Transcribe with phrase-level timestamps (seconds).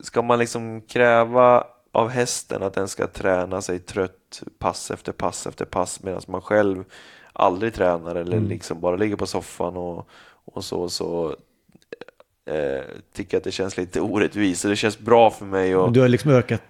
[0.00, 5.46] ska man liksom kräva av hästen att den ska träna sig trött pass efter pass
[5.46, 6.84] efter pass medan man själv
[7.32, 8.48] aldrig tränar eller mm.
[8.48, 10.08] liksom bara ligger på soffan och,
[10.44, 11.36] och så, så
[12.46, 14.62] eh, tycker att det känns lite orättvist.
[14.62, 15.76] Det känns bra för mig.
[15.76, 15.92] Och...
[15.92, 16.62] Du har liksom ökat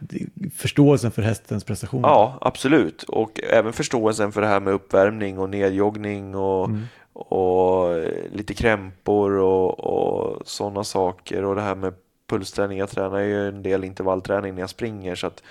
[0.57, 2.09] förståelsen för hästens prestationer?
[2.09, 3.03] Ja, absolut.
[3.03, 6.83] Och även förståelsen för det här med uppvärmning och nedjoggning och, mm.
[7.13, 7.97] och
[8.33, 11.45] lite krämpor och, och sådana saker.
[11.45, 11.95] Och det här med
[12.33, 12.79] pulsträning.
[12.79, 15.43] Jag tränar ju en del intervallträning när jag springer så att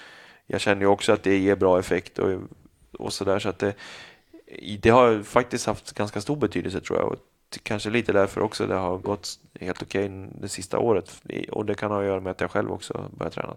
[0.47, 2.41] jag känner ju också att det ger bra effekt och,
[2.99, 3.39] och sådär.
[3.39, 3.73] Så att det,
[4.81, 7.11] det har faktiskt haft ganska stor betydelse tror jag.
[7.11, 7.17] Och
[7.63, 9.29] kanske lite därför också det har gått
[9.59, 11.21] helt okej okay det sista året.
[11.51, 13.55] Och det kan ha att göra med att jag själv också börjat träna.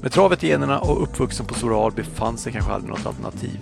[0.00, 3.60] Med travet i generna och uppvuxen på Stora Alby fanns det kanske aldrig något alternativ.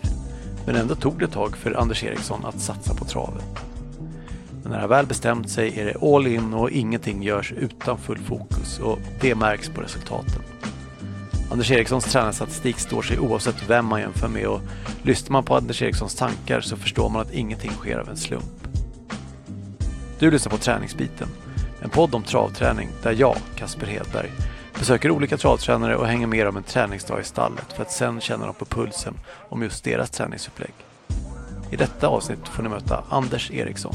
[0.66, 3.44] Men ändå tog det ett tag för Anders Eriksson att satsa på travet.
[4.62, 8.18] Men när han väl bestämt sig är det all in och ingenting görs utan full
[8.18, 10.42] fokus och det märks på resultaten.
[11.50, 14.60] Anders Erikssons tränarstatistik står sig oavsett vem man jämför med och
[15.02, 18.68] lyssnar man på Anders Erikssons tankar så förstår man att ingenting sker av en slump.
[20.18, 21.28] Du lyssnar på Träningsbiten,
[21.82, 24.30] en podd om travträning där jag, Kasper Hedberg,
[24.78, 28.46] besöker olika travtränare och hänger med om en träningsdag i stallet för att sen känna
[28.46, 29.14] dem på pulsen
[29.48, 30.74] om just deras träningsupplägg.
[31.70, 33.94] I detta avsnitt får ni möta Anders Eriksson.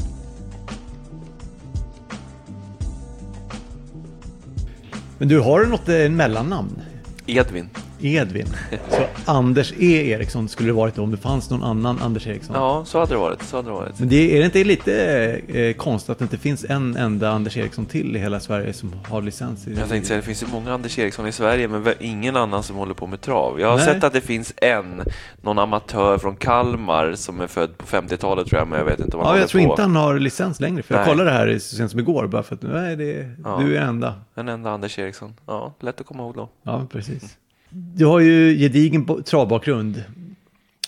[5.18, 6.82] Men du, har du något eh, mellannamn?
[7.26, 7.70] Edvin.
[8.04, 8.46] Edvin.
[8.90, 10.10] Så Anders E.
[10.10, 12.56] Eriksson skulle det varit om det fanns någon annan Anders Eriksson.
[12.56, 13.42] Ja, så hade det varit.
[13.42, 13.98] Så hade det varit.
[13.98, 15.02] Men det, är det inte lite
[15.48, 18.92] eh, konstigt att det inte finns en enda Anders Eriksson till i hela Sverige som
[19.08, 19.66] har licens?
[19.66, 22.76] Jag tänkte säga, det finns ju många Anders Eriksson i Sverige, men ingen annan som
[22.76, 23.60] håller på med trav.
[23.60, 23.84] Jag har Nej.
[23.86, 25.02] sett att det finns en,
[25.40, 29.16] någon amatör från Kalmar som är född på 50-talet tror jag, men jag vet inte
[29.16, 29.70] vad han Ja, jag tror på.
[29.70, 31.00] inte han har licens längre, för nej.
[31.00, 33.58] jag kollade det här så sent som igår, bara för att nej, det, ja.
[33.60, 34.14] du är enda.
[34.34, 35.34] Den enda Anders Eriksson.
[35.46, 36.48] Ja, lätt att komma ihåg då.
[36.62, 37.36] Ja, precis.
[37.72, 40.04] Du har ju gedigen travbakgrund.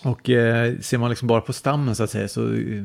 [0.03, 2.85] Och eh, ser man liksom bara på stammen så att säga så eh,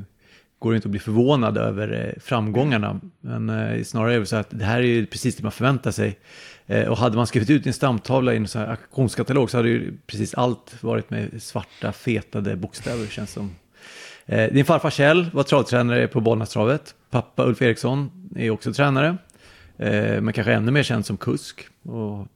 [0.60, 3.00] går det inte att bli förvånad över eh, framgångarna.
[3.22, 5.92] Men eh, snarare är det så att det här är ju precis det man förväntar
[5.92, 6.20] sig.
[6.68, 9.70] Eh, och hade man skrivit ut en stamtavla i en sån här auktionskatalog så hade
[9.70, 13.56] ju precis allt varit med svarta fetade bokstäver känns som.
[14.26, 16.96] Eh, din farfar Kjell var travtränare på Bollnästravet.
[17.10, 19.18] Pappa Ulf Eriksson är också tränare.
[19.78, 21.68] Eh, men kanske ännu mer känd som kusk.
[21.84, 22.28] Och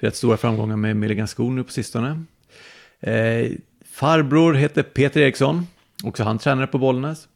[0.00, 2.24] firat stora framgångar med Milligan Skor nu på sistone.
[3.00, 3.52] Eh,
[3.84, 5.66] farbror heter Peter Eriksson,
[6.04, 7.28] också han tränare på Bollnäs.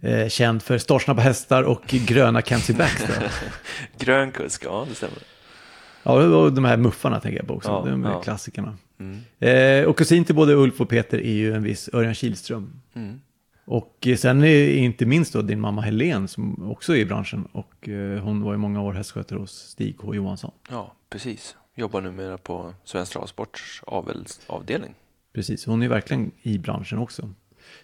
[0.00, 3.04] Eh, känd för startsnabba hästar och gröna Kenzie Backs.
[3.98, 5.18] Grön kusk, ja det stämmer.
[6.02, 8.20] Ja, och de här muffarna tänker jag på också, ja, de ja.
[8.20, 8.76] klassikerna.
[9.00, 9.20] Mm.
[9.38, 12.80] Eh, och kusin till både Ulf och Peter är ju en viss Örjan Kihlström.
[12.94, 13.20] Mm.
[13.64, 17.88] Och sen är inte minst då din mamma Helen som också är i branschen och
[17.88, 20.50] eh, hon var i många år hästskötare hos Stig H Johansson.
[20.70, 21.56] Ja, precis.
[21.78, 24.94] Jobbar numera på Svensk Travsports avelsavdelning.
[25.32, 27.28] Precis, hon är verkligen i branschen också.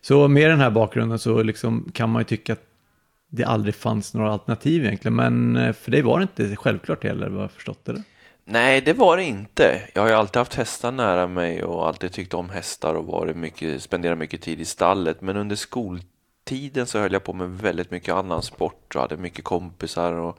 [0.00, 2.66] Så med den här bakgrunden så liksom kan man ju tycka att
[3.28, 5.14] det aldrig fanns några alternativ egentligen.
[5.14, 8.03] Men eh, för dig var det inte självklart heller, vad jag förstått det?
[8.44, 9.82] Nej, det var det inte.
[9.94, 13.36] Jag har ju alltid haft hästar nära mig och alltid tyckt om hästar och varit
[13.36, 15.20] mycket, spenderat mycket tid i stallet.
[15.20, 19.44] Men under skoltiden så höll jag på med väldigt mycket annan sport och hade mycket
[19.44, 20.38] kompisar och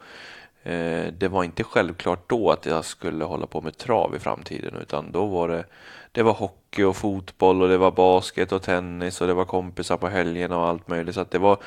[0.64, 4.76] Eh, det var inte självklart då att jag skulle hålla på med trav i framtiden
[4.82, 5.66] utan då var det,
[6.12, 9.98] det var hockey och fotboll och det var basket och tennis och det var kompisar
[9.98, 11.16] på helgerna och allt möjligt.
[11.16, 11.58] Så att det, var,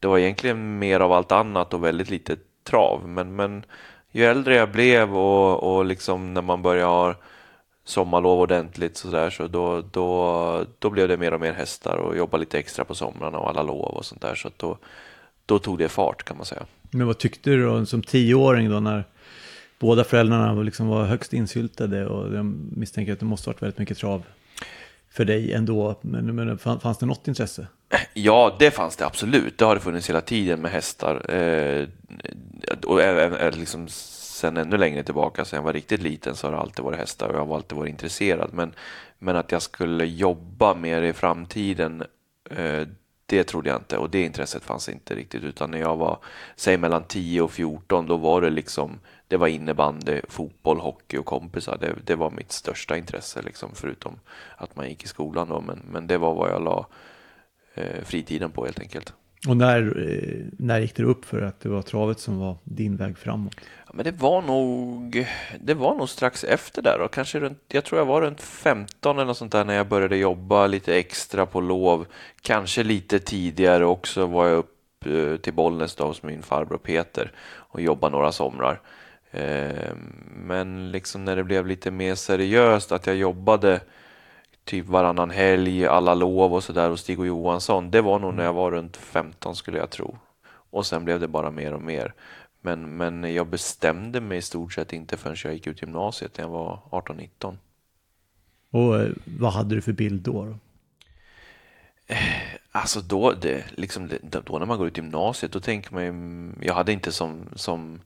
[0.00, 3.08] det var egentligen mer av allt annat och väldigt lite trav.
[3.08, 3.64] Men, men
[4.10, 7.14] ju äldre jag blev och, och liksom när man börjar ha
[7.84, 12.16] sommarlov ordentligt så där så då, då, då blev det mer och mer hästar och
[12.16, 14.34] jobba lite extra på somrarna och alla lov och sånt där.
[14.34, 14.78] Så då,
[15.46, 16.62] då tog det fart kan man säga.
[16.96, 19.04] Men vad tyckte du då som tioåring då när
[19.78, 22.44] båda föräldrarna liksom var högst insyltade och jag
[22.76, 24.22] misstänker att det måste varit väldigt mycket trav
[25.10, 25.98] för dig ändå.
[26.00, 27.66] Men, men fanns det något intresse?
[28.14, 29.58] Ja, det fanns det absolut.
[29.58, 31.34] Det har det funnits hela tiden med hästar.
[31.34, 31.88] Eh,
[32.84, 36.52] och även eh, liksom sen ännu längre tillbaka, sen jag var riktigt liten, så har
[36.52, 38.50] det alltid varit hästar och jag har alltid varit intresserad.
[38.52, 38.72] Men,
[39.18, 42.02] men att jag skulle jobba med det i framtiden,
[42.50, 42.82] eh,
[43.26, 46.18] det trodde jag inte och det intresset fanns inte riktigt utan när jag var,
[46.56, 51.26] säg mellan 10 och 14, då var det liksom, det var innebandy, fotboll, hockey och
[51.26, 51.78] kompisar.
[51.80, 54.20] Det, det var mitt största intresse liksom, förutom
[54.56, 56.86] att man gick i skolan då, men, men det var vad jag la
[57.74, 59.14] eh, fritiden på helt enkelt.
[59.48, 62.96] Och när, eh, när gick det upp för att det var travet som var din
[62.96, 63.56] väg framåt?
[63.86, 65.26] Ja, men det var nog,
[65.60, 69.16] det var nog strax efter där och kanske runt, jag tror jag var runt 15
[69.16, 72.06] eller något sånt där när jag började jobba lite extra på lov.
[72.40, 77.32] Kanske lite tidigare också var jag upp eh, till Bollnäs då hos min farbror Peter
[77.54, 78.80] och jobbade några somrar.
[79.30, 79.94] Eh,
[80.36, 83.80] men liksom när det blev lite mer seriöst att jag jobbade
[84.66, 87.90] typ varannan helg, alla lov och sådär hos Stig och Johansson.
[87.90, 90.18] Det var nog när jag var runt 15 skulle jag tro.
[90.70, 92.14] Och sen blev det bara mer och mer.
[92.60, 96.44] Men, men jag bestämde mig i stort sett inte förrän jag gick ut gymnasiet när
[96.44, 97.56] jag var 18-19.
[98.70, 100.44] Och eh, vad hade du för bild då?
[100.44, 100.54] då?
[102.72, 106.74] Alltså då, det, liksom, då när man går ut gymnasiet, då tänker man ju, jag
[106.74, 108.00] hade inte som, som,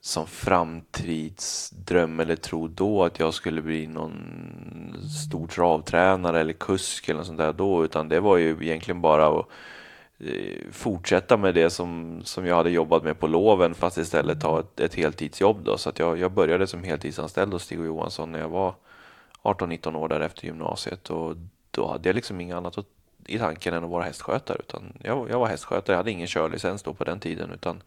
[0.00, 4.14] som framtidsdröm eller tro då att jag skulle bli någon
[5.26, 9.26] stor travtränare eller kusk eller något sånt där då, utan det var ju egentligen bara
[9.28, 9.46] att
[10.18, 14.60] eh, fortsätta med det som, som jag hade jobbat med på loven fast istället ta
[14.60, 15.78] ett, ett heltidsjobb då.
[15.78, 18.74] Så att jag, jag började som heltidsanställd hos Stig och Johansson när jag var
[19.42, 21.36] 18-19 år där efter gymnasiet och
[21.70, 22.78] då hade jag liksom inget annat
[23.26, 24.58] i tanken än att vara hästskötare.
[24.60, 27.82] Utan jag, jag var hästskötare, jag hade ingen körlicens då på den tiden utan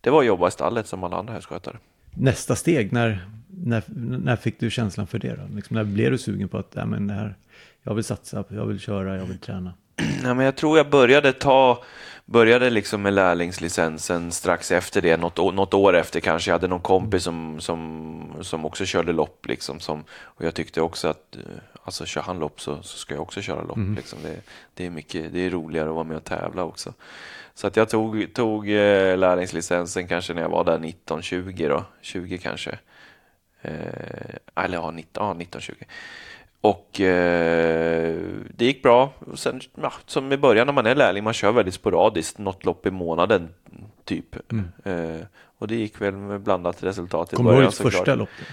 [0.00, 1.76] det var att jobba i stallet som alla andra hästskötare.
[2.14, 3.82] Nästa steg, när, när,
[4.18, 5.56] när fick du känslan för det då?
[5.56, 7.34] Liksom när blev du sugen på att ja, men det här,
[7.82, 9.74] jag vill satsa, jag vill köra, jag vill träna?
[10.22, 11.82] Ja, men jag tror jag började ta
[12.30, 16.50] började liksom med lärlingslicensen strax efter det, något, något år efter kanske.
[16.50, 19.46] Jag hade någon kompis som, som, som också körde lopp.
[19.46, 21.42] Liksom, som, och jag tyckte också att eh,
[21.84, 23.76] alltså, kör han lopp så, så ska jag också köra lopp.
[23.76, 23.94] Mm.
[23.94, 24.18] Liksom.
[24.22, 24.40] Det,
[24.74, 26.92] det, är mycket, det är roligare att vara med och tävla också.
[27.60, 32.38] Så att jag tog, tog eh, lärlingslicensen kanske när jag var där 19-20 då, 20
[32.38, 32.78] kanske.
[33.62, 35.74] Eh, eller ja, 19, ja, 19 20.
[36.60, 38.16] Och eh,
[38.56, 39.12] det gick bra.
[39.34, 42.86] Sen, ja, som i början när man är lärling, man kör väldigt sporadiskt, något lopp
[42.86, 43.48] i månaden
[44.04, 44.52] typ.
[44.52, 44.72] Mm.
[44.84, 45.26] Eh,
[45.58, 47.72] och det gick väl med blandat resultat i Kommer början.
[47.72, 48.46] Kommer du ihåg första loppet?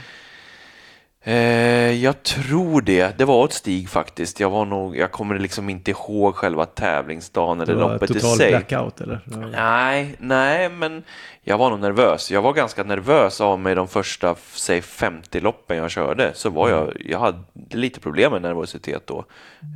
[1.27, 3.17] Eh, jag tror det.
[3.17, 4.39] Det var ett Stig faktiskt.
[4.39, 8.49] Jag, var nog, jag kommer liksom inte ihåg själva tävlingsdagen eller loppet i sig.
[8.49, 9.19] blackout eller?
[9.51, 11.03] Nej, nej, men
[11.41, 12.31] jag var nog nervös.
[12.31, 16.31] Jag var ganska nervös av mig de första, säg 50 loppen jag körde.
[16.33, 19.25] Så var jag, jag hade lite problem med nervositet då.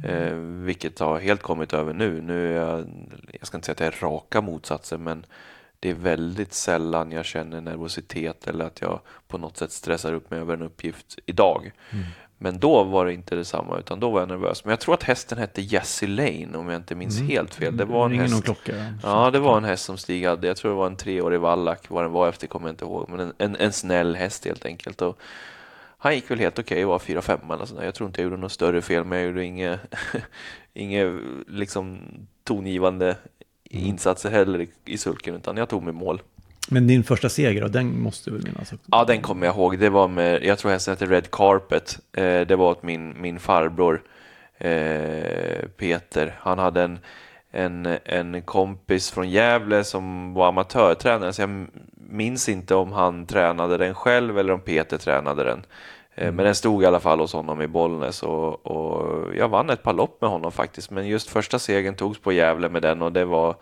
[0.08, 0.34] Eh,
[0.66, 2.22] vilket har helt kommit över nu.
[2.22, 2.86] Nu är jag,
[3.40, 5.26] jag ska inte säga att jag är raka motsatsen, men
[5.82, 10.32] det är väldigt sällan jag känner nervositet eller att jag på något sätt stressar upp
[10.32, 11.72] mig över en uppgift idag.
[11.90, 12.06] Mm.
[12.38, 14.66] Men då var det inte detsamma, utan då var jag nervös.
[14.66, 17.30] Men jag tror att hästen hette Jessie Lane, om jag inte minns mm.
[17.30, 17.78] helt fel.
[17.78, 18.44] Det var en Ingen häst.
[18.44, 18.94] klocka.
[19.04, 20.48] Ja, det var en häst som Stig hade.
[20.48, 21.90] Jag tror det var en treårig vallack.
[21.90, 23.10] Vad den var efter kommer jag inte ihåg.
[23.10, 25.02] Men en, en, en snäll häst helt enkelt.
[25.02, 25.20] Och
[25.98, 27.84] han gick väl helt okej, okay, var fyra, fem eller sådär.
[27.84, 29.80] Jag tror inte jag gjorde något större fel, men jag gjorde inget,
[30.74, 31.14] inget
[31.48, 32.00] liksom
[32.44, 33.16] tongivande
[33.74, 33.86] Mm.
[33.86, 36.22] insatser heller i, sulken, utan jag tog mig mål.
[36.70, 38.74] Men din första seger då, den måste du väl minnas?
[38.92, 39.80] Ja, den kommer jag ihåg.
[39.80, 42.00] Det var med, jag tror hästen hette Red Carpet.
[42.14, 44.02] Eh, det var åt min, min farbror
[44.58, 46.36] eh, Peter.
[46.40, 47.00] Han hade en,
[47.52, 51.68] en, en kompis från Gävle som var amatörtränare, så jag
[52.10, 55.66] minns inte om han tränade den själv eller om Peter tränade den.
[56.16, 56.32] Eh.
[56.32, 59.84] Men den stod i alla fall hos honom i Bollnäs och, och, jag vann ett
[59.84, 60.92] par lopp med honom faktiskt.
[60.92, 63.56] Men just första segern togs på Gävle med den och det var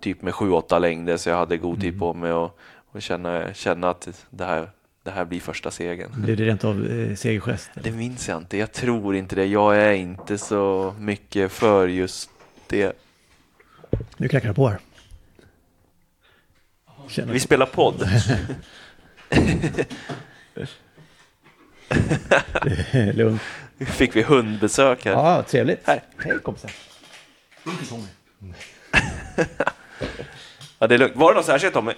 [0.00, 2.00] typ med 7-8 längder så jag hade god tid mm.
[2.00, 2.58] på mig och,
[2.92, 4.70] och känna, känna att det här,
[5.02, 6.10] det här blir första segern.
[6.16, 7.70] Blir det rent av eh, segergest?
[7.74, 8.56] Det minns jag inte.
[8.56, 9.46] Jag tror inte det.
[9.46, 12.30] Jag är inte så mycket för just
[12.66, 12.92] det.
[14.16, 14.78] Nu knackar det på här.
[17.08, 18.08] Känner Vi spelar podd.
[23.14, 23.42] Lugnt.
[23.86, 25.12] Fick vi hundbesök här.
[25.12, 25.86] Ja, trevligt.
[25.86, 26.02] Här.
[26.18, 26.70] Hej kompisar.
[27.88, 28.06] Tommy.
[30.78, 31.16] ja, det är lugnt.
[31.16, 31.92] Var det något särskilt Tommy?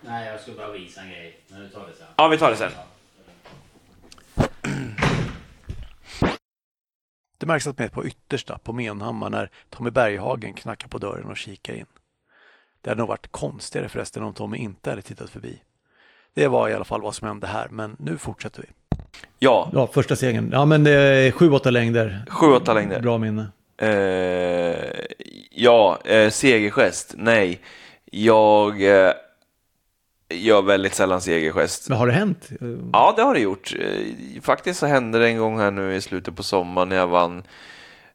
[0.00, 1.40] Nej, jag skulle bara visa en grej.
[1.48, 2.06] Men vi tar det sen.
[2.16, 2.70] Ja, vi tar det sen.
[7.38, 11.36] Det märks att med på yttersta på Menhammar när Tommy Berghagen knackar på dörren och
[11.36, 11.86] kikar in.
[12.80, 15.62] Det hade nog varit konstigare förresten om Tommy inte hade tittat förbi.
[16.34, 18.68] Det var i alla fall vad som hände här, men nu fortsätter vi.
[19.38, 19.70] Ja.
[19.72, 20.50] Ja, första segern.
[20.52, 22.24] Ja, men det är sju, åtta längder.
[22.28, 23.00] Sju, åtta längder.
[23.00, 23.46] Bra minne.
[23.76, 24.76] Eh,
[25.50, 27.14] ja, eh, segergest.
[27.16, 27.60] Nej,
[28.10, 29.12] jag eh,
[30.30, 31.88] gör väldigt sällan segergest.
[31.88, 32.48] Men har det hänt?
[32.92, 33.74] Ja, det har det gjort.
[33.78, 37.06] Eh, faktiskt så hände det en gång här nu i slutet på sommaren när jag
[37.06, 37.42] vann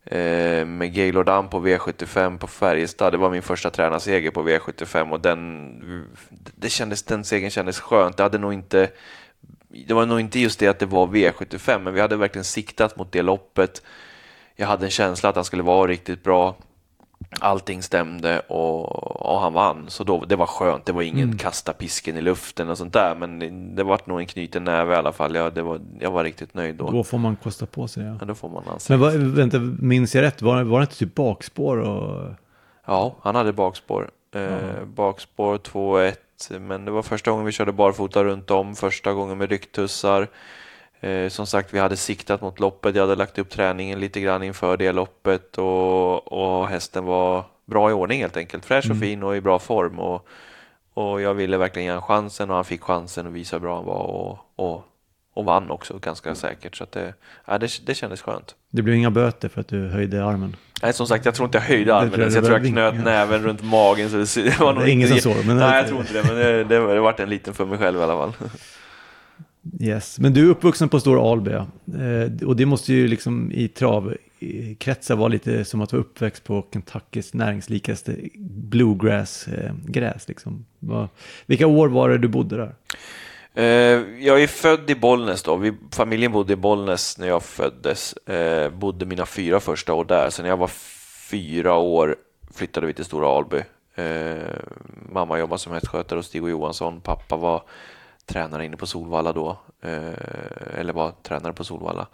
[0.05, 3.13] eh, med Gaylord Am på V75 på Färjestad.
[3.13, 6.07] Det var min första tränarseger på V75 och den,
[6.55, 8.17] det kändes, den segern kändes skönt.
[8.17, 8.89] Det hade nog inte
[9.87, 12.97] det var nog inte just det att det var V75, men vi hade verkligen siktat
[12.97, 13.81] mot det loppet.
[14.55, 16.55] Jag hade en känsla att han skulle vara riktigt bra.
[17.39, 18.85] Allting stämde och,
[19.31, 20.85] och han vann, så då, det var skönt.
[20.85, 23.39] Det var ingen kasta pisken i luften och sånt där, men
[23.75, 25.35] det, var nog en knuten näve i alla fall.
[25.35, 26.91] Jag, det var, jag var riktigt nöjd då.
[26.91, 28.03] Då får man kosta på sig.
[28.03, 28.17] Ja.
[28.19, 30.41] Ja, då får man anstränga Men vad, vänta, minns jag rätt?
[30.41, 31.77] Var, var det inte typ bakspår?
[31.77, 32.33] Och...
[32.85, 34.09] Ja, han hade bakspår.
[34.31, 36.15] Eh, Bakspår 2-1,
[36.59, 40.27] men det var första gången vi körde barfota runt om, första gången med rycktussar.
[40.99, 44.43] Eh, som sagt, vi hade siktat mot loppet, jag hade lagt upp träningen lite grann
[44.43, 48.65] inför det loppet och, och hästen var bra i ordning helt enkelt.
[48.65, 49.99] Fräsch och fin och i bra form.
[49.99, 50.27] Och,
[50.93, 53.75] och jag ville verkligen ge honom chansen och han fick chansen och visa hur bra
[53.75, 54.83] han var och, och,
[55.39, 56.75] och vann också ganska säkert.
[56.75, 57.13] Så att det,
[57.45, 58.55] ja, det, det kändes skönt.
[58.71, 60.55] Det blev inga böter för att du höjde armen.
[60.83, 62.19] Nej, som sagt, jag tror inte jag höjde armen jag.
[62.21, 63.03] Jag det tror jag knöt vinkeln.
[63.13, 64.09] näven runt magen.
[64.09, 66.23] Så det, det var nog ingen som såg, men- Nej, jag tror inte det.
[66.23, 68.49] Men det, det, det vart en liten för mig själv i alla fall.
[69.79, 71.51] Yes, men du är uppvuxen på Stora Alby.
[71.51, 76.65] Eh, och det måste ju liksom i travkretsar vara lite som att vara uppväxt på
[76.73, 80.27] Kentuckys näringslikaste bluegrass-gräs.
[80.27, 80.65] Liksom.
[80.79, 81.07] Vad-
[81.45, 82.75] Vilka år var det du bodde där?
[83.59, 85.55] Eh, jag är född i Bollnäs då.
[85.55, 88.13] Vi, familjen bodde i Bollnäs när jag föddes.
[88.13, 90.29] Eh, bodde mina fyra första år där.
[90.29, 90.71] Sen när jag var
[91.29, 92.15] fyra år
[92.53, 93.63] flyttade vi till Stora Alby.
[93.95, 94.55] Eh,
[95.11, 97.01] mamma jobbade som hästskötare hos Stig och Johansson.
[97.01, 97.63] Pappa var
[98.25, 99.57] tränare inne på Solvalla då.
[99.81, 102.07] Eh, eller var tränare på Solvalla.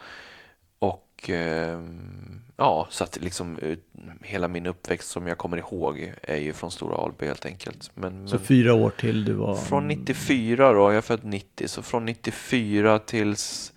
[0.79, 3.85] Och ehm, ja, så att liksom ut,
[4.21, 7.91] hela min uppväxt som jag kommer ihåg är ju från Stora Alby helt enkelt.
[7.93, 9.55] Men, Så men- fyra år till du var...
[9.55, 13.73] från 94 då, jag är född 90, så från 94 tills,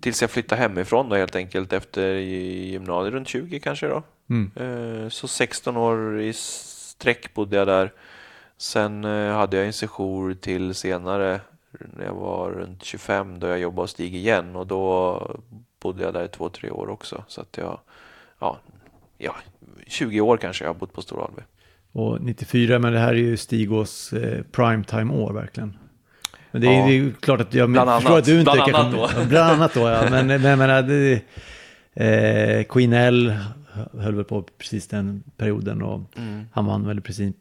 [0.00, 4.02] tills jag flyttade hemifrån då helt enkelt efter gymnasiet, runt 20 kanske då.
[4.30, 4.50] Mm.
[5.04, 7.92] Eh, Så 16 år i sträck bodde jag där.
[8.56, 11.40] Sen eh, hade jag en sejour till senare
[11.96, 15.40] när jag var runt 25 då jag jobbade hos Stig igen och då
[15.82, 17.24] bodde jag där i två, tre år också.
[17.28, 17.80] Så att jag,
[18.40, 18.58] ja,
[19.18, 19.36] ja
[19.86, 21.42] 20 år kanske jag har bott på Stora Alby.
[21.92, 25.76] Och 94, men det här är ju Stigås eh, primetime-år verkligen.
[26.50, 26.86] Men det är, Ja.
[26.86, 28.18] det är ju klart att jag Bland förstår annat.
[28.18, 29.08] att du inte Bland annat då.
[29.20, 30.04] Ja, Bland annat då, ja.
[30.10, 31.22] Men, men jag menar, det,
[31.94, 33.34] eh, Queen L
[33.98, 36.44] höll väl på precis den perioden och Mm.
[36.52, 37.36] han vann väl i princip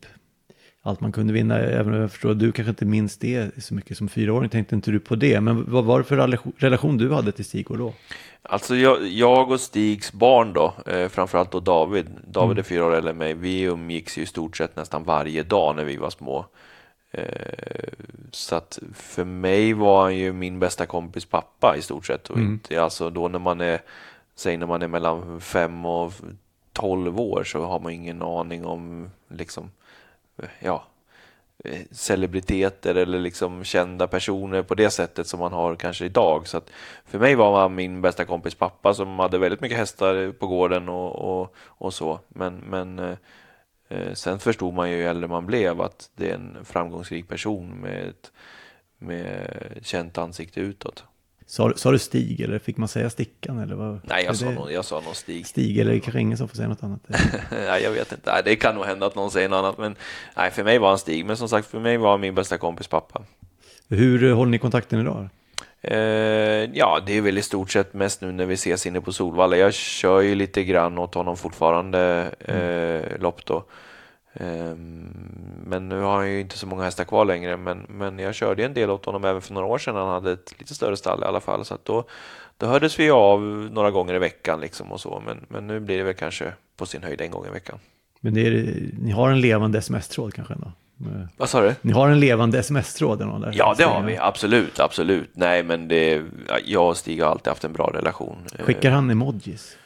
[0.81, 1.59] allt man kunde vinna.
[1.59, 4.75] Även om jag förstår att du kanske inte minns det så mycket som fyraåring, tänkte
[4.75, 5.41] inte du på det.
[5.41, 7.93] Men vad var det för relation- relation du hade till Stigå då?
[8.41, 12.95] Alltså jag, jag och Stigs barn då, eh, framförallt då David, David är fyra år
[12.95, 16.09] äldre än mig, vi umgicks ju i stort sett nästan varje dag när vi var
[16.09, 16.45] små.
[17.11, 17.89] Eh,
[18.31, 22.29] så att för mig var han ju min bästa kompis pappa i stort sett.
[22.29, 23.81] Och inte, alltså då när man är,
[24.35, 26.13] säg när man är mellan fem och
[26.73, 29.71] tolv år så har man ingen aning om liksom,
[30.59, 30.83] ja,
[31.63, 36.47] Eh, celebriteter eller liksom kända personer på det sättet som man har kanske idag.
[36.47, 36.69] Så att
[37.05, 40.89] för mig var han min bästa kompis pappa som hade väldigt mycket hästar på gården
[40.89, 42.19] och, och, och så.
[42.27, 43.17] Men, men eh,
[43.89, 47.69] eh sen förstod man ju ju äldre man blev att det är en framgångsrik person
[47.69, 48.31] med ett
[48.97, 51.03] med känt ansikte utåt.
[51.49, 53.59] Sa, sa du Stig eller fick man säga Stickan?
[53.59, 53.99] Eller vad?
[54.03, 55.47] Nej, jag sa, det nog, jag sa nog Stig.
[55.47, 56.99] Stig eller kanske ingen som får säga något annat?
[57.51, 58.31] nej, jag vet inte.
[58.31, 59.77] Nej, det kan nog hända att någon säger något annat.
[59.77, 59.95] Men
[60.35, 61.25] nej, för mig var han Stig.
[61.25, 63.23] Men som sagt, för mig var han min bästa kompis pappa.
[63.87, 65.29] Hur eh, håller ni kontakten idag?
[65.81, 65.97] Eh,
[66.73, 69.57] ja, det är väl i stort sett mest nu när vi ses inne på Solvalla.
[69.57, 73.63] Jag kör ju lite grann åt honom fortfarande eh, lopp då.
[74.33, 74.75] Eh,
[75.65, 77.57] men nu har han ju inte så många hästar kvar längre.
[77.57, 79.95] Men, men jag körde en del åt honom även för några år sedan.
[79.95, 81.65] Han hade ett lite större stall i alla fall.
[81.65, 82.03] Så att då,
[82.57, 85.21] då hördes vi av några gånger i veckan liksom och så.
[85.25, 87.79] Men, men nu blir det väl kanske på sin höjd en gång i veckan.
[88.19, 90.71] Men är, ni har en levande sms-tråd kanske ändå?
[91.37, 91.75] Vad sa du?
[91.81, 93.51] Ni har en levande sms-tråd där?
[93.55, 94.17] Ja, det har vi.
[94.17, 95.29] Absolut, absolut.
[95.33, 96.21] Nej, men det,
[96.65, 98.37] jag och Stig har alltid haft en bra relation.
[98.59, 99.77] Skickar han emojis?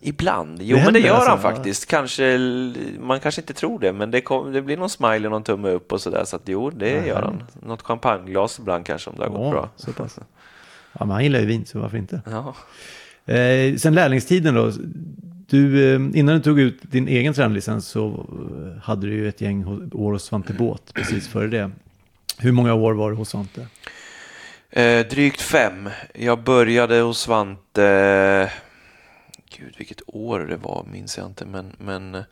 [0.00, 0.62] Ibland.
[0.62, 1.86] Jo, Det men det gör alltså, han faktiskt.
[1.86, 2.38] Kanske,
[3.00, 5.68] man kanske inte tror det, men det, kom, det blir någon smiley och någon tumme
[5.70, 6.24] upp och sådär.
[6.24, 7.42] Så att jo, det Ja, gör han.
[7.66, 9.68] Något champagneglas ibland kanske om det har gått Ja, bra.
[9.76, 10.18] så pass.
[10.92, 12.22] Ja, men han gillar ju vin, så varför inte?
[12.26, 12.54] Ja.
[13.34, 14.72] Eh, sen lärlingstiden då.
[15.48, 19.40] Du, eh, innan du tog ut din egen tränarlicens så eh, hade du ju ett
[19.40, 21.70] gäng år hos Svante Båt precis före det.
[22.38, 23.66] Hur många år var du hos Svante?
[24.70, 25.88] Eh, drygt fem.
[26.14, 28.50] Jag började hos Svante,
[29.58, 32.22] gud vilket år det var minns jag inte, men, men eh,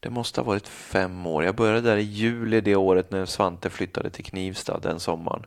[0.00, 1.44] det måste ha varit fem år.
[1.44, 5.46] Jag började där i juli det året när Svante flyttade till Knivstad den sommaren.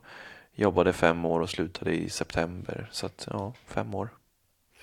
[0.56, 4.10] Jobbade fem år och slutade i september, så att ja, fem år.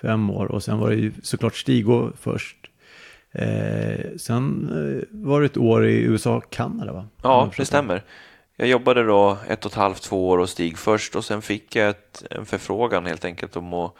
[0.01, 2.57] Fem år och sen var det ju såklart Stigå först.
[3.31, 7.07] Eh, sen eh, var det ett år i USA och Kanada va?
[7.23, 8.03] Ja, det stämmer.
[8.55, 11.75] Jag jobbade då ett och ett halvt, två år hos Stig först och sen fick
[11.75, 13.95] jag ett, en förfrågan helt enkelt om att,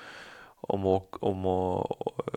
[0.62, 1.86] om, att- om att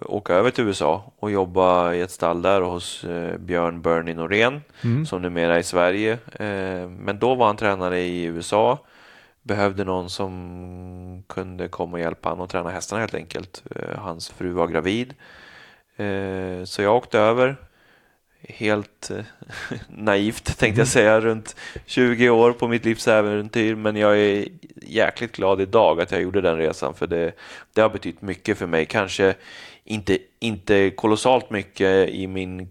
[0.07, 4.63] åka över till USA och jobba i ett stall där hos eh, Björn Bernie Norén
[4.85, 5.07] Mm.
[5.07, 6.13] som numera är i Sverige.
[6.33, 8.79] Eh, Men då var han tränare i USA.
[9.43, 13.63] Behövde någon som kunde komma och hjälpa honom att träna hästarna helt enkelt.
[13.77, 15.15] Eh, Hans fru var gravid.
[15.97, 17.57] Eh, Så jag åkte över.
[18.49, 19.25] Helt eh,
[19.89, 21.57] naivt tänkte jag säga, runt
[21.87, 23.75] 20 år på mitt livs äventyr.
[23.75, 24.49] Men jag är
[24.83, 27.33] jäkligt glad idag att jag gjorde den resan för det,
[27.73, 28.87] det har betytt mycket för mig.
[28.87, 29.35] Kanske
[29.85, 32.69] inte, inte kolossalt mycket i min,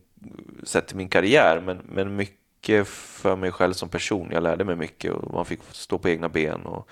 [0.64, 4.30] sett till min karriär, men, men mycket för mig själv som person.
[4.32, 6.90] Jag lärde mig mycket och man fick stå på egna ben och,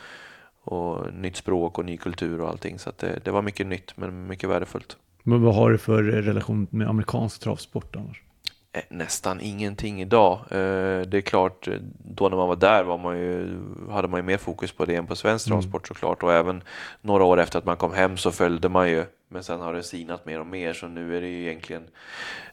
[0.64, 2.80] och nytt språk och ny kultur och allting.
[2.80, 4.98] Så att det, det var mycket nytt men mycket värdefullt.
[5.24, 8.24] Men vad har du för relation med amerikansk travsport annars?
[8.72, 10.40] Eh, Nästan ingenting idag.
[10.52, 11.74] Eh, Det är klart, eh,
[12.06, 13.58] då när man var där var man ju,
[13.90, 15.60] hade man ju mer fokus på det än på svensk Mm.
[15.62, 16.24] travsport såklart.
[16.24, 16.64] Och även
[17.02, 19.06] några år efter att man kom hem så följde man ju.
[19.28, 21.84] Men sen har det sinat mer och mer så nu är det ju egentligen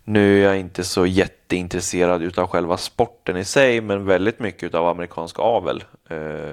[0.05, 4.87] nu är jag inte så jätteintresserad utav själva sporten i sig men väldigt mycket utav
[4.87, 5.85] amerikansk avel.
[6.09, 6.53] eh,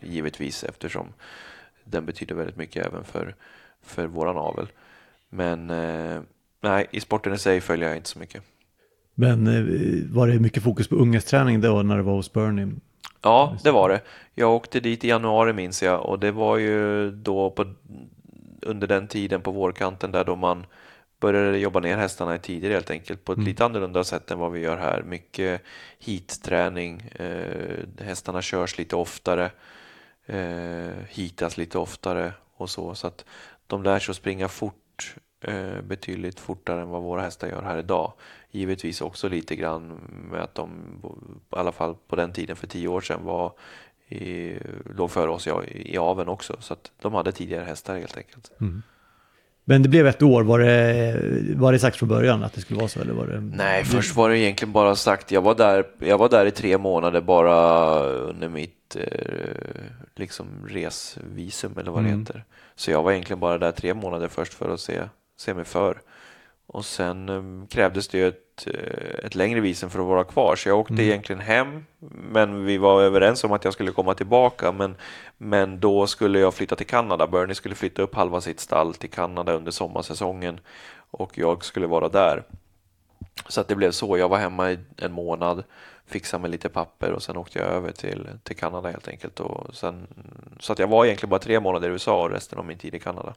[0.00, 1.06] Givetvis eftersom
[1.84, 3.34] den betyder väldigt mycket även för,
[3.82, 4.66] för våran avel.
[5.28, 5.66] Men
[6.60, 8.42] nej, i sporten i sig följer jag inte så mycket.
[9.14, 12.72] Men eh, var det mycket fokus på unghetsträning då när du var hos Bernie?
[13.22, 14.00] Ja, det var det.
[14.34, 17.74] Jag åkte dit i januari minns jag och det var ju då på,
[18.62, 20.66] under den tiden på vårkanten där då man
[21.20, 24.52] började jobba ner hästarna i tider helt enkelt på ett lite annorlunda sätt än vad
[24.52, 25.02] vi gör här.
[25.02, 25.62] Mycket
[25.98, 29.50] heatträning, eh, hästarna körs lite oftare,
[30.26, 32.94] eh, heatas lite oftare och så.
[32.94, 33.24] Så att
[33.66, 37.78] de lär sig att springa fort, eh, betydligt fortare än vad våra hästar gör här
[37.78, 38.12] idag.
[38.54, 40.70] Givetvis också lite grann med att de,
[41.52, 43.52] i alla fall på den tiden för tio år sedan, var
[44.08, 44.56] i,
[44.96, 45.50] låg före oss i,
[45.92, 46.56] i aveln också.
[46.60, 48.52] Så att de hade tidigare hästar helt enkelt.
[49.64, 52.78] Men det blev ett år, var det, var det sagt från början att det skulle
[52.78, 53.00] vara så?
[53.00, 53.40] Eller var det...
[53.40, 56.78] Nej, först var det egentligen bara sagt, jag var där, jag var där i tre
[56.78, 59.84] månader bara under mitt eh,
[60.16, 62.44] liksom resvisum eller vad det heter.
[62.74, 65.00] Så jag var egentligen bara där tre månader först för att se,
[65.36, 66.00] se mig för.
[66.66, 70.56] Och sen eh, krävdes det ju ett, eh, ett längre visum för att vara kvar,
[70.56, 71.84] så jag åkte egentligen hem.
[72.30, 74.96] Men vi var överens om att jag skulle komma tillbaka, men,
[75.36, 77.26] men då skulle jag flytta till Kanada.
[77.26, 80.60] Bernie skulle flytta upp halva sitt stall till Kanada under sommarsäsongen
[81.10, 82.42] och jag skulle vara där.
[83.48, 84.18] Så att det blev så.
[84.18, 85.64] Jag var hemma i en månad,
[86.06, 89.40] fixade med lite papper och sen åkte jag över till, till Kanada helt enkelt.
[89.40, 90.06] Och sen,
[90.60, 92.94] så att jag var egentligen bara tre månader i USA och resten av min tid
[92.94, 93.34] i Kanada.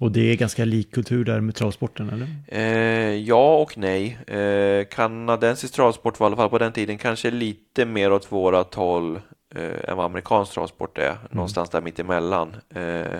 [0.00, 2.28] Och det är ganska lik kultur där med travsporten, eller?
[2.46, 4.18] Eh, ja och nej.
[4.26, 8.74] Eh, kanadensisk travsport var i alla fall på den tiden kanske lite mer åt vårat
[8.74, 9.20] håll
[9.54, 11.16] eh, än vad amerikansk travsport är.
[11.30, 12.56] Någonstans där mittemellan.
[12.74, 13.16] Eh,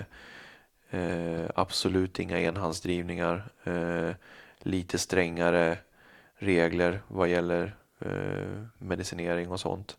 [0.91, 3.43] eh, absolut inga enhandsdrivningar.
[3.63, 4.15] Eh,
[4.59, 5.77] lite strängare
[6.37, 9.97] regler vad gäller eh, medicinering och sånt.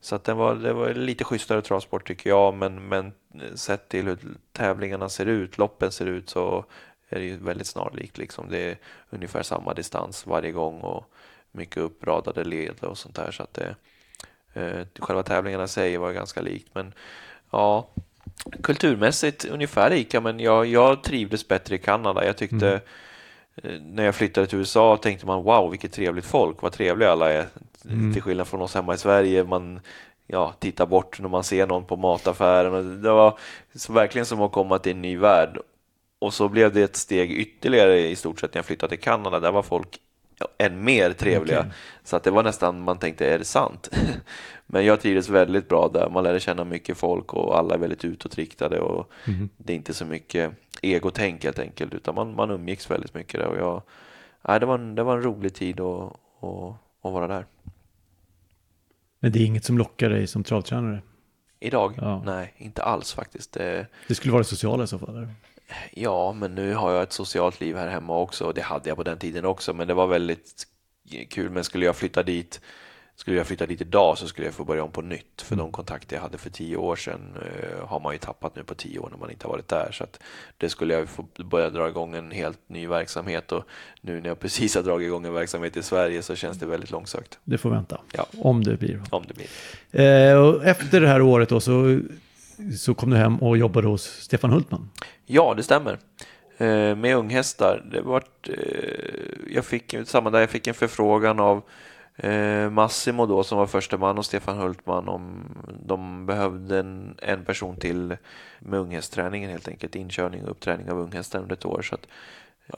[0.00, 3.12] Så att den var, det var lite schysstare travsport tycker jag, men, men
[3.54, 4.18] sett till hur
[4.52, 6.64] tävlingarna ser ut, loppen ser ut så
[7.08, 8.18] är det ju väldigt snarlikt.
[8.18, 8.46] Liksom.
[8.50, 8.78] Det är
[9.10, 11.04] ungefär samma distans varje gång och
[11.52, 13.30] mycket uppradade led och sånt där.
[13.30, 13.74] Så att det,
[14.52, 16.74] eh, själva tävlingarna i sig var ganska likt.
[16.74, 16.94] Men
[17.50, 17.88] ja,
[18.62, 22.26] kulturmässigt ungefär lika, men jag, jag trivdes bättre i Kanada.
[22.26, 22.80] Jag tyckte eh,
[23.80, 27.46] när jag flyttade till USA tänkte man wow vilket trevligt folk, vad trevliga alla är.
[28.12, 29.80] Till skillnad från oss hemma i Sverige, man
[30.26, 33.02] ja, tittar bort när man ser någon på mataffären.
[33.02, 33.38] Det var
[33.88, 35.58] verkligen som att komma till en ny värld.
[36.18, 39.40] Och så blev det ett steg ytterligare i stort sett när jag flyttade till Kanada.
[39.40, 39.98] Där var folk
[40.58, 41.60] än mer trevliga.
[41.60, 41.72] Okej.
[42.04, 43.90] Så att det var nästan, man tänkte, är det sant?
[44.66, 46.10] Men jag trivdes väldigt bra där.
[46.10, 49.10] Man lärde känna mycket folk och alla är väldigt utåtriktade och
[49.56, 53.46] det är inte så mycket egotänk helt enkelt, utan man, man umgicks väldigt mycket där
[53.46, 53.82] och jag,
[54.48, 57.46] nej, det, var en, det var en rolig tid att, att, att vara där.
[59.20, 61.02] Men det är inget som lockar dig som travtränare?
[61.60, 61.94] Idag?
[61.96, 62.22] Ja.
[62.24, 63.52] Nej, inte alls faktiskt.
[63.52, 65.16] Det, Det skulle vara det sociala i så fall?
[65.16, 65.28] Eller?
[65.92, 68.96] Ja, men nu har jag ett socialt liv här hemma också och det hade jag
[68.96, 70.66] på den tiden också, men det var väldigt
[71.28, 71.50] kul.
[71.50, 72.60] Men skulle jag flytta dit,
[73.16, 75.42] skulle jag flytta dit idag så skulle jag få börja om på nytt.
[75.42, 78.64] För de kontakter jag hade för tio år sedan eh, har man ju tappat nu
[78.64, 79.88] på tio år när man inte har varit där.
[79.92, 80.20] Så att
[80.56, 83.64] det skulle jag få börja dra igång en helt ny verksamhet och
[84.00, 86.90] nu när jag precis har dragit igång en verksamhet i Sverige så känns det väldigt
[86.90, 87.38] långsökt.
[87.44, 88.26] Det får vänta, Ja.
[88.38, 89.02] om det blir.
[89.10, 89.48] Om det blir.
[89.90, 92.00] Eh, efter det här året då så,
[92.78, 94.90] så kom du hem och jobbade hos Stefan Hultman.
[95.26, 95.98] Ja, det stämmer.
[96.60, 97.84] Eh, med unghästar.
[97.90, 101.62] Det var, eh, jag fick, samma där, jag fick en förfrågan av
[102.16, 105.42] eh, Massimo då som var första man och Stefan Hultman om
[105.86, 108.16] de behövde en, en person till
[108.58, 111.82] med unghästträningen helt enkelt, inkörning och uppträning av unghästar under ett år.
[111.82, 112.06] Så att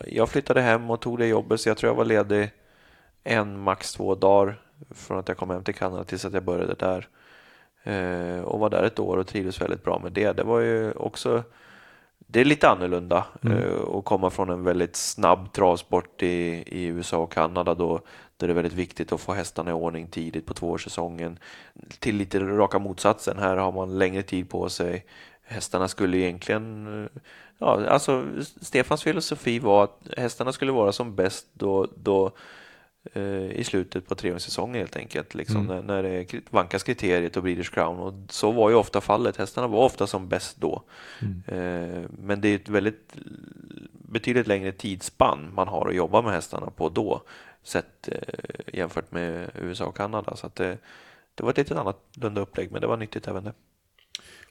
[0.06, 2.50] jag flyttade hem och tog det jobbet så jag tror jag var ledig
[3.24, 6.74] en, max två dagar från att jag kom hem till Kanada tills att jag började
[6.74, 7.08] där.
[7.84, 10.32] Eh, och var där ett år och trivdes väldigt bra med det.
[10.32, 11.42] Det var ju också
[12.32, 13.58] det är lite annorlunda mm.
[13.58, 18.00] uh, att komma från en väldigt snabb travsport i, i USA och Kanada då,
[18.36, 21.38] där det är väldigt viktigt att få hästarna i ordning tidigt på tvåårssäsongen
[21.98, 23.38] till lite raka motsatsen.
[23.38, 25.06] Här har man längre tid på sig.
[25.42, 27.08] Hästarna skulle egentligen,
[27.58, 28.24] ja, alltså
[28.60, 32.30] Stefans filosofi var att hästarna skulle vara som bäst då, då Eh,
[33.54, 35.34] i slutet på treårssäsongen helt enkelt.
[35.34, 35.66] Liksom, mm.
[35.66, 37.98] när, när det vankas kriteriet och Breeders Crown.
[37.98, 39.36] Och så var ju ofta fallet.
[39.36, 40.82] Hästarna var ofta som bäst då.
[41.20, 41.42] Mm.
[41.46, 43.14] Eh, men det är ett väldigt
[43.92, 47.22] betydligt längre tidsspann man har att jobba med hästarna på då
[47.62, 50.36] sett eh, jämfört med USA och Kanada.
[50.36, 50.78] Så att det,
[51.34, 53.52] det var ett lite annorlunda upplägg, men det var nyttigt även det.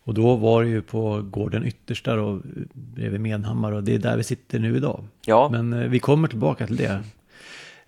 [0.04, 2.42] Och då var det ju på gården yttersta då,
[2.74, 5.04] bredvid Menhammar och det är där vi sitter nu idag.
[5.26, 5.50] Ja.
[5.52, 7.04] Men vi kommer tillbaka till det.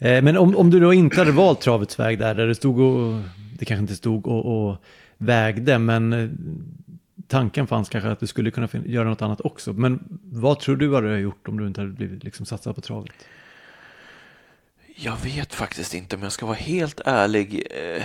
[0.04, 2.80] Eh, men om, om du då inte hade valt travets väg där, där det stod
[2.80, 3.22] och,
[3.60, 4.78] det kanske inte stod och, och
[5.18, 6.30] vägde, men eh,
[7.28, 9.74] tanken fanns kanske att du skulle kunna göra något annat också.
[9.74, 13.12] Men vad tror du hade gjort om du inte hade blivit liksom satsad på travet?
[14.96, 17.68] Jag vet faktiskt inte, om jag ska vara helt ärlig.
[17.72, 18.04] Eh,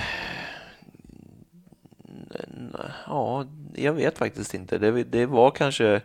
[3.07, 4.79] ja, jag vet faktiskt inte.
[4.79, 6.01] Det, det var kanske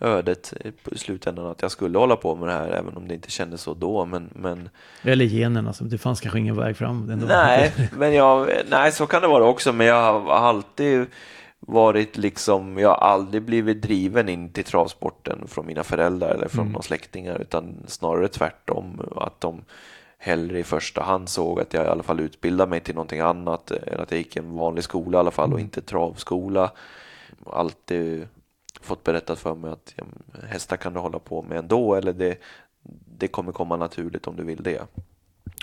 [0.00, 0.54] ödet
[0.92, 3.62] i slutändan att jag skulle hålla på med det här även om det inte kändes
[3.62, 4.04] så då.
[4.04, 4.68] Men, men...
[5.02, 7.10] Eller generna, alltså, det fanns kanske ingen väg fram.
[7.10, 7.26] Ändå.
[7.26, 9.72] Nej, men jag, nej, så kan det vara också.
[9.72, 11.06] Men jag har alltid
[11.60, 16.60] varit liksom, jag har aldrig blivit driven in till travsporten från mina föräldrar eller från
[16.60, 16.72] mm.
[16.72, 19.00] några släktingar utan snarare tvärtom.
[19.16, 19.64] Att de
[20.18, 23.70] hellre i första hand såg att jag i alla fall utbildade mig till någonting annat.
[23.70, 25.64] Eller att jag gick en vanlig skola i alla fall och mm.
[25.64, 26.70] inte travskola.
[27.46, 28.28] Alltid
[28.80, 30.04] fått berättat för mig att ja,
[30.48, 32.38] hästar kan du hålla på med ändå eller det,
[33.18, 34.82] det kommer komma naturligt om du vill det.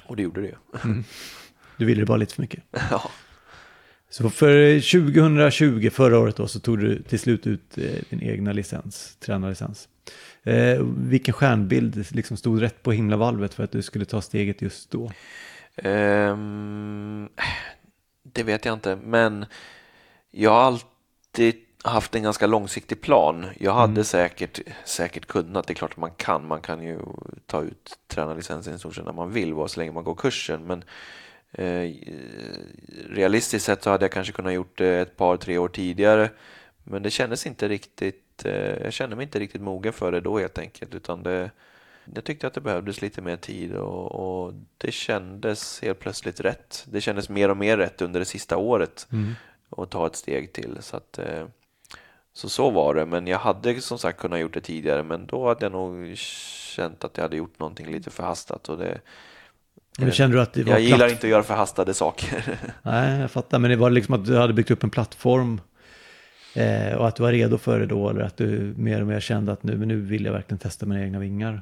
[0.06, 0.56] Och det gjorde det ju.
[0.84, 1.04] Mm.
[1.78, 2.63] Du ville det bara lite för mycket.
[2.91, 3.12] ja.
[4.10, 8.51] Så för 2020, förra året då, så tog du till slut ut eh, din egna
[8.51, 9.89] licens, tränarlicens.
[10.43, 14.91] Eh, vilken stjärnbild liksom stod rätt på himlavalvet för att du skulle ta steget just
[14.91, 15.12] då?
[15.84, 17.30] Um,
[18.23, 19.45] det vet jag inte, men
[20.32, 23.45] jag har alltid haft en ganska långsiktig plan.
[23.59, 24.03] Jag hade mm.
[24.03, 26.99] säkert, säkert kunnat, det är klart att man kan, man kan ju
[27.45, 30.65] ta ut tränarlicensen i stort sett när man vill, så länge man går kursen.
[30.65, 30.83] Men
[31.51, 31.93] eh,
[33.09, 36.29] realistiskt sett så hade jag kanske kunnat gjort det ett par, tre år tidigare.
[36.83, 40.39] Men det kändes inte riktigt, eh, jag kände mig inte riktigt mogen för det då
[40.39, 41.51] helt enkelt, utan det,
[42.13, 46.85] jag tyckte att det behövdes lite mer tid och, och, det kändes helt plötsligt rätt.
[46.91, 49.33] Det kändes mer och mer rätt under det sista året mm.
[49.69, 50.77] att ta ett steg till.
[50.81, 51.45] Så att, eh,
[52.35, 55.47] så så var det, men jag hade som sagt kunnat gjort det tidigare, men då
[55.47, 58.69] hade jag nog känt att jag hade gjort någonting lite förhastat.
[58.69, 58.99] Och det,
[59.99, 61.11] men kände du att det var jag gillar platt...
[61.11, 62.57] inte att göra förhastade saker.
[62.81, 65.61] Nej, jag fattar, men det var liksom att du hade byggt upp en plattform
[66.55, 69.19] eh, och att du var redo för det då, eller att du mer och mer
[69.19, 71.61] kände att nu, men nu vill jag verkligen testa mina egna vingar?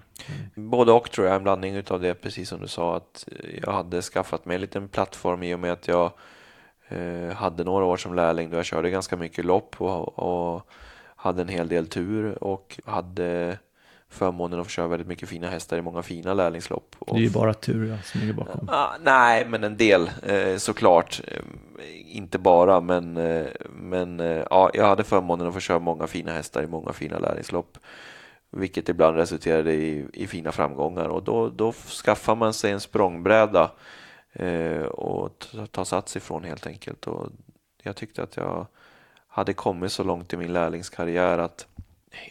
[0.55, 3.27] Både och tror jag, en blandning av det, precis som du sa, att
[3.61, 6.11] jag hade skaffat mig en liten plattform i och med att jag
[6.87, 10.67] Eh, hade några år som lärling då jag körde ganska mycket lopp och, och
[11.15, 13.57] hade en hel del tur och hade
[14.09, 16.95] förmånen att få köra väldigt mycket fina hästar i många fina lärlingslopp.
[17.07, 18.69] Det är ju bara tur ja, som ligger bakom.
[18.71, 21.21] Ah, nej, men en del eh, såklart.
[21.27, 26.07] Eh, inte bara, men, eh, men eh, ja, jag hade förmånen att få köra många
[26.07, 27.77] fina hästar i många fina lärlingslopp.
[28.51, 33.71] Vilket ibland resulterade i, i fina framgångar och då, då skaffar man sig en språngbräda
[34.91, 37.07] och ta sats ifrån helt enkelt.
[37.07, 37.29] Och
[37.83, 38.67] jag tyckte att jag
[39.27, 41.67] hade kommit så långt i min lärlingskarriär att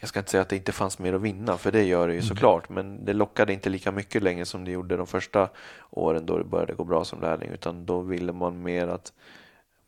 [0.01, 2.12] jag ska inte säga att det inte fanns mer att vinna, för det gör det
[2.12, 2.29] ju mm.
[2.29, 5.49] såklart, men det lockade inte lika mycket längre som det gjorde de första
[5.91, 9.12] åren då det började gå bra som lärling, utan då ville man mer att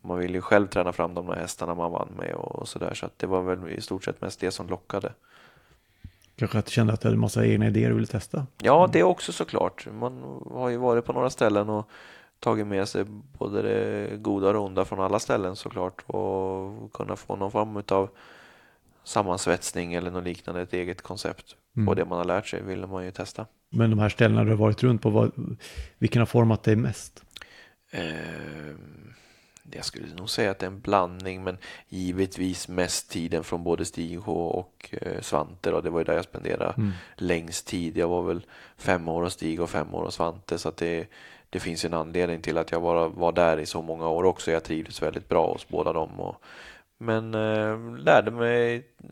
[0.01, 3.07] man ville ju själv träna fram de där hästarna man vann med och sådär, så
[3.07, 5.13] att det var väl i stort sett mest det som lockade.
[6.37, 8.47] Kanske att du kände att du hade massa egna idéer du ville testa?
[8.63, 9.87] Ja, det också såklart.
[9.93, 11.91] Man har ju varit på några ställen och
[12.41, 13.05] tagit med sig
[13.39, 18.09] både det goda och onda från alla ställen såklart och kunna få någon form av
[19.05, 21.87] sammansvetsning eller något liknande, ett eget koncept mm.
[21.87, 23.47] på det man har lärt sig ville man ju testa.
[23.71, 25.33] Men de här ställena du har varit runt på, vad,
[25.99, 27.25] vilken har format dig mest?
[27.91, 28.75] Eh,
[29.71, 33.85] jag skulle nog säga att det är en blandning, men givetvis mest tiden från både
[33.85, 35.71] Stig H och eh, Svante.
[35.71, 35.81] Då.
[35.81, 36.93] Det var ju där jag spenderade Mm.
[37.17, 37.97] längst tid.
[37.97, 38.47] Jag var väl
[38.77, 41.07] fem år hos Stig och fem år hos Svante, så att det,
[41.51, 44.51] det finns en anledning till att jag var, var där i så många år också.
[44.51, 46.21] Jag trivdes väldigt bra hos båda dem.
[46.21, 46.37] Och,
[46.99, 49.11] men eh, lärde mig eh,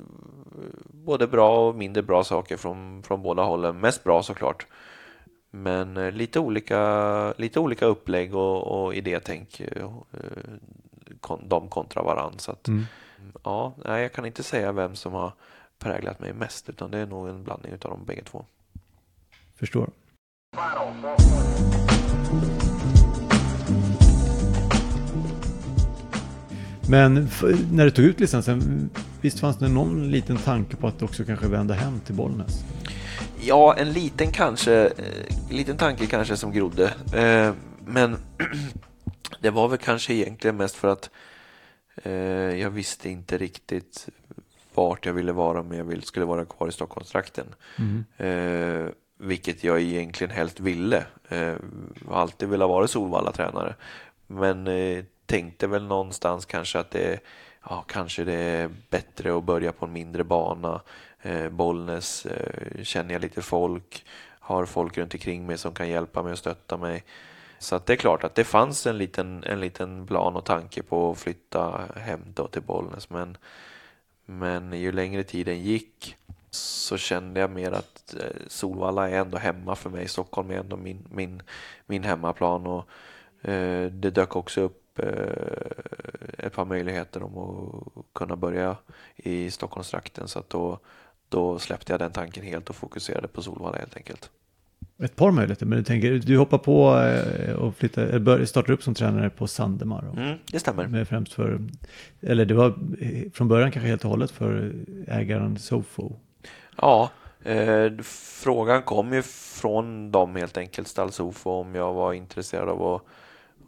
[0.85, 3.81] både bra och mindre bra saker från, från båda hållen.
[3.81, 4.67] Mest bra såklart.
[5.55, 9.89] Men eh, lite olika, lite olika upplägg och, och idétänk, eh,
[11.49, 12.39] de kontra varann.
[12.39, 12.85] Så att, Mm.
[13.45, 15.33] ja, jag kan inte säga vem som har
[15.79, 18.45] präglat mig mest, utan det är nog en blandning av de bägge två.
[19.57, 19.91] Förstår.
[26.89, 27.29] Men
[27.73, 31.49] när du tog ut licensen, visst fanns det någon liten tanke på att också kanske
[31.49, 32.65] vända hem till Bollnäs?
[33.45, 36.95] Ja, en liten kanske, eh, liten tanke kanske som grodde.
[37.15, 38.17] Eh, men
[39.41, 41.11] det var väl kanske egentligen mest för att
[42.03, 42.13] eh,
[42.61, 44.09] jag visste inte riktigt
[44.75, 47.47] vart jag ville vara, men jag skulle vara kvar i Stockholmstrakten.
[48.17, 48.87] Eh,
[49.19, 51.05] vilket jag egentligen helst ville.
[51.29, 51.55] Eh,
[52.09, 53.75] har alltid velat vara Solvalla-tränare.
[54.27, 54.69] Men
[55.27, 57.21] tänkte väl någonstans kanske att det,
[57.69, 60.81] ja, kanske det är bättre att börja på en mindre bana.
[61.23, 64.05] Eh, Bollnäs eh, känner jag lite folk,
[64.41, 67.05] har folk runt omkring mig som kan hjälpa mig och stötta mig.
[67.59, 70.83] Så att det är klart att det fanns en liten, en liten plan och tanke
[70.83, 73.11] på att flytta hem då till Bollnäs.
[73.11, 73.37] Men,
[74.25, 76.17] men ju längre tiden gick
[76.51, 80.09] så kände jag mer att eh, Solvalla är ändå hemma för mig.
[80.09, 81.43] Stockholm är ändå min, min,
[81.87, 82.67] min hemmaplan.
[82.67, 82.89] Och,
[83.49, 88.77] eh, det dök också upp eh, ett par möjligheter om att kunna börja
[89.17, 90.29] i Stockholmstrakten.
[90.29, 90.79] Så att då,
[91.33, 94.31] då släppte jag den tanken helt och fokuserade på Solvalla helt enkelt.
[95.03, 98.95] Ett par möjligheter, men du tänker, du hoppar på eh, och flyttar, startar upp som
[98.95, 100.05] tränare på Sandemar.
[100.13, 100.87] och- Mm, det stämmer.
[100.87, 101.61] Med främst för,
[102.21, 102.67] eller det var
[103.01, 104.73] eh, från början kanske helt och hållet för
[105.09, 106.13] ägaren Sofo.
[106.77, 107.11] Ja,
[107.45, 107.93] eh,
[108.43, 113.03] frågan kom ju från dem helt enkelt, Stallsofo, om jag var intresserad av att,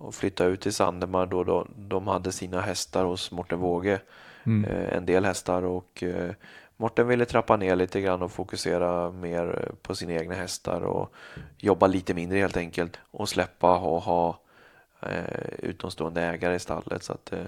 [0.08, 4.00] att flytta ut till Sandemar då, då de hade sina hästar hos Morten Våge.
[4.46, 4.64] Mm.
[4.70, 6.30] Eh, en del hästar och eh,
[6.84, 11.14] Morten ville trappa ner lite grann och fokusera mer på sina egna hästar och
[11.58, 14.38] jobba lite mindre helt enkelt och släppa och ha
[15.02, 17.02] eh, utomstående ägare i stallet.
[17.02, 17.46] Så att, eh,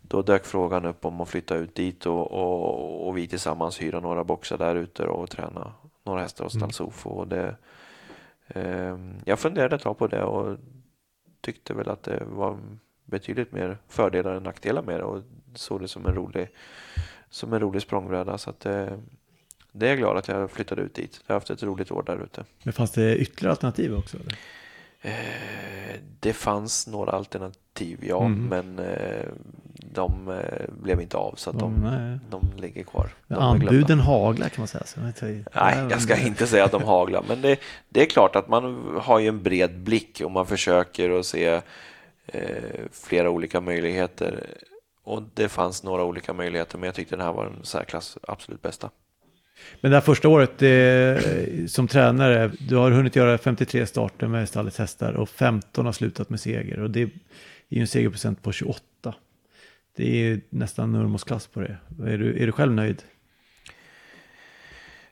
[0.00, 4.00] då dök frågan upp om att flytta ut dit och, och, och vi tillsammans hyra
[4.00, 5.72] några boxar där ute och träna
[6.04, 6.70] några hästar hos Mm.
[6.70, 7.10] Stallsofo.
[7.10, 7.56] Och det,
[8.48, 10.58] eh, jag funderade ett tag på det och
[11.40, 12.58] tyckte väl att det var
[13.04, 15.22] betydligt mer fördelar än nackdelar med det och
[15.54, 16.48] såg det som en rolig,
[17.30, 18.38] som en rolig språngbräda.
[18.38, 18.86] Så att, eh,
[19.72, 21.20] det är jag glad att jag flyttade ut dit.
[21.26, 22.44] Jag har haft ett roligt år där ute.
[22.62, 24.16] Men fanns det ytterligare alternativ också?
[24.16, 24.36] Eller?
[25.02, 28.46] Eh, det fanns några alternativ, ja, Mhm.
[28.46, 29.26] men eh,
[29.94, 32.18] de eh, blev inte av så att de, nej.
[32.30, 33.08] de ligger kvar.
[33.26, 33.34] De.
[33.34, 34.84] Anbuden haglar kan man säga.
[34.84, 38.06] Så jag tar Nej, jag ska inte säga att de haglar, men det, det är
[38.06, 41.60] klart att man har ju en bred blick och man försöker att se
[42.26, 42.42] eh,
[42.92, 44.46] flera olika möjligheter.
[45.10, 48.62] Och det fanns några olika möjligheter, men jag tyckte den här var den särklass absolut
[48.62, 48.90] bästa.
[49.80, 54.48] Men det här första året eh, som tränare, du har hunnit göra 53 starter med
[54.48, 56.80] stallets hästar och 15 har slutat med seger.
[56.80, 57.10] Och det är
[57.68, 58.82] ju en segerprocent på 28.
[59.96, 61.76] Det är ju nästan Nurmos klass på det.
[62.06, 63.02] Är du, är du själv nöjd?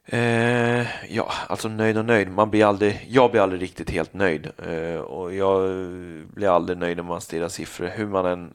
[0.07, 2.31] Eh, ja, alltså nöjd och nöjd.
[2.31, 4.51] Man blir aldrig, jag blir aldrig riktigt helt nöjd.
[4.69, 5.71] Eh, och jag
[6.35, 7.87] blir aldrig nöjd när man stirrar siffror.
[7.87, 8.55] Hur, man än,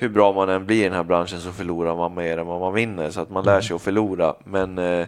[0.00, 2.60] hur bra man än blir i den här branschen så förlorar man mer än vad
[2.60, 3.10] man vinner.
[3.10, 4.34] Så att man lär sig att förlora.
[4.44, 5.06] Men eh,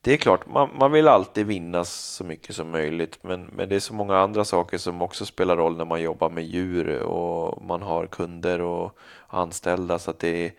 [0.00, 3.18] det är klart, man, man vill alltid vinna så mycket som möjligt.
[3.22, 6.30] Men, men det är så många andra saker som också spelar roll när man jobbar
[6.30, 9.98] med djur och man har kunder och anställda.
[9.98, 10.52] Så att det,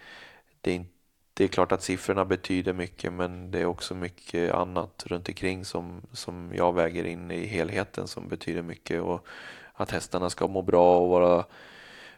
[0.61, 0.85] det är
[1.33, 5.65] det är klart att siffrorna betyder mycket men det är också mycket annat runt omkring
[5.65, 9.27] som, som jag väger in i helheten som betyder mycket och
[9.73, 11.45] att hästarna ska må bra och vara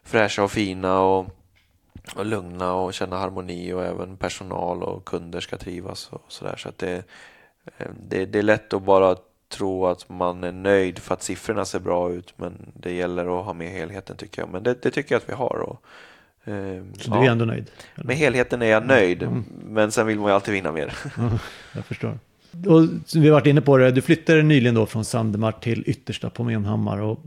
[0.09, 1.27] fräscha och fina och,
[2.15, 6.69] och lugna och känna harmoni och även personal och kunder ska trivas och sådär så
[6.69, 6.95] att det,
[7.77, 9.15] eh, det, det är lätt att bara
[9.49, 13.45] tro att man är nöjd för att siffrorna ser bra ut men det gäller att
[13.45, 15.81] ha med helheten tycker jag men det, det tycker jag att vi har och,
[16.51, 17.71] eh, Så du är ändå nöjd?
[17.95, 18.07] eller?
[18.07, 19.27] med helheten är jag nöjd,
[19.65, 20.93] men sen vill man ju alltid vinna mer.
[21.75, 22.19] Jag förstår.
[22.51, 22.81] Och
[23.15, 26.43] vi har varit inne på det, du flyttade nyligen då från Sandemar till Yttersta på
[26.43, 27.01] Menhammar.
[27.01, 27.19] Och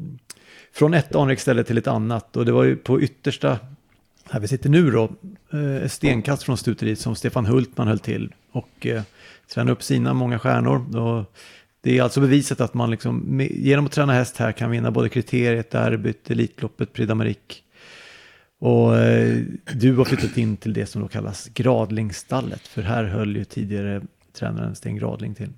[0.72, 2.36] från ett anriksställe till ett annat.
[2.36, 3.58] Och det var ju på Yttersta,
[4.30, 5.10] här vi sitter nu då,
[5.58, 8.32] eh, stenkast från stuteriet som Stefan Hultman höll till.
[8.52, 9.02] Och eh,
[9.54, 10.96] tränade upp sina många stjärnor.
[10.96, 11.34] Och
[11.80, 15.08] Det är alltså beviset att man liksom, genom att träna häst här kan vinna både
[15.08, 17.62] kriteriet, derbyt, Elitloppet, Prix d'Amérique.
[18.58, 19.42] Och eh,
[19.74, 24.02] du har flyttat in till det som då kallas Gradlingstallet för här höll ju tidigare
[24.32, 25.48] tränaren Sten Gradling till.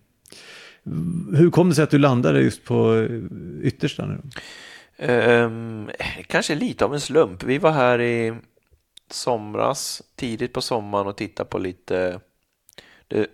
[1.33, 4.19] Hur kom det sig att du landade just på eh, yttersta nu?
[4.99, 5.91] Um,
[6.27, 7.43] kanske lite av en slump.
[7.43, 8.35] Vi var här i
[9.11, 12.21] somras, tidigt på sommaren och tittade på lite...
[13.09, 13.31] Det,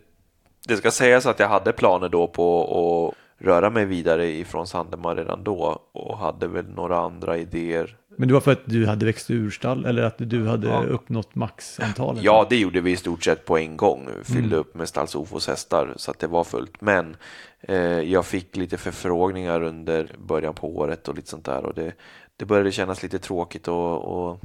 [0.68, 2.62] det ska sägas att jag hade planer då på
[3.08, 7.96] att röra mig vidare ifrån Sandemar redan då och hade väl några andra idéer.
[8.20, 10.82] Men det var för att du hade växt ur stall eller att du hade Ja.
[10.82, 12.22] uppnått maxantalet?
[12.22, 14.08] Ja, det gjorde vi i stort sett på en gång.
[14.24, 14.58] Fyllde Mm.
[14.58, 16.80] upp med Stalls Ofos hästar så att det var fullt.
[16.80, 17.16] Men
[17.60, 21.92] eh, jag fick lite förfrågningar under början på året och lite sånt där och det,
[22.36, 24.40] det började kännas lite tråkigt och, och,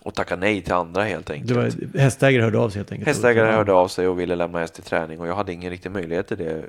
[0.00, 1.56] och tacka nej till andra helt enkelt.
[1.56, 3.08] Var, hästägare hörde av sig helt enkelt?
[3.08, 5.90] Hästägare hörde av sig och ville lämna häst till träning och jag hade ingen riktig
[5.92, 6.64] möjlighet till det.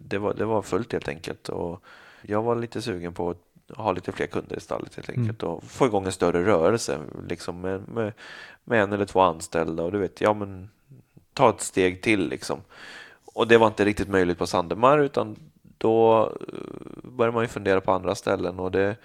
[0.00, 1.82] Det var, det var fullt helt enkelt och
[2.22, 3.36] jag var lite sugen på att
[3.76, 7.60] ha lite fler kunder i stallet helt enkelt och få igång en större rörelse liksom
[7.60, 8.12] med, med,
[8.64, 10.70] med en eller två anställda och du vet, ja men
[11.34, 12.60] ta ett steg till liksom.
[13.34, 15.36] Och det var inte riktigt möjligt på Sandemar utan
[15.78, 18.96] då eh, började man ju fundera på andra ställen och det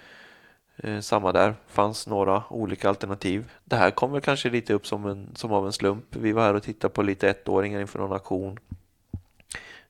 [0.78, 3.52] Eh, samma där, fanns några olika alternativ.
[3.64, 6.04] Det här kom väl kanske lite upp som, en, som av en slump.
[6.10, 8.58] Vi var här och tittade på lite ettåringar inför någon auktion.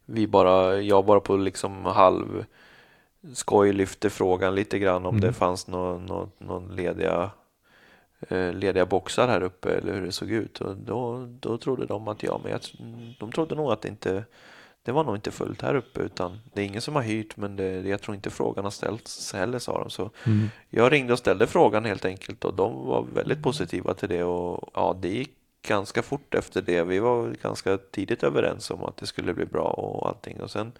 [0.04, 2.44] Vi bara, jag bara på liksom halv
[3.34, 7.30] skoj lyfte frågan lite grann om det fanns någon, någon, någon lediga,
[8.28, 10.60] eh, lediga boxar här uppe eller hur det såg ut.
[10.60, 12.60] Och då, då trodde de att ja, men jag,
[13.18, 14.24] de trodde nog att det inte
[14.86, 17.56] det var nog inte fullt här uppe utan det är ingen som har hyrt men
[17.56, 19.90] det, jag tror inte frågan har ställts heller sa de.
[19.90, 20.48] Så Mm.
[20.70, 24.70] jag ringde och ställde frågan helt enkelt och de var väldigt positiva till det och
[24.74, 25.34] ja, det gick
[25.68, 26.82] ganska fort efter det.
[26.82, 30.72] Vi var ganska tidigt överens om att det skulle bli bra och allting och sen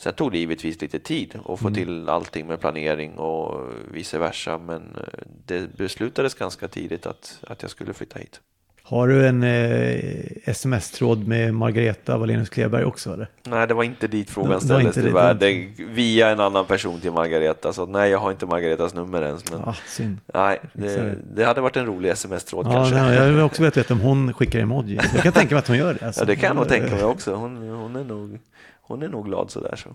[0.00, 4.58] Sen tog det givetvis lite tid att få till allting med planering och vice versa
[4.58, 8.40] men eh, det beslutades ganska tidigt att, att jag skulle flytta hit.
[8.82, 9.98] Har du en eh,
[10.44, 13.28] sms-tråd med Margareta Wallenius Kleberg också eller?
[13.44, 15.04] Nej, det var inte dit frågan Det ställdes dit.
[15.04, 15.34] tyvärr.
[15.34, 17.72] Det, via en annan person till Margareta.
[17.72, 19.50] Så nej, jag har inte Margaretas nummer ens.
[19.52, 20.18] Men Ah, synd.
[20.34, 21.16] nej, det, det.
[21.34, 22.94] det hade varit en rolig sms-tråd Ja, kanske.
[22.94, 24.98] nej, jag vill också veta om hon skickar emoji.
[25.14, 26.06] Jag kan tänka mig att hon gör det.
[26.06, 26.20] alltså.
[26.20, 27.34] Ja, det kan jag nog tänka mig också.
[27.34, 28.38] Hon, hon, är, nog,
[28.88, 29.76] hon är nog glad sådär.
[29.76, 29.88] Så.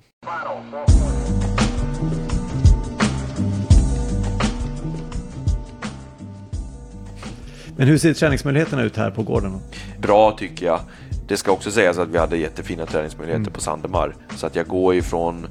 [7.78, 9.60] Men hur ser träningsmöjligheterna ut här på gården?
[10.00, 10.80] Bra tycker jag.
[11.28, 13.54] Det ska också sägas att vi hade jättefina träningsmöjligheter Mm.
[13.54, 14.16] på Sandemar.
[14.36, 15.48] Så att jag går ifrån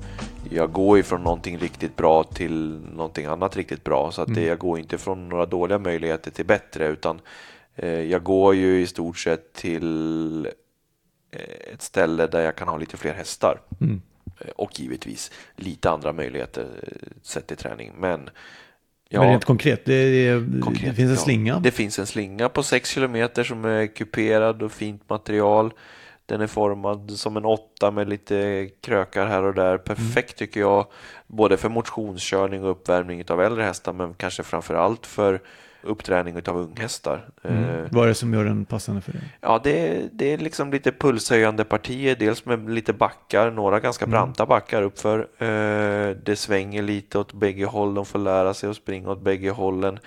[0.51, 4.11] jag går ifrån någonting riktigt bra till någonting annat riktigt bra.
[4.13, 4.41] Så att Mm.
[4.41, 7.21] det, jag går inte från några dåliga möjligheter till bättre utan
[7.77, 10.49] eh, jag går ju i stort sett till
[11.73, 13.61] ett ställe där jag kan ha lite fler hästar.
[13.81, 14.03] Mm.
[14.41, 17.93] Eh, Och givetvis lite andra möjligheter eh, sett till träning.
[17.99, 18.31] Men
[19.09, 21.23] ja, Men rent konkret, det, det, Konkret, det finns en ja.
[21.23, 21.61] slinga.
[21.61, 25.73] Det finns en slinga på 6 kilometer som är kuperad och fint material.
[26.27, 29.79] Den är formad som en åtta med lite krökar här och där.
[29.79, 30.87] Perfekt tycker jag,
[31.27, 35.41] både för motionskörning och uppvärmning av äldre hästar, men kanske framför allt för
[35.83, 37.29] uppträning av unghästar.
[37.43, 37.65] Mm.
[37.65, 39.21] Eh, Vad är det som gör den passande för dig?
[39.41, 44.47] Ja, det, det är liksom lite pulshöjande partier, dels med lite backar, några ganska branta
[44.47, 45.19] backar uppför.
[45.39, 49.51] Eh, det svänger lite åt bägge håll, de får lära sig att springa åt bägge
[49.51, 49.99] hållen.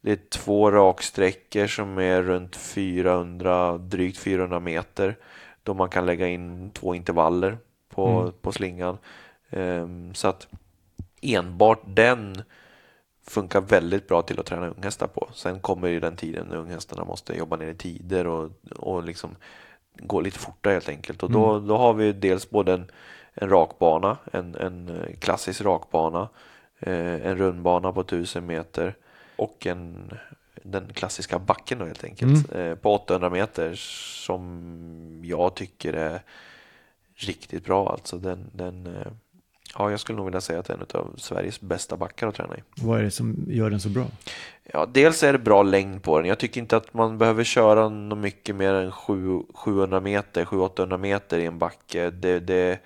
[0.00, 5.16] Det är två raksträckor som är runt 400, drygt 400 meter,
[5.62, 7.58] då man kan lägga in två intervaller
[7.94, 8.32] på, Mm.
[8.42, 8.98] på slingan.
[9.50, 10.46] Ehm, så att
[11.22, 12.42] enbart den
[13.30, 15.28] funkar väldigt bra till att träna unghästar på.
[15.34, 19.36] Sen kommer ju den tiden när unghästarna måste jobba ner i tider och, och liksom
[19.94, 21.22] gå lite fortare helt enkelt.
[21.22, 22.90] Och då, då har vi dels både en,
[23.34, 26.28] en rakbana, en, en eh, klassisk rakbana,
[26.78, 28.94] eh, en rundbana på 1000 meter
[29.36, 30.10] och en,
[30.62, 33.74] den klassiska backen då helt enkelt eh, på 800 meter
[34.24, 36.22] som jag tycker är
[37.14, 37.92] riktigt bra.
[37.92, 39.12] Alltså den, den, eh,
[39.78, 42.34] ja, jag skulle nog vilja säga att det är en av Sveriges bästa backar att
[42.34, 42.60] träna i.
[42.74, 44.06] Vad är det som gör den så bra?
[44.72, 46.28] Ja, dels är det bra längd på den.
[46.28, 50.98] Jag tycker inte att man behöver köra något mycket mer än 7, 700 meter, 700-800
[50.98, 52.10] meter i en backe.
[52.10, 52.80] Det, det,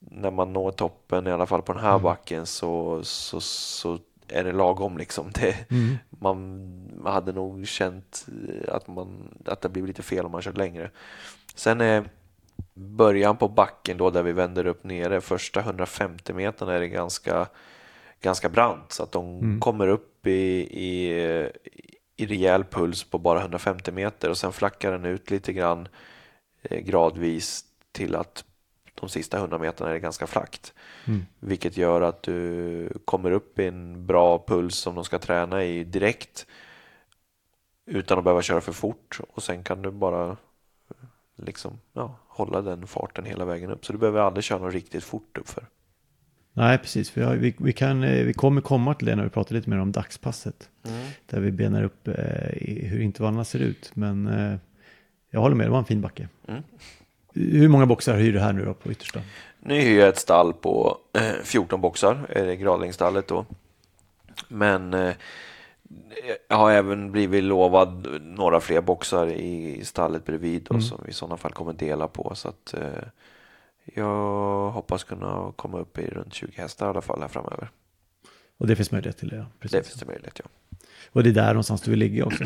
[0.00, 3.98] när man når toppen, i alla fall på den här backen, så, så, så
[4.28, 5.30] är det lagom liksom.
[5.34, 5.56] Det,
[6.10, 6.68] man,
[7.02, 8.26] man hade nog känt
[8.68, 10.90] att, man, att det blir lite fel om man kört längre.
[11.54, 12.04] Sen är
[12.74, 17.46] början på backen då där vi vänder upp nere, första 150 meterna är det ganska,
[18.20, 21.12] ganska brant så att de kommer upp i, i,
[22.16, 25.88] i rejäl puls på bara 150 meter och sen flackar den ut lite grann
[26.62, 28.44] eh, gradvis till att
[28.94, 30.74] de sista 100 meterna är det ganska flackt.
[31.04, 31.26] Mm.
[31.40, 35.84] Vilket gör att du kommer upp i en bra puls som de ska träna i
[35.84, 36.46] direkt
[37.86, 40.36] utan att behöva köra för fort och sen kan du bara
[41.36, 43.86] liksom, ja, hålla den farten hela vägen upp.
[43.86, 45.66] Så du behöver aldrig köra något riktigt fort uppför.
[46.52, 47.16] Nej, precis.
[47.16, 49.70] Vi, har, vi, vi, kan, eh, vi kommer komma till det när vi pratar lite
[49.70, 50.70] mer om dagspasset.
[50.84, 51.08] Mm.
[51.26, 52.14] Där vi benar upp eh,
[52.60, 53.90] hur intervallerna ser ut.
[53.94, 54.58] Men eh,
[55.30, 56.28] jag håller med, det var en fin backe.
[56.48, 56.62] Mm.
[57.34, 59.20] Hur många boxar hyr du här nu då på yttersta?
[59.60, 63.46] Nu hyr jag ett stall på eh, 14 boxar, är det Gradlängdsstallet då.
[64.48, 65.14] Men eh,
[66.48, 70.82] jag har även blivit lovad några fler boxar i stallet bredvid då, mm.
[70.82, 72.32] som vi i sådana fall kommer dela på.
[72.34, 73.04] Så att, eh,
[73.84, 77.70] jag hoppas kunna komma upp i runt 20 hästar i alla fall här framöver.
[78.58, 79.36] Och det finns möjlighet till det?
[79.36, 79.46] Ja.
[79.58, 79.78] Precis.
[79.78, 80.76] Det finns det möjlighet, ja.
[81.12, 82.44] Och det är där någonstans du vill ligga också?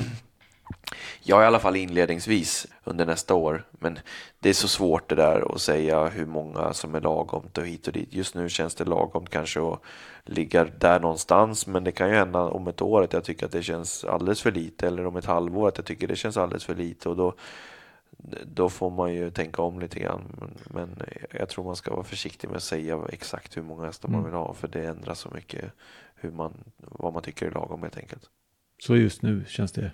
[1.22, 3.64] Ja, i alla fall inledningsvis under nästa år.
[3.70, 3.98] Men
[4.40, 7.86] det är så svårt det där att säga hur många som är lagom och hit
[7.86, 8.14] och dit.
[8.14, 9.80] Just nu känns det lagom kanske att
[10.24, 13.52] ligga där någonstans, men det kan ju hända om ett år att jag tycker att
[13.52, 16.64] det känns alldeles för lite eller om ett halvår att jag tycker det känns alldeles
[16.64, 17.34] för lite och då,
[18.44, 20.22] då får man ju tänka om lite grann.
[20.38, 24.08] Men, men jag tror man ska vara försiktig med att säga exakt hur många hästar
[24.08, 24.30] man mm.
[24.30, 25.72] vill ha, för det ändrar så mycket
[26.14, 28.30] hur man, vad man tycker är lagom helt enkelt.
[28.78, 29.90] Så just nu känns det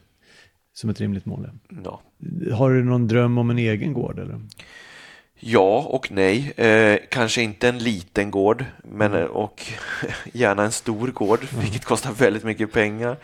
[0.73, 1.51] som ett rimligt mål.
[1.85, 2.01] Ja.
[2.53, 4.19] Har du någon dröm om en egen gård?
[4.19, 4.41] Eller?
[5.45, 6.53] Ja och nej.
[6.57, 9.31] Eh, kanske inte en liten gård, men mm.
[9.31, 9.67] och
[10.33, 11.63] gärna en stor gård, mm.
[11.65, 13.17] vilket kostar väldigt mycket pengar.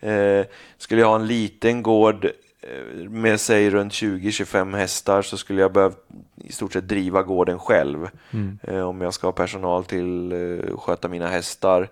[0.00, 0.44] Eh,
[0.78, 2.24] skulle jag ha en liten gård
[2.60, 5.94] eh, med sig runt 20-25 hästar så skulle jag behöva
[6.36, 8.08] i stort sett driva gården själv.
[8.30, 8.58] Mm.
[8.62, 11.88] Eh, om jag ska ha personal till eh, sköta mina hästar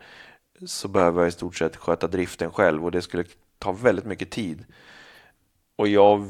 [0.67, 3.25] så behöver jag i stort sett sköta driften själv och det skulle
[3.59, 4.65] ta väldigt mycket tid.
[5.77, 6.27] Och jag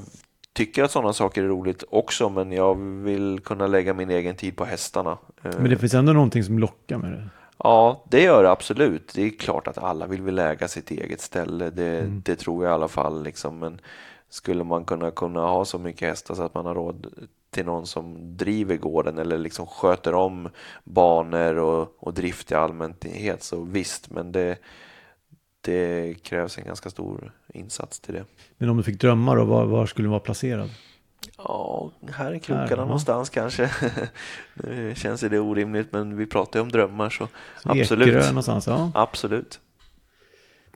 [0.53, 4.57] tycker att sådana saker är roligt också, men jag vill kunna lägga min egen tid
[4.57, 5.19] på hästarna.
[5.43, 7.29] Men det finns ändå någonting som lockar med det?
[7.59, 9.13] Ja, det gör det absolut.
[9.15, 11.71] Det är klart att alla vill väl äga sitt eget ställe.
[11.71, 12.23] Det, mm.
[12.25, 13.23] det tror jag i alla fall.
[13.23, 13.59] Liksom.
[13.59, 13.81] Men
[14.29, 17.07] skulle man kunna, kunna ha så mycket hästar så att man har råd
[17.51, 20.49] till någon som driver gården eller liksom sköter om
[20.85, 24.59] banor och, och drift i allmänhet så visst, men det,
[25.63, 28.25] det krävs en ganska stor insats till det.
[28.59, 30.71] Men om du fick drömma då, var, var skulle du vara placerad?
[31.39, 33.43] Ja, här i krokarna här, någonstans ja.
[33.43, 33.71] kanske.
[34.55, 37.29] nu känns det orimligt, men vi pratar ju om drömmar så,
[37.63, 38.09] så absolut.
[38.09, 38.93] Ekerö någonstans, ja.
[38.95, 39.61] Absolut.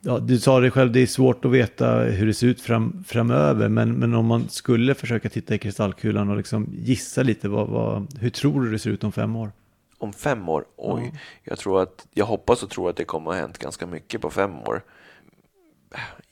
[0.00, 3.04] Ja, du sa det själv, det är svårt att veta hur det ser ut fram,
[3.06, 7.68] framöver, men, men om man skulle försöka titta i kristallkulan och liksom gissa lite, vad,
[7.68, 9.52] vad, hur tror du det ser ut om fem år?
[9.98, 10.64] Om fem år?
[10.76, 11.18] Oj, ja.
[11.42, 14.20] jag tror att, jag hoppas och tror att det kommer att ha hänt ganska mycket
[14.20, 14.82] på fem år.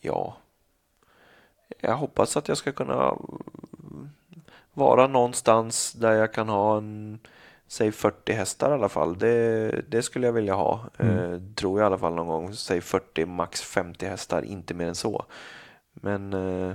[0.01, 0.37] Ja,
[1.81, 3.17] jag hoppas att jag ska kunna
[4.73, 7.19] vara någonstans där jag kan ha en,
[7.67, 9.19] säg 40 hästar i alla fall.
[9.19, 10.81] Det, det skulle jag vilja ha.
[10.99, 11.19] Mm.
[11.19, 12.55] Eh, tror jag i alla fall någon gång.
[12.55, 15.25] Säg 40, max 50 hästar, inte mer än så.
[15.93, 16.75] Men eh,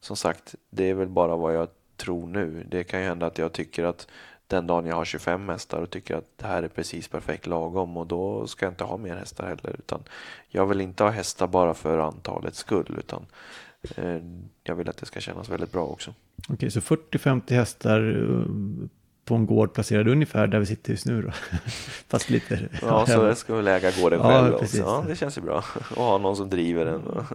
[0.00, 2.66] som sagt, det är väl bara vad jag tror nu.
[2.70, 4.08] Det kan ju hända att jag tycker att
[4.52, 7.96] den dagen jag har 25 hästar och tycker att det här är precis perfekt lagom
[7.96, 9.76] och då ska jag inte ha mer hästar heller.
[9.78, 10.02] Utan
[10.48, 13.26] jag vill inte ha hästar bara för antalets skull utan
[13.96, 14.22] eh,
[14.64, 16.14] jag vill att det ska kännas väldigt bra också.
[16.48, 18.86] Okej, så 40-50 hästar eh,
[19.24, 21.30] på en gård placerad ungefär där vi sitter just nu då.
[22.08, 22.68] Fast lite.
[22.82, 24.76] Ja, så jag ska väl äga gården ja, själv också.
[24.76, 25.64] Ja, det känns ju bra.
[25.96, 27.02] Och ha någon som driver den.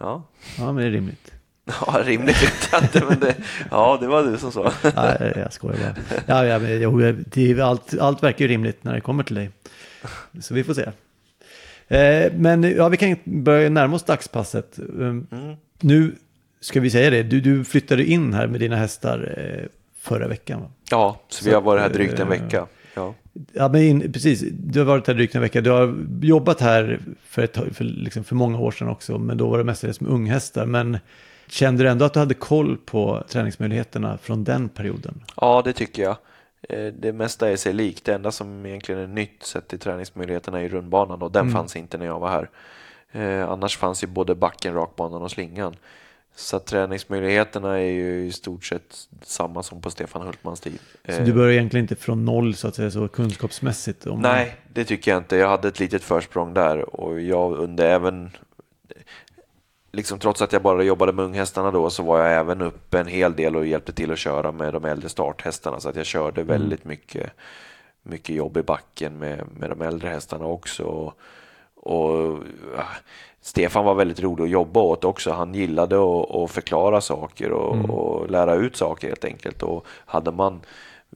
[0.00, 0.22] Ja.
[0.58, 1.32] ja, men det är rimligt.
[1.86, 3.34] Ja, rimligt jag inte, men det,
[3.70, 4.72] ja, det var du som sa.
[4.96, 5.94] Nej, jag skojar bara.
[6.26, 9.50] Ja, ja, men, jo, det, allt, allt verkar ju rimligt när det kommer till dig.
[10.40, 10.82] Så vi får se.
[11.88, 14.78] Eh, men ja, vi kan börja närma oss dagspasset.
[14.78, 15.56] Um, mm.
[15.80, 16.14] Nu
[16.60, 19.66] ska vi säga det, du, du flyttade in här med dina hästar eh,
[20.00, 20.60] förra veckan.
[20.60, 20.70] Va?
[20.90, 22.66] Ja, så, så vi har varit här drygt en vecka.
[22.94, 23.14] Ja.
[23.52, 24.44] Ja, men in, precis.
[24.50, 25.60] Du har varit här drygt en vecka.
[25.60, 29.48] Du har jobbat här för, ett, för, liksom för många år sedan också, men då
[29.48, 30.66] var det mestadels med unghästar.
[30.66, 30.98] Men
[31.48, 35.24] Kände du ändå att du hade koll på träningsmöjligheterna från den perioden?
[35.36, 36.16] Ja, det tycker jag.
[36.62, 38.04] Eh, det mesta är sig likt.
[38.04, 41.54] Det enda som egentligen är nytt sett till träningsmöjligheterna är rundbanan och den mm.
[41.54, 42.50] fanns inte när jag var här.
[43.12, 45.76] Eh, annars fanns ju både backen, rakbanan och slingan.
[46.36, 50.78] Så träningsmöjligheterna är ju i stort sett samma som på Stefan Hultmans tid.
[51.08, 54.06] Så du börjar egentligen inte från noll så att säga så kunskapsmässigt?
[54.16, 55.36] Nej, det tycker jag inte.
[55.36, 58.30] Jag hade ett litet försprång där och jag under även
[59.98, 63.06] liksom, trots att jag bara jobbade med unghästarna då så var jag även uppe en
[63.06, 66.40] hel del och hjälpte till att köra med de äldre starthästarna så att jag körde
[66.40, 66.46] mm.
[66.46, 67.30] väldigt mycket,
[68.02, 70.84] mycket jobb i backen med, med de äldre hästarna också.
[70.84, 71.12] Och,
[71.74, 72.38] och
[72.76, 72.84] ja,
[73.40, 75.32] Stefan var väldigt rolig att jobba åt också.
[75.32, 77.90] Han gillade att, att förklara saker och, mm.
[77.90, 79.62] och, lära ut saker helt enkelt.
[79.62, 80.60] Och hade man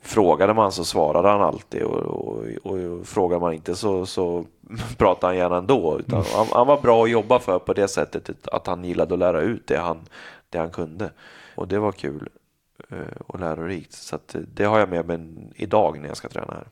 [0.00, 4.44] frågade man så svarade han alltid och, och, och, frågar man inte så, så
[4.98, 5.98] pratade han gärna ändå.
[5.98, 9.20] Utan han, han, var bra att jobba för på det sättet att han gillade att
[9.20, 9.98] lära ut det han,
[10.50, 11.10] det han kunde.
[11.54, 12.28] Och det var kul
[12.90, 13.92] eh, och lärorikt.
[13.92, 15.18] Så att eh, det har jag med mig
[15.54, 16.66] idag när jag ska träna här.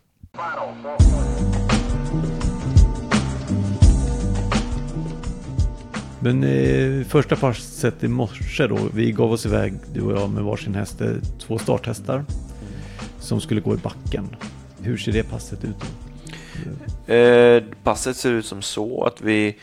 [6.23, 10.45] Men eh, första passet i morse då, vi gav oss iväg du och jag med
[10.45, 11.03] varsin häst,
[11.39, 12.25] två starthästar
[13.19, 14.37] som skulle gå i backen.
[14.83, 16.10] Hur ser det passet ut?
[17.07, 19.57] Eh, passet ser ut som så att vi,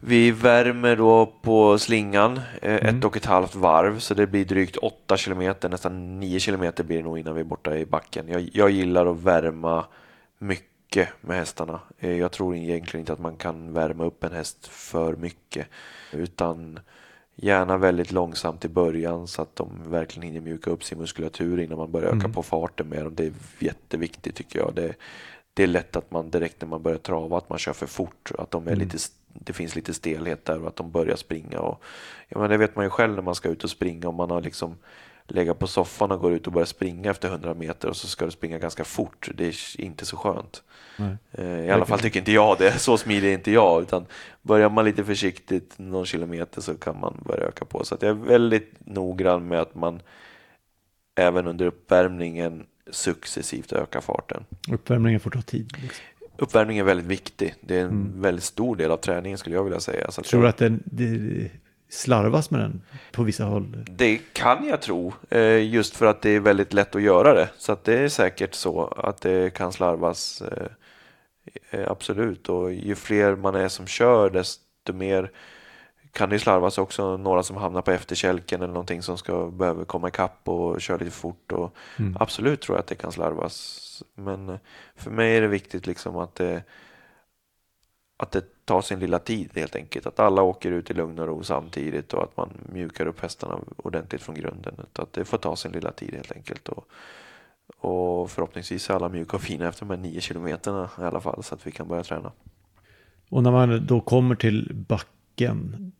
[0.00, 2.98] vi värmer då på slingan eh, mm.
[2.98, 6.96] ett och ett halvt varv så det blir drygt 8 kilometer, nästan 9 kilometer blir
[6.96, 8.28] det nog innan vi är borta i backen.
[8.28, 9.84] Jag, jag gillar att värma
[10.38, 11.80] mycket mycket med hästarna.
[11.98, 15.66] Eh, jag tror egentligen inte att man kan värma upp en häst för mycket
[16.12, 16.80] utan
[17.36, 21.78] gärna väldigt långsamt i början så att de verkligen hinner mjuka upp sin muskulatur innan
[21.78, 22.32] man börjar öka mm.
[22.32, 23.14] på farten med dem.
[23.14, 24.74] Det är jätteviktigt tycker jag.
[24.74, 24.94] Det,
[25.54, 28.32] det är lätt att man direkt när man börjar trava att man kör för fort,
[28.38, 28.78] att de är mm.
[28.78, 28.98] lite,
[29.28, 31.60] det finns lite stelhet där och att de börjar springa.
[31.60, 31.82] Och,
[32.28, 34.30] ja, men det vet man ju själv när man ska ut och springa om man
[34.30, 34.76] har liksom
[35.26, 38.24] lägga på soffan och går ut och börjar springa efter 100 meter och så ska
[38.24, 39.30] du springa ganska fort.
[39.34, 40.62] Det är inte så skönt.
[40.96, 41.16] Nej.
[41.32, 42.78] Eh, I alla fall tycker inte jag det.
[42.78, 43.82] Så smidig är inte jag.
[43.82, 44.06] Utan
[44.42, 47.84] börjar man lite försiktigt någon kilometer så kan man börja öka på.
[47.84, 50.02] Så jag är väldigt noggrann med att man
[51.14, 54.44] även under uppvärmningen successivt ökar farten.
[54.68, 55.72] Uppvärmningen får ta tid.
[55.82, 56.04] Liksom.
[56.36, 57.54] Uppvärmning är väldigt viktig.
[57.60, 58.20] Det är en mm.
[58.20, 60.10] väldigt stor del av träningen skulle jag vilja säga.
[60.10, 61.50] Så Tror du att det, det
[61.88, 62.82] slarvas med den
[63.12, 63.84] på vissa håll?
[63.90, 67.48] Det kan jag tro, eh, just för att det är väldigt lätt att göra det.
[67.58, 70.66] Så det är säkert så att det kan slarvas, eh,
[71.70, 72.48] eh, absolut.
[72.48, 75.30] Och ju fler man är som kör, desto mer
[76.14, 77.16] kan det slarvas också.
[77.16, 81.10] Några som hamnar på efterkälken eller någonting som ska behöva komma ikapp och köra lite
[81.10, 81.52] fort.
[81.52, 82.16] Och mm.
[82.20, 84.02] Absolut tror jag att det kan slarvas.
[84.14, 84.58] Men
[84.96, 86.62] för mig är det viktigt liksom att det
[88.16, 90.06] att det tar sin lilla tid helt enkelt.
[90.06, 93.58] Att alla åker ut i lugn och ro samtidigt och att man mjukar upp hästarna
[93.76, 94.74] ordentligt från grunden.
[94.92, 96.68] Att det får ta sin lilla tid helt enkelt.
[96.68, 96.86] Och,
[97.78, 101.42] och förhoppningsvis är alla mjuka och fina efter de här nio kilometerna i alla fall
[101.42, 102.32] så att vi kan börja träna.
[103.28, 105.14] Och när man då kommer till backen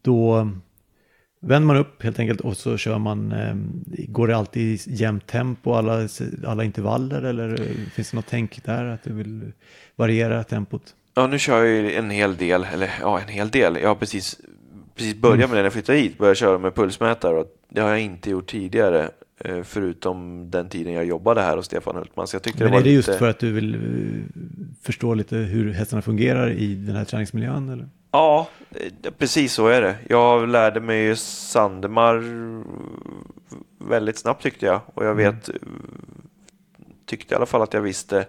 [0.02, 0.50] då
[1.40, 3.54] vänder man upp helt enkelt och så kör man, eh,
[4.08, 6.08] går det alltid i jämnt tempo alla,
[6.46, 7.56] alla intervaller eller
[7.94, 9.52] finns det något tänk där att du vill
[9.96, 10.94] variera tempot?
[11.14, 13.76] Ja, nu kör jag ju en hel del, eller ja, en hel del.
[13.82, 14.40] Jag har precis,
[14.94, 17.88] precis börjat med det när jag flyttade hit, börjat köra med pulsmätare och det har
[17.88, 19.10] jag inte gjort tidigare.
[19.40, 22.26] Eh, förutom den tiden jag jobbade här hos Stefan Hultman.
[22.26, 23.10] Så jag tyckte Men det är det lite...
[23.10, 23.80] just för att du vill eh,
[24.82, 27.68] förstå lite hur hästarna fungerar i den här träningsmiljön?
[27.68, 27.88] Eller?
[28.14, 28.48] Ja,
[29.18, 29.96] precis så är det.
[30.08, 32.22] Jag lärde mig Sandemar
[33.78, 34.80] väldigt snabbt tyckte jag.
[34.94, 35.34] Och jag mm.
[35.34, 35.50] vet,
[37.06, 38.26] tyckte i alla fall att jag visste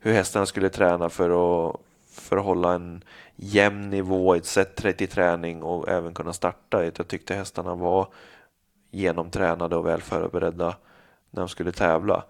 [0.00, 1.80] hur hästarna skulle träna för att
[2.10, 3.04] för att hålla en
[3.36, 6.84] jämn nivå, ett set 30 träning och även kunna starta.
[6.84, 8.08] Jag tyckte hästarna var
[8.90, 10.76] genomtränade och väl förberedda
[11.30, 12.24] när de skulle tävla.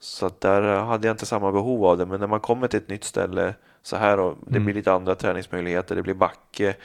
[0.00, 2.06] Så där hade jag inte samma behov av det.
[2.06, 4.64] Men när man kommer till ett nytt ställe så här och det mm.
[4.64, 5.96] blir lite andra träningsmöjligheter.
[5.96, 6.76] Det blir backe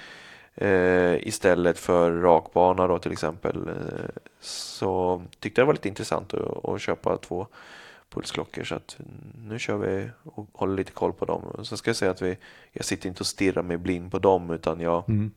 [0.55, 3.67] eh, istället för rakbana då till exempel.
[3.67, 7.47] Eh, så tyckte jag det var lite intressant att, att köpa två
[8.09, 8.97] pulsklockor så att
[9.47, 11.63] nu kör vi och håller lite koll på dem.
[11.63, 12.37] Sen ska jag säga att vi,
[12.71, 15.31] jag sitter inte och stirrar mig blind på dem utan jag mm.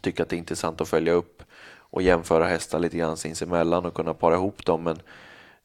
[0.00, 1.42] tycker att det är intressant att följa upp
[1.74, 4.82] och jämföra hästar lite grann sinsemellan och kunna para ihop dem.
[4.82, 4.98] Men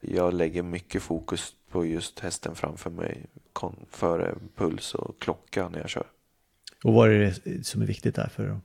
[0.00, 3.26] jag lägger mycket fokus på just hästen framför mig
[3.90, 6.06] före puls och klocka när jag kör.
[6.84, 8.62] Och vad är det som är viktigt där för dem?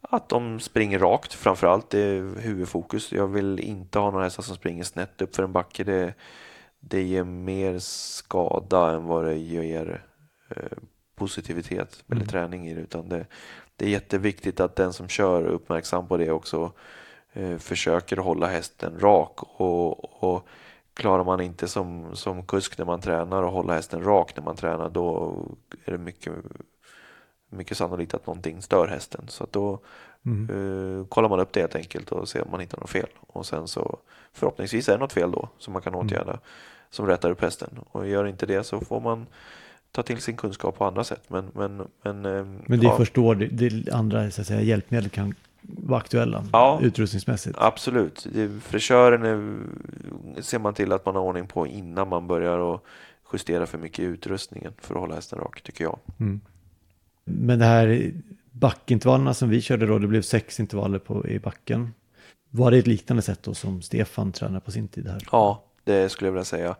[0.00, 3.12] Att de springer rakt framförallt, det är huvudfokus.
[3.12, 5.84] Jag vill inte ha några hästar som springer snett upp för en backe.
[5.84, 6.14] Det,
[6.80, 10.04] det ger mer skada än vad det ger
[10.48, 10.78] eh,
[11.16, 12.28] positivitet eller mm.
[12.28, 12.80] träning i det.
[12.80, 13.26] Utan det,
[13.76, 16.72] det är jätteviktigt att den som kör är uppmärksam på det också.
[17.32, 20.48] Eh, försöker hålla hästen rak och, och
[20.94, 24.56] klarar man inte som, som kusk när man tränar och hålla hästen rak när man
[24.56, 25.36] tränar då
[25.84, 26.32] är det mycket,
[27.50, 29.24] mycket sannolikt att någonting stör hästen.
[29.28, 29.80] Så då
[30.26, 30.48] mm.
[30.50, 33.08] eh, kollar man upp det helt enkelt och ser om man hittar något fel.
[33.20, 33.98] Och sen så
[34.32, 36.06] förhoppningsvis är det något fel då som man kan mm.
[36.06, 36.30] åtgärda.
[36.30, 36.42] Mm
[36.94, 37.68] som rättar upp hästen.
[37.90, 39.26] Och gör inte det så får man
[39.92, 41.22] ta till sin kunskap på andra sätt.
[41.28, 42.96] Men, men, men, eh, men det ja.
[42.96, 45.34] först då det, det andra så att säga, hjälpmedel kan
[45.66, 47.58] vara aktuella ja, utrustningsmässigt?
[47.58, 48.26] Absolut.
[48.62, 52.86] Fräschören är, ser man till att man har ordning på innan man börjar och
[53.32, 55.98] justera för mycket i utrustningen för att hålla hästen rak, tycker jag.
[56.20, 56.40] Mm.
[57.24, 58.12] Men det här
[58.50, 61.94] backintervallerna som vi körde då, det blev sex intervaller på, i backen.
[62.50, 65.22] Var det ett liknande sätt då som Stefan tränade på sin tid här?
[65.32, 66.76] Ja, det skulle jag vilja säga.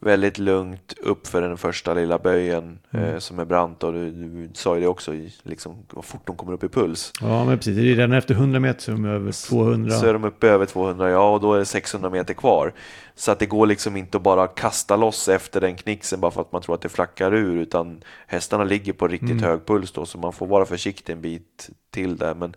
[0.00, 3.06] Väldigt lugnt upp för den första lilla böjen Mm.
[3.06, 6.36] eh, som är brant och du, du sa ju det också, liksom, vad fort de
[6.36, 7.12] kommer upp i puls.
[7.20, 7.76] Ja, men precis.
[7.76, 9.90] Det är redan efter 100 meter så är de över 200.
[9.96, 12.72] Så är de uppe över 200, ja och då är det 600 meter kvar.
[13.14, 16.40] Så att det går liksom inte att bara kasta loss efter den knixen bara för
[16.40, 19.44] att man tror att det flackar ur utan hästarna ligger på riktigt Mm.
[19.44, 22.34] hög puls då så man får vara försiktig en bit till där.
[22.34, 22.54] Men,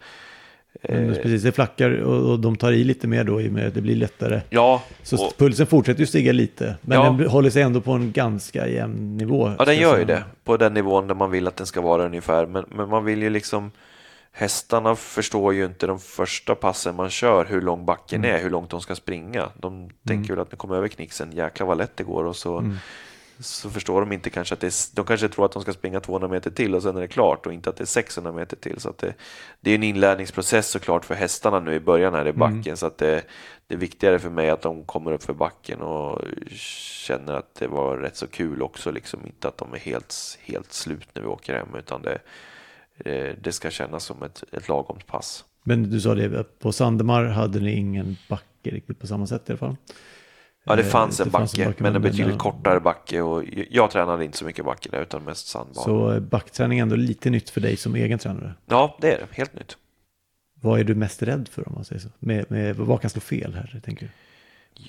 [0.90, 3.68] Men eh, precis, det flackar och, de tar i lite mer då i och med
[3.68, 4.42] att det blir lättare.
[4.50, 7.04] ja, Så och, pulsen fortsätter ju stiga lite, men Ja.
[7.04, 9.52] den håller sig ändå på en ganska jämn nivå.
[9.60, 12.06] ja den gör ju det på den nivån där man vill att den ska vara
[12.06, 12.46] ungefär.
[12.46, 13.72] Men, men man vill ju liksom
[14.36, 18.36] Hästarna förstår ju inte de första passen man kör hur lång backen Mm.
[18.36, 19.50] är, hur långt de ska springa.
[19.58, 22.58] De tänker väl att de kommer över knixen, jäklar vad lätt det går och så,
[22.58, 22.78] Mm.
[23.44, 26.00] Så förstår de inte kanske att det är, de kanske tror att de ska springa
[26.00, 28.58] 200 meter till och sen är det klart och inte att det är 600 meter
[28.58, 28.80] till.
[28.80, 29.14] Så det,
[29.62, 32.98] det är en inlärningsprocess såklart för hästarna nu i början här i backen så att
[32.98, 33.24] det,
[33.68, 36.22] det är viktigare för mig att de kommer upp för backen och
[36.52, 40.74] känner att det var rätt så kul också, liksom inte att de är helt, helt
[40.74, 42.20] slut när vi åker hem utan det,
[43.42, 45.46] det, ska kännas som ett, ett lagomt pass.
[45.64, 49.52] Men du sa det, på Sandemar hade ni ingen backe riktigt på samma sätt i
[49.52, 49.76] alla fall.
[50.64, 53.22] Ja, det Eh, fanns en det fanns backe, en backe, men en betydligt kortare backe
[53.22, 55.86] och jag, tränade inte så mycket backe där utan mest sandbana.
[55.86, 58.54] Så eh, backträning är ändå lite nytt för dig som egen tränare.
[58.66, 59.28] Ja, det är det.
[59.32, 59.78] Helt nytt.
[60.62, 62.10] Vad är du mest rädd för om man säger så?
[62.20, 64.12] Med, med, vad kan slå fel här, tänker du?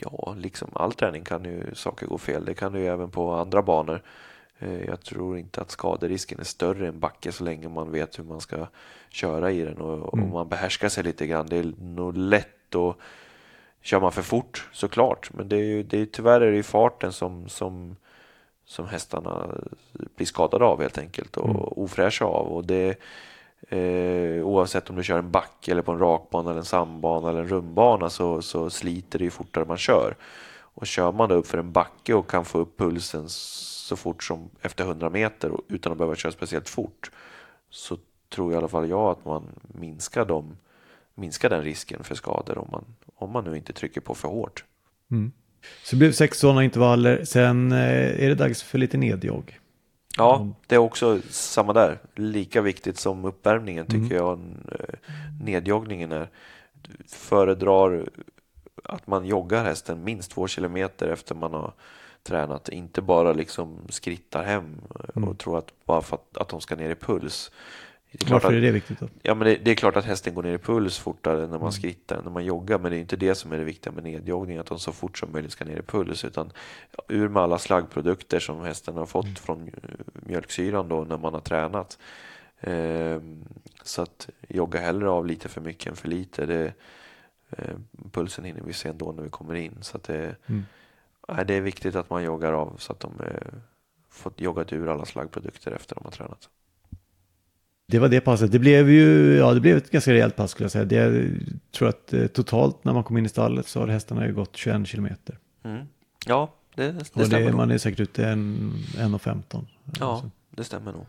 [0.01, 2.45] Ja, liksom all träning kan ju saker gå fel.
[2.45, 4.03] Det kan det ju även på andra banor.
[4.59, 8.25] Eh, Jag tror inte att skaderisken är större än backe så länge man vet hur
[8.25, 8.67] man ska
[9.11, 11.47] köra i den och, och man behärskar sig lite grann.
[11.47, 12.97] Det är nog lätt att
[13.85, 16.63] kör man för fort såklart, men det är ju, det är, tyvärr är det ju
[16.63, 17.97] farten som, som,
[18.65, 19.55] som hästarna
[20.17, 22.47] blir skadade av helt enkelt och ofräscha av.
[22.47, 22.99] Och det,
[23.69, 27.41] eh, oavsett om du kör en backe eller på en rakbana eller en sandbana eller
[27.41, 30.17] en rumbana så, så sliter det ju fortare man kör.
[30.57, 34.25] Och kör man då upp för en backe och kan få upp pulsen så fort
[34.25, 37.11] som efter 100 meter utan att behöva köra speciellt fort
[37.71, 37.97] så
[38.29, 40.57] tror i alla fall jag att man minskar, dem,
[41.15, 42.85] minskar den risken för skador om man,
[43.17, 44.65] om man nu inte trycker på för hårt.
[45.85, 49.61] Så det blev sex sådana intervaller, sen eh, är det dags för lite nedjogg.
[50.17, 51.99] Ja, det är också samma där.
[52.15, 54.03] Lika viktigt som uppvärmningen Mm.
[54.03, 54.39] tycker jag
[54.73, 54.95] eh,
[55.41, 56.29] nedjoggningen är.
[57.09, 58.09] Föredrar
[58.85, 61.73] att man joggar hästen minst två kilometer efter man har
[62.23, 62.69] tränat.
[62.69, 65.37] Inte bara liksom skrittar hem och Mm.
[65.37, 67.51] tror att bara för att, att de ska ner i puls.
[68.19, 69.09] Det är Varför att, är det viktigt då?
[69.23, 71.61] Ja, men det, det är klart att hästen går ner i puls fortare när man
[71.61, 71.73] Mm.
[71.73, 74.59] skrittar, när man joggar, men det är inte det som är det viktiga med nedjoggning,
[74.59, 76.53] att de så fort som möjligt ska ner i puls, utan
[77.09, 79.37] ur med alla slaggprodukter som hästen har fått Mm.
[79.37, 79.73] från eh,
[80.13, 81.99] mjölksyran då när man har tränat.
[82.61, 83.45] Ehm,
[83.83, 86.47] så att jogga hellre av lite för mycket än för lite.
[86.47, 86.73] Det,
[87.51, 87.75] eh,
[88.13, 90.65] pulsen hinner vi se ändå när vi kommer in, så att det, Mm.
[91.29, 93.53] nej, det är viktigt att man joggar av så att de eh,
[94.09, 96.49] fått joggat ur alla slaggprodukter efter de har tränat.
[97.87, 98.53] Det var det passet.
[98.53, 100.85] Det blev ju, ja det blev ett ganska rejält pass skulle jag säga.
[100.85, 101.31] Det, jag
[101.73, 104.57] tror att eh, totalt när man kom in i stallet så har hästarna ju gått
[104.57, 105.39] 21 kilometer.
[105.65, 105.87] Mm.
[106.27, 107.55] Ja, det, det Och stämmer det, nog.
[107.55, 109.67] man är säkert ute en, 1.15.
[110.01, 111.07] Ja, det stämmer nog.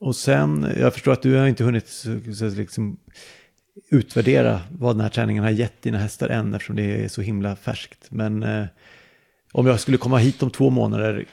[0.00, 2.96] Och sen, jag förstår att du har inte hunnit så, så, liksom,
[3.90, 7.56] utvärdera vad den här träningen har gett dina hästar än eftersom det är så himla
[7.56, 8.10] färskt.
[8.10, 8.66] Men eh,
[9.52, 11.24] om jag skulle komma hit om två månader,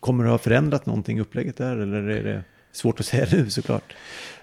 [0.00, 3.50] kommer det ha förändrat någonting i upplägget där eller är det svårt att säga nu
[3.50, 3.94] såklart?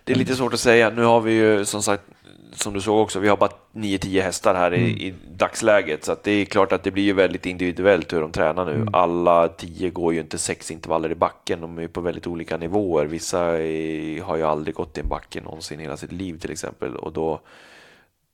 [0.04, 0.90] Det är lite svårt att säga.
[0.90, 2.04] Nu har vi ju som sagt,
[2.52, 6.04] som du såg också, vi har bara 9-10 hästar här i, i dagsläget.
[6.04, 8.86] Så att det är klart att det blir ju väldigt individuellt hur de tränar nu.
[8.94, 11.62] Alla 10 går ju inte sex intervaller i backen.
[11.62, 13.06] De är ju på väldigt olika nivåer.
[13.06, 16.52] Vissa är, har ju aldrig gått i en backe någonsin i hela sitt liv till
[16.52, 16.96] exempel.
[16.96, 17.40] Och då,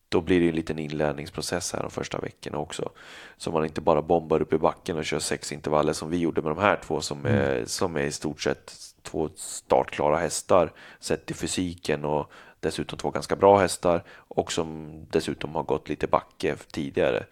[0.10, 2.90] då blir det ju en liten inlärningsprocess här de första veckorna också.
[3.38, 6.42] Så man inte bara bombar upp i backen och kör sex intervaller som vi gjorde
[6.42, 8.74] med de här två som, är, som är i stort sett
[9.06, 15.56] två startklara hästar sett till fysiken och dessutom två ganska bra hästar och som dessutom
[15.56, 17.24] har gått lite backe tidigare.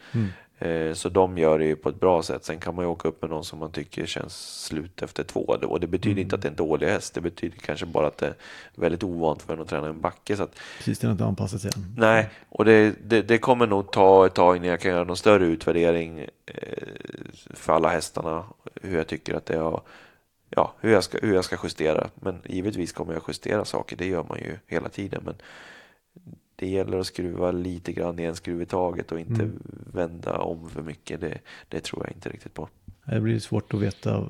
[0.59, 2.45] Eh, Så de gör det ju på ett bra sätt.
[2.45, 5.39] Sen kan man ju åka upp med någon som man tycker känns slut efter två.
[5.63, 7.13] Och det betyder inte att det är en dålig häst.
[7.13, 8.35] Det betyder kanske bara att det är
[8.75, 10.37] väldigt ovant för en att träna en backe.
[10.37, 11.95] Så att Precis, den har inte anpassat sig än.
[11.97, 15.17] Nej, och det, det, det kommer nog ta ett tag innan jag kan göra någon
[15.17, 16.87] större utvärdering eh,
[17.53, 18.43] för alla hästarna.
[18.81, 19.79] Hur jag tycker att det är
[20.55, 22.09] ja, hur, jag ska, hur jag ska justera.
[22.15, 25.21] Men givetvis kommer jag justera saker, det gör man ju hela tiden.
[25.25, 25.35] Men
[26.55, 29.49] det gäller att skruva lite grann i en skruv i taget och inte
[29.93, 31.21] vända om för mycket.
[31.21, 32.69] Det, det tror jag inte riktigt på.
[33.05, 34.27] Det blir svårt att veta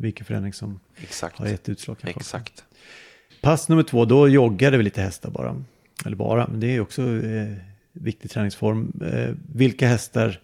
[0.00, 1.38] vilken förändring som Exakt.
[1.38, 1.98] har gett utslag.
[1.98, 2.20] kanske.
[2.20, 2.64] Exakt.
[3.40, 5.64] Pass nummer två, då joggade vi lite hästar bara.
[6.04, 7.56] Eller bara, men det är också eh,
[7.92, 8.92] viktig träningsform.
[9.12, 10.40] Eh, vilka hästar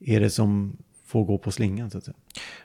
[0.00, 0.76] är det som
[1.06, 2.16] få gå på slingan så att säga?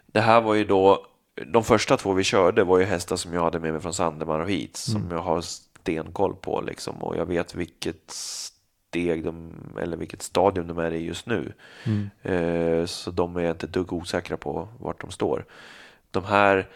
[0.06, 1.06] Det här var ju då,
[1.46, 4.40] de första två vi körde var ju hästar som jag hade med mig från Sandemar
[4.40, 9.98] och hit, som jag har stenkoll på liksom och jag vet vilket steg de, eller
[9.98, 11.54] vilket stadium de är i just nu.
[12.22, 15.46] Eh, så de är jag inte dugg osäkra på vart de står.
[16.12, 16.68] De här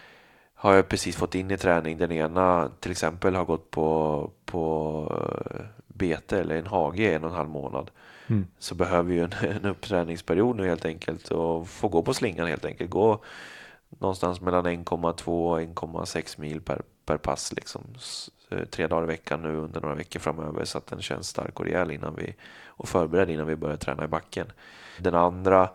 [0.53, 1.97] har jag precis fått in i träning.
[1.97, 5.11] Den ena till exempel har gått på, på
[5.51, 7.91] eh, bete eller en hage i en och en halv månad.
[8.27, 8.47] Mm.
[8.59, 12.65] Så behöver ju en, en uppträningsperiod nu helt enkelt och få gå på slingan helt
[12.65, 12.89] enkelt.
[12.89, 13.19] Gå
[13.99, 17.81] någonstans mellan 1,2 och 1,6 mil per, per pass liksom.
[18.49, 21.59] Eh, Tre dagar i veckan nu under några veckor framöver så att den känns stark
[21.59, 22.35] och rejäl innan vi,
[22.67, 24.47] och förberedd innan vi börjar träna i backen.
[24.99, 25.69] Den andra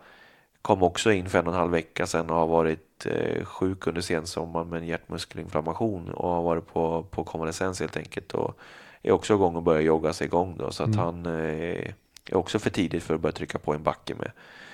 [0.61, 3.87] kom också in för en och en halv vecka sedan och har varit eh, sjuk
[3.87, 8.59] under sensommaren med en hjärtmuskelinflammation och har varit på, på konvalescens helt enkelt och
[9.01, 11.93] är också igång och börjar jogga sig igång då så att han eh,
[12.25, 14.31] är också för tidigt för att börja trycka på en backe med.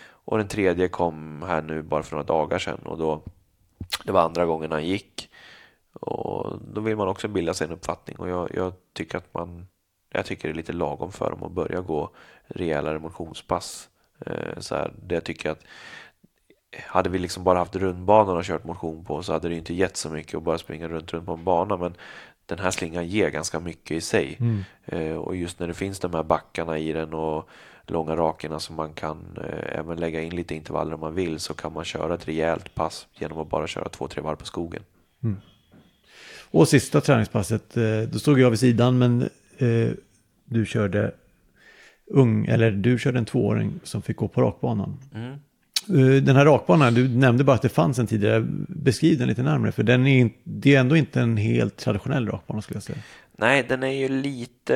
[0.10, 3.22] Och den tredje kom här nu bara för några dagar sedan och då
[4.06, 5.30] det var andra gången han gick
[5.94, 9.68] och då vill man också bilda sig en uppfattning och jag, jag tycker att man
[10.10, 12.10] jag tycker det är lite lagom för dem att börja gå
[12.48, 13.90] rejälare motionspass.
[14.26, 15.64] Eh, så här, det jag tycker att
[16.88, 19.98] hade vi liksom bara haft rundbanan och kört motion på så hade det inte gett
[19.98, 21.78] så mycket att bara springa runt, runt på en bana.
[21.78, 21.96] Men
[22.46, 24.38] den här slingan ger ganska mycket i sig.
[24.86, 27.50] Eh, och just när det finns de här backarna i den och
[27.92, 31.54] långa rakerna som man kan eh, även lägga in lite intervaller om man vill så
[31.54, 34.84] kan man köra ett rejält pass genom att bara köra två, tre varv på skogen.
[36.52, 39.22] Och sista träningspasset, eh, då stod jag vid sidan men
[39.58, 39.90] eh,
[40.46, 41.12] du körde
[42.08, 44.98] ung, eller du körde en tvååring som fick gå på rakbanan.
[45.14, 45.32] Mm.
[45.90, 48.46] Eh, Den här rakbanan, du nämnde bara att det fanns en tidigare.
[48.68, 52.62] Beskriv den lite närmare, för den är, det är ändå inte en helt traditionell rakbana
[52.62, 53.00] skulle jag säga.
[53.40, 54.74] Nej, den är ju lite,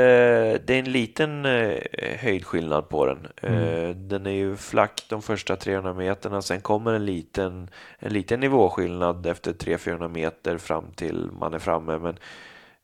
[0.58, 1.78] det är en liten eh,
[2.20, 3.28] höjdskillnad på den.
[3.42, 8.40] Eh, den är ju flack de första 300 meterna, sen kommer en liten, en liten
[8.40, 11.98] nivåskillnad efter 300-400 meter fram till man är framme.
[11.98, 12.18] Men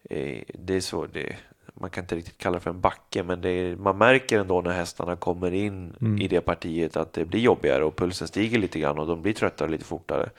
[0.09, 1.35] eh, det är så, det,
[1.73, 4.71] man kan inte riktigt kalla det för en backe, men är, man märker ändå när
[4.71, 8.99] hästarna kommer in i det partiet att det blir jobbigare och pulsen stiger lite grann
[8.99, 10.29] och de blir tröttare lite fortare.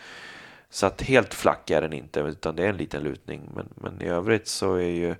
[0.70, 3.50] Så att helt flack är den inte, utan det är en liten lutning.
[3.54, 5.14] Men, men i övrigt så är ju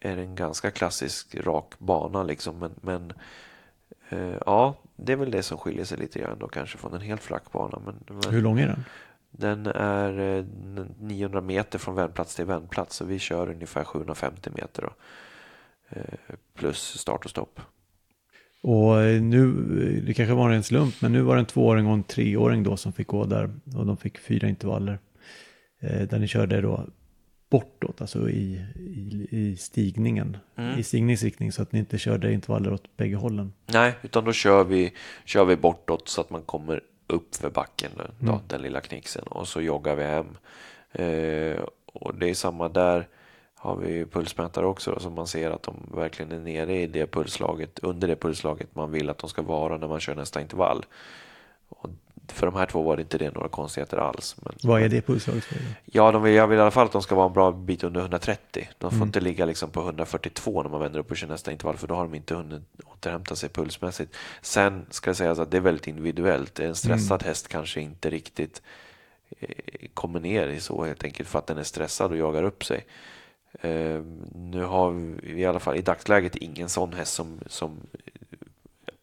[0.00, 2.58] är det en ganska klassisk rak bana liksom.
[2.58, 3.12] Men, men
[4.08, 7.00] eh, ja, det är väl det som skiljer sig lite grann då kanske från en
[7.00, 7.78] helt flack bana.
[7.84, 8.84] Men, men Hur lång är den?
[9.30, 10.44] den är eh,
[10.98, 14.90] 900 meter från vändplats till vändplats så vi kör ungefär 750 meter då.
[15.88, 17.60] Eh, plus start och stopp.
[18.62, 21.86] Och eh, nu, eh, det kanske var en slump, men nu var det en tvååring
[21.86, 23.50] och en treåring då som fick gå där.
[23.76, 24.98] Och de fick fyra intervaller.
[25.80, 26.86] Eh, där ni körde då
[27.50, 30.36] bortåt, alltså i, i, i stigningen.
[30.78, 33.52] I stigningsriktning så att ni inte körde intervaller åt bägge hållen.
[33.66, 34.92] Nej, utan då kör vi,
[35.24, 39.48] kör vi bortåt så att man kommer upp för backen, då, den lilla knixen, och
[39.48, 40.26] så joggar vi hem.
[40.92, 43.08] Eh, och det är samma där,
[43.62, 46.86] har vi ju pulsmätare också, då, så man ser att de verkligen är nere i
[46.86, 50.40] det pulslaget, under det pulslaget man vill att de ska vara när man kör nästa
[50.40, 50.84] intervall.
[51.68, 51.90] Och
[52.26, 54.36] för de här två var det inte det några konstigheter alls.
[54.42, 55.44] Men, Vad är det pulslaget?
[55.84, 57.84] Ja, de vill, jag vill i alla fall att de ska vara en bra bit
[57.84, 58.68] under 130.
[58.78, 61.76] De får inte ligga liksom på 142 när man vänder upp och kör nästa intervall,
[61.76, 64.16] för då har de inte hunnit återhämta sig pulsmässigt.
[64.42, 66.60] Sen ska det sägas att det är väldigt individuellt.
[66.60, 68.62] En stressad häst kanske inte riktigt
[69.40, 69.48] eh,
[69.94, 72.86] kommer ner i så helt enkelt för att den är stressad och jagar upp sig.
[73.52, 74.02] Eh,
[74.34, 77.80] nu har vi i alla fall i dagsläget ingen sån häst som, som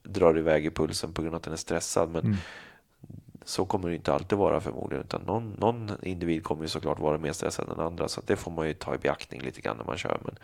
[0.04, 2.10] drar iväg i pulsen på grund av att den är stressad.
[2.10, 2.38] Men
[3.48, 5.06] så kommer det inte alltid vara förmodligen.
[5.06, 8.08] Utan någon, någon individ kommer ju såklart vara mer stressad än andra.
[8.08, 10.20] Så det får man ju ta i beaktning lite grann när man kör.
[10.24, 10.36] Men,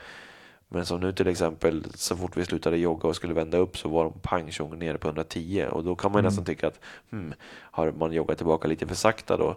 [0.68, 3.90] men som nu till exempel, så fort vi slutade jogga och skulle vända upp så
[3.90, 5.68] var de pang tjong nere på 110.
[5.72, 6.80] Och då kan man ju nästan tycka att
[7.10, 9.56] hmm, har man joggat tillbaka lite för sakta då?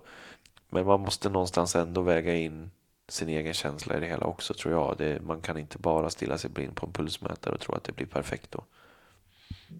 [0.70, 2.70] Men man måste någonstans ändå väga in
[3.08, 4.94] sin egen känsla i det hela också tror jag.
[4.98, 7.92] Det, man kan inte bara stilla sig blind på en pulsmätare och tro att det
[7.92, 8.64] blir perfekt då.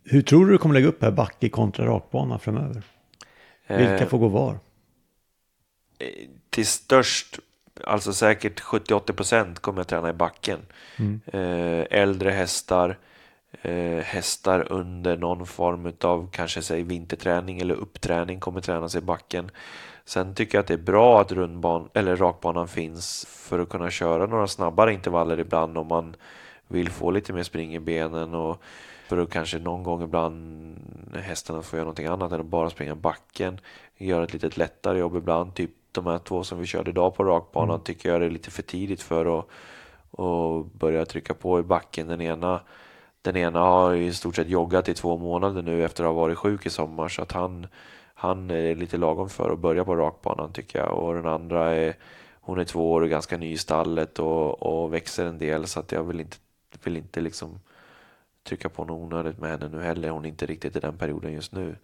[0.04, 2.82] Hur tror du du kommer lägga upp här backe kontra rakbana framöver?
[3.66, 4.58] Vilka Eh, får gå var?
[6.50, 7.38] till störst,
[7.84, 10.60] alltså säkert 70-80 procent kommer jag träna i backen.
[11.26, 12.98] Eh, äldre hästar,
[13.62, 19.50] eh, hästar under någon form av kanske säg vinterträning eller uppträning kommer tränas i backen.
[20.06, 23.90] Sen tycker jag att det är bra att rundban eller rakbanan finns för att kunna
[23.90, 26.16] köra några snabbare intervaller ibland om man
[26.68, 28.62] vill få lite mer spring i benen och
[29.08, 30.76] för att kanske någon gång ibland
[31.14, 33.60] hästarna får göra någonting annat än att bara springa backen.
[33.96, 35.54] Göra ett lite lättare jobb ibland.
[35.54, 38.62] Typ de här två som vi körde idag på rakbanan tycker jag är lite för
[38.62, 39.46] tidigt för att,
[40.20, 42.08] att börja trycka på i backen.
[42.08, 42.60] Den ena,
[43.22, 46.38] den ena har i stort sett joggat i två månader nu efter att ha varit
[46.38, 47.66] sjuk i sommar så att han
[48.18, 50.98] han är lite lagom för att börja på rakbanan tycker jag.
[50.98, 51.96] Och den andra är,
[52.40, 55.80] hon är två år och ganska ny i stallet och, och växer en del så
[55.80, 56.36] att jag vill inte,
[56.84, 57.60] vill inte liksom
[58.42, 60.10] trycka på något onödigt med henne nu heller.
[60.10, 61.76] Hon är inte riktigt i den perioden just nu.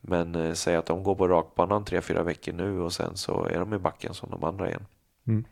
[0.00, 3.44] Men eh, säg att de går på rakbanan tre, fyra veckor nu och sen så
[3.44, 4.86] är de i backen som de andra igen.
[5.26, 5.44] Mm.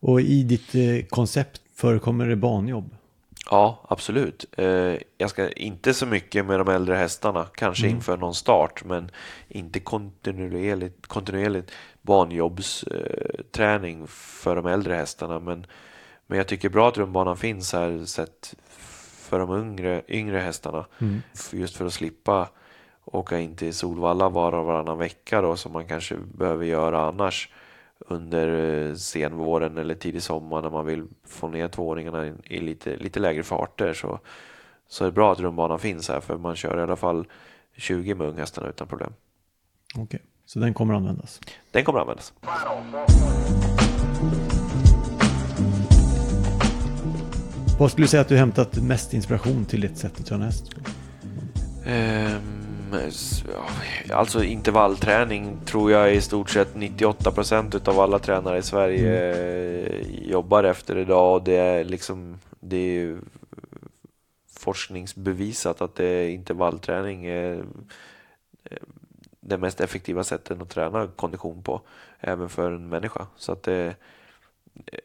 [0.00, 2.96] Och i ditt eh, koncept förekommer det banjobb?
[3.50, 4.44] Ja, absolut.
[4.56, 9.10] Eh, jag ska inte så mycket med de äldre hästarna, kanske inför någon start, men
[9.48, 11.70] inte kontinuerligt, kontinuerligt
[12.02, 15.40] banjobbsträning för de äldre hästarna.
[15.40, 15.66] Men,
[16.26, 18.54] men jag tycker bra att rundbanan finns här sett
[19.28, 20.86] för de yngre, yngre hästarna.
[21.34, 22.48] F- Just för att slippa
[23.04, 27.48] åka in till Solvalla var och varannan vecka då, som man kanske behöver göra annars
[28.08, 33.20] under eh, senvåren eller tidig sommar när man vill få ner tvååringarna i, lite, lite
[33.20, 34.20] lägre farter så,
[34.88, 37.26] så är det bra att rundbanan finns här för man kör i alla fall
[37.76, 39.12] 20 med unghästarna utan problem.
[39.98, 41.40] Okej, så den kommer användas.
[41.70, 42.32] Den kommer användas.
[47.78, 50.70] Vad skulle du säga att du hämtat mest inspiration till ditt sätt att träna häst?
[51.84, 52.40] Ja,
[54.12, 60.30] alltså intervallträning tror jag i stort sett 98 procent av alla tränare i Sverige eh,
[60.30, 63.18] jobbar efter idag och det är liksom det är
[64.58, 67.64] forskningsbevisat att det intervallträning är
[68.64, 68.78] eh,
[69.40, 71.80] det mest effektiva sättet att träna kondition på
[72.20, 73.26] även för en människa.
[73.36, 73.94] Så att det,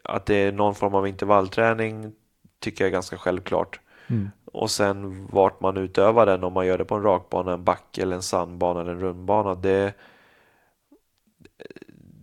[0.04, 2.14] att det är någon form av intervallträning
[2.60, 3.80] tycker jag är ganska självklart.
[4.08, 4.32] Mm.
[4.46, 8.02] Och sen vart man utövar den, om man gör det på en rakbana, en backe
[8.02, 9.56] eller en sandbana eller en rundbana.
[9.56, 9.94] Det,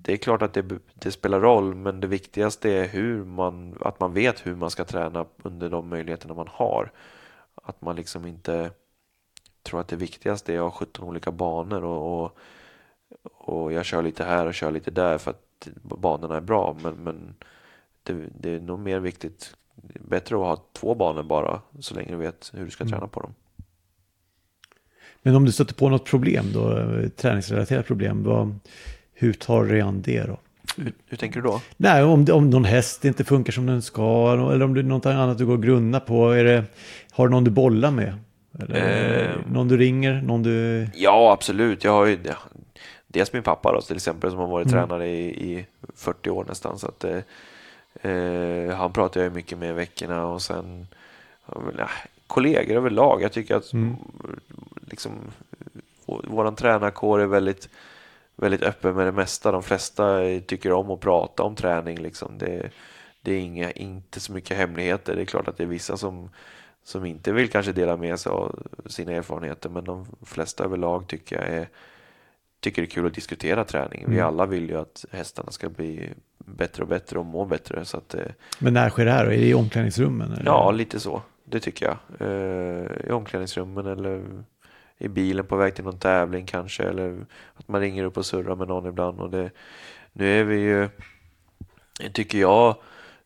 [0.02, 4.00] det är klart att det, det spelar roll, men det viktigaste är hur man, att
[4.00, 6.92] man vet hur man ska träna under de möjligheterna man har.
[7.54, 8.70] Att man liksom inte
[9.62, 12.38] tror att det viktigaste är att ha 17 olika banor och, och,
[13.22, 16.76] och jag kör lite här och kör lite där för att banorna är bra.
[16.82, 17.34] Men, men
[18.02, 19.56] det, det är nog mer viktigt,
[20.00, 23.20] bättre att ha två banor bara så länge du vet hur du ska träna på
[23.20, 23.34] dem.
[25.22, 28.58] Men om du stöter på något problem då, eh, träningsrelaterat problem, vad,
[29.14, 30.38] hur tar du an det då?
[30.76, 31.60] Hur, hur tänker du då?
[31.76, 35.06] Nej, om, om någon häst inte funkar som den ska, eller om det är något
[35.06, 36.30] annat du går och grunnar på.
[36.30, 36.64] Är det,
[37.12, 38.14] har du någon du bollar med?
[38.58, 38.76] Eller
[39.22, 39.36] Eh.
[39.52, 40.22] någon du ringer?
[40.22, 40.88] Någon du...
[40.94, 41.84] Ja, absolut.
[41.84, 42.34] Jag har ju ja,
[43.06, 46.78] dels min pappa då, till exempel som har varit tränare i, i 40 år nästan.
[46.78, 47.04] Så att,
[48.02, 50.86] eh, han pratar jag mycket med i veckorna och sen
[51.78, 51.88] ja,
[52.26, 53.22] kollegor överlag.
[53.22, 53.72] Jag tycker att
[54.86, 55.12] liksom,
[56.06, 57.68] vår- tränarkår är väldigt,
[58.36, 59.52] väldigt öppen med det mesta.
[59.52, 61.98] De flesta tycker om att prata om träning.
[61.98, 62.38] Liksom.
[62.38, 62.70] Det,
[63.22, 65.16] det är inga, inte så mycket hemligheter.
[65.16, 66.30] Det är klart att det är vissa som,
[66.84, 71.36] som inte vill kanske dela med sig av sina erfarenheter, men de flesta överlag tycker
[71.36, 71.68] jag är,
[72.60, 74.04] tycker det är kul att diskutera träning.
[74.08, 76.10] Vi alla vill ju att hästarna ska bli
[76.46, 77.84] bättre och bättre och må bättre.
[77.84, 78.20] Så att, eh,
[78.58, 79.24] Men när sker det här?
[79.24, 80.32] Är det i omklädningsrummen?
[80.32, 80.44] Eller?
[80.44, 81.22] Ja, lite så.
[81.44, 81.96] Det tycker jag.
[82.28, 84.24] Eh, I omklädningsrummen eller
[84.98, 86.82] i bilen på väg till någon tävling kanske.
[86.82, 87.24] Eller
[87.54, 89.20] att man ringer upp och surrar med någon ibland.
[89.20, 89.50] Och det,
[90.12, 90.88] nu är vi ju,
[92.12, 92.76] tycker jag,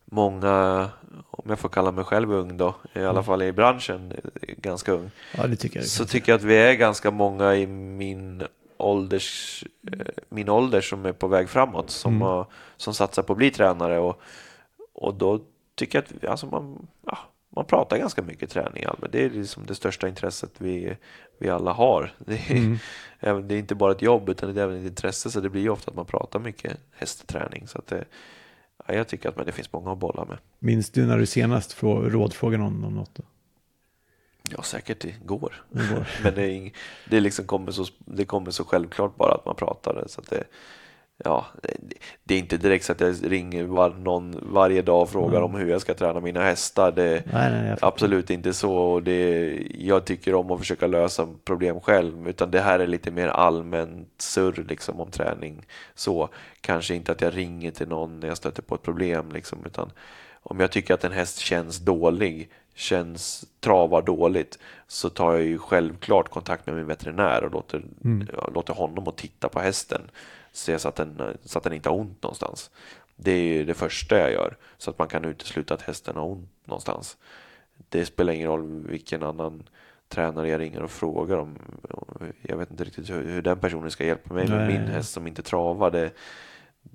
[0.04, 0.88] många,
[1.30, 4.92] om jag får kalla mig själv ung då, i alla fall i branschen, eh, ganska
[4.92, 5.10] ung.
[5.36, 5.80] Ja, tycker.
[5.80, 8.42] Så tycker jag att vi är ganska många i min
[8.78, 12.46] ålders, eh, min ålder som är på väg framåt, som, har,
[12.76, 13.98] som satsar på att bli tränare.
[13.98, 14.20] Och,
[14.92, 15.40] och då
[15.74, 17.18] tycker jag att alltså man, ja,
[17.56, 19.12] man pratar ganska mycket träning allmänt.
[19.12, 20.96] Det är liksom det största intresset vi,
[21.38, 22.14] vi alla har.
[22.18, 22.78] Det är,
[23.20, 25.50] även, det är inte bara ett jobb utan det är även ett intresse så det
[25.50, 27.66] blir ju ofta att man pratar mycket hästträning.
[27.68, 28.04] Så att det,
[28.86, 30.38] ja, jag tycker att men det finns många att bolla med.
[30.58, 33.14] Minns du när du senast frå- rådfrågade någon om något?
[33.14, 33.22] Då?
[34.50, 35.64] Ja, säkert igår.
[35.74, 36.06] Igår.
[36.22, 36.74] Men det, är ing-
[37.10, 40.08] det, liksom kommer så, det kommer så självklart bara att man pratar det.
[40.08, 40.44] Så att det,
[41.24, 41.70] ja, det,
[42.24, 45.54] det är inte direkt så att jag ringer var, någon varje dag och frågar om
[45.54, 46.92] hur jag ska träna mina hästar.
[46.92, 47.88] Det, Nej, nej, jag fattar.
[47.88, 48.76] absolut inte så.
[48.76, 52.28] Och det, jag tycker om att försöka lösa problem själv.
[52.28, 55.66] Utan det här är lite mer allmänt surr liksom, om träning.
[55.94, 56.28] Så
[56.60, 59.30] kanske inte att jag ringer till någon när jag stöter på ett problem.
[59.32, 59.90] Liksom, utan
[60.42, 65.58] om jag tycker att en häst känns dålig, känns travar dåligt, så tar jag ju
[65.58, 67.82] självklart kontakt med min veterinär och låter,
[68.32, 70.02] ja, låter honom att titta på hästen.
[70.52, 72.70] Se så att, den, så att den inte har ont någonstans.
[73.16, 76.24] Det är ju det första jag gör, så att man kan utesluta att hästen har
[76.24, 77.16] ont någonstans.
[77.88, 79.62] Det spelar ingen roll vilken annan
[80.08, 81.58] tränare jag ringer och frågar om.
[82.42, 85.26] Jag vet inte riktigt hur, hur den personen ska hjälpa mig med min häst som
[85.26, 85.90] inte travar.
[85.90, 86.12] Det,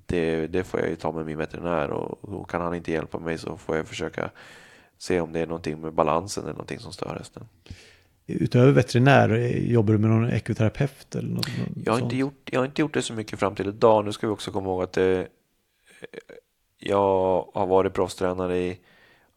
[0.06, 3.18] det, det får jag ju ta med min veterinär och, och kan han inte hjälpa
[3.18, 4.30] mig så får jag försöka
[5.02, 7.44] se om det är någonting med balansen eller någonting som stör hästen.
[8.26, 12.12] utöver veterinär, eh, jobbar du med någon ekoterapeut eller något, något Jag har, sånt?
[12.12, 14.04] inte gjort, jag har inte gjort det så mycket fram till idag.
[14.04, 15.28] Nu ska vi också komma ihåg att det,
[16.78, 18.78] jag har varit proffstränare i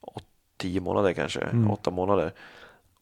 [0.02, 0.24] åt-
[0.58, 1.72] tio månader kanske, Mm.
[1.72, 2.34] åtta månader.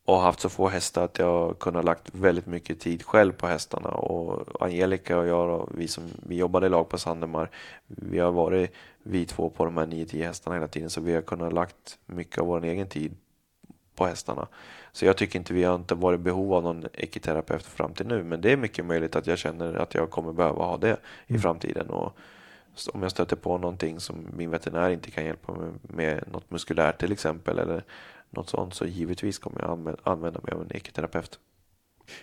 [0.06, 3.90] Och haft så få hästar att jag kunnat lagt väldigt mycket tid själv på hästarna.
[3.90, 7.50] Och Angelica och jag, och vi som vi jobbade i lag på Sandemar,
[7.88, 8.72] vi har varit
[9.04, 10.90] vi två på de här 9-10 hästarna hela tiden.
[10.90, 13.16] Så vi har kunnat lagt mycket av vår egen tid
[13.96, 14.48] på hästarna.
[14.92, 18.08] Så jag tycker inte vi har inte varit i behov av någon ekiterapeut fram till
[18.08, 18.24] nu.
[18.24, 20.98] Men det är mycket möjligt att jag känner att jag kommer behöva ha det
[21.28, 21.42] i Mm.
[21.42, 21.90] framtiden.
[21.90, 22.18] Och
[22.94, 27.00] om jag stöter på någonting som min veterinär inte kan hjälpa mig med, något muskulärt
[27.00, 27.84] till exempel, eller
[28.34, 31.40] något sånt, så givetvis kommer jag anvä- använda mig av en ekiterapeut.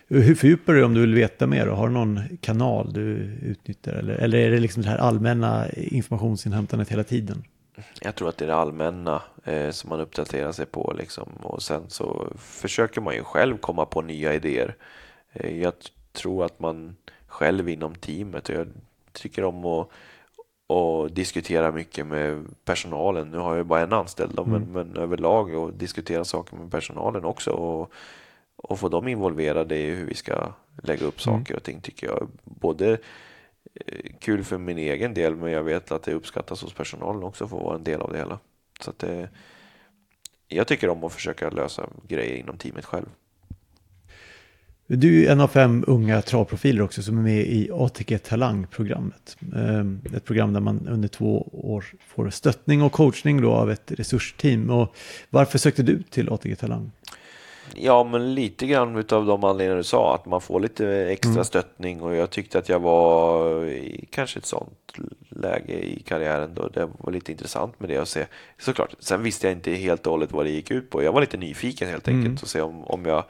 [0.07, 1.67] Hur fördjupar du om du vill veta mer?
[1.67, 3.01] Har du någon kanal du
[3.41, 3.93] utnyttjar?
[3.93, 7.43] Eller, eller är det liksom det här allmänna informationsinhämtandet hela tiden?
[8.01, 11.29] Jag tror att det är det allmänna eh, som man uppdaterar sig på liksom.
[11.41, 14.75] och sen så försöker man ju själv komma på nya idéer.
[15.33, 15.73] Eh, jag
[16.13, 16.95] tror att man
[17.27, 18.67] själv inom teamet, och jag
[19.11, 19.89] tycker om att
[20.71, 23.31] och diskutera mycket med personalen.
[23.31, 26.71] Nu har jag ju bara en anställd då, men, men överlag och diskutera saker med
[26.71, 27.91] personalen också och,
[28.55, 30.53] och få dem involverade i hur vi ska
[30.83, 32.91] lägga upp saker och ting tycker jag både
[33.73, 37.47] eh, kul för min egen del men jag vet att det uppskattas hos personalen också
[37.47, 38.39] för att vara en del av det hela.
[38.79, 39.29] Så det,
[40.47, 43.09] jag tycker om att försöka lösa grejer inom teamet själv.
[44.93, 49.37] Du är en av fem unga travprofiler också som är med i ATG Talang-programmet.
[49.55, 53.91] Eh, Ett program där man under två år får stöttning och coachning då av ett
[53.91, 54.69] resursteam.
[54.69, 54.95] Och
[55.29, 56.91] varför sökte du till ATG Talang?
[57.75, 61.43] Ja, men lite grann utav de anledningar du sa, att man får lite extra Mm.
[61.43, 64.93] stöttning och jag tyckte att jag var i kanske ett sånt
[65.29, 68.25] läge i karriären då det var lite intressant med det att se.
[68.59, 71.03] Såklart, sen visste jag inte helt och hållet vad det gick ut på.
[71.03, 72.37] Jag var lite nyfiken helt enkelt Mm.
[72.41, 73.23] och se om, om jag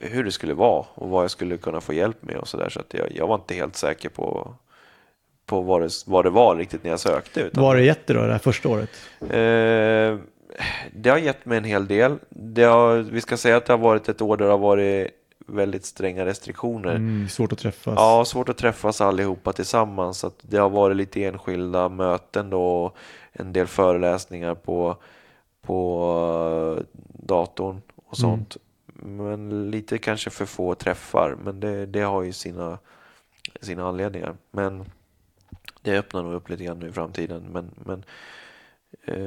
[0.00, 2.68] hur det skulle vara och vad jag skulle kunna få hjälp med och sådär.
[2.68, 4.54] Så att jag, jag var inte helt säker på,
[5.46, 7.40] på vad, det, vad det var riktigt när jag sökte.
[7.40, 8.90] Utan Vad har det gett dig då det här första året?
[9.20, 10.18] Eh,
[10.92, 12.16] det har gett mig en hel del.
[12.28, 15.10] Det har, vi ska säga att det har varit ett år där det har varit
[15.46, 16.94] väldigt stränga restriktioner.
[16.94, 17.94] Mm, svårt att träffas.
[17.96, 20.18] Ja, svårt att träffas allihopa tillsammans.
[20.18, 22.96] Så det har varit lite enskilda möten då, och
[23.32, 24.96] en del föreläsningar på,
[25.62, 26.84] på eh,
[27.26, 28.30] datorn och Mm.
[28.30, 28.56] sånt.
[29.04, 32.78] Men lite kanske för få träffar, men det, det har ju sina,
[33.60, 34.36] sina anledningar.
[34.50, 34.84] Men
[35.82, 37.42] det öppnar nog upp lite grann nu i framtiden.
[37.52, 38.04] Men, men
[39.06, 39.18] eh,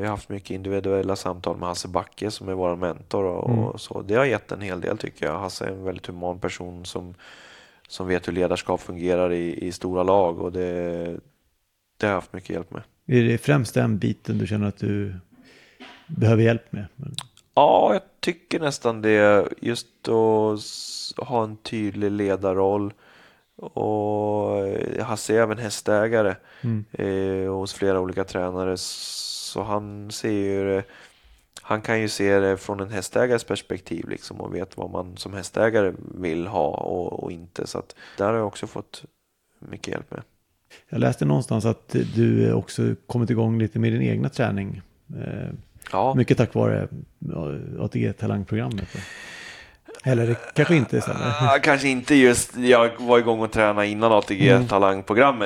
[0.00, 3.64] har haft mycket individuella samtal med Hasse Backe som är vår mentor och, Mm.
[3.64, 4.02] och så.
[4.02, 5.38] Det har gett en hel del tycker jag.
[5.38, 7.14] Hasse är en väldigt human person som,
[7.88, 11.04] som vet hur ledarskap fungerar i, i stora lag och det,
[11.96, 12.82] det har jag haft mycket hjälp med.
[13.06, 15.14] Är det främst den biten du känner att du
[16.06, 16.86] behöver hjälp med?
[17.54, 19.48] Ja, jag tycker nästan det.
[19.60, 22.92] Just att ha en tydlig ledarroll.
[23.56, 24.66] Och
[25.00, 26.84] Hasse är även hästägare Mm.
[26.92, 28.76] eh, hos flera olika tränare.
[28.76, 30.82] Så han ser ju
[31.62, 35.32] han kan ju se det från en hästägares perspektiv liksom och vet vad man som
[35.34, 37.66] hästägare vill ha och, och inte.
[37.66, 39.04] Så att där har jag också fått
[39.58, 40.22] mycket hjälp med.
[40.88, 44.82] Jag läste någonstans att du också kommit igång lite med din egna träning.
[45.16, 45.48] Eh,
[45.92, 46.88] Ja, Mycket tack vare
[47.18, 47.48] ja,
[47.84, 48.88] ATG Talangprogrammet.
[48.92, 48.98] då.
[50.04, 51.20] Eller det kanske inte stämmer.
[51.40, 54.66] Ah, kanske inte just, jag var igång och tränade innan ATG Mm.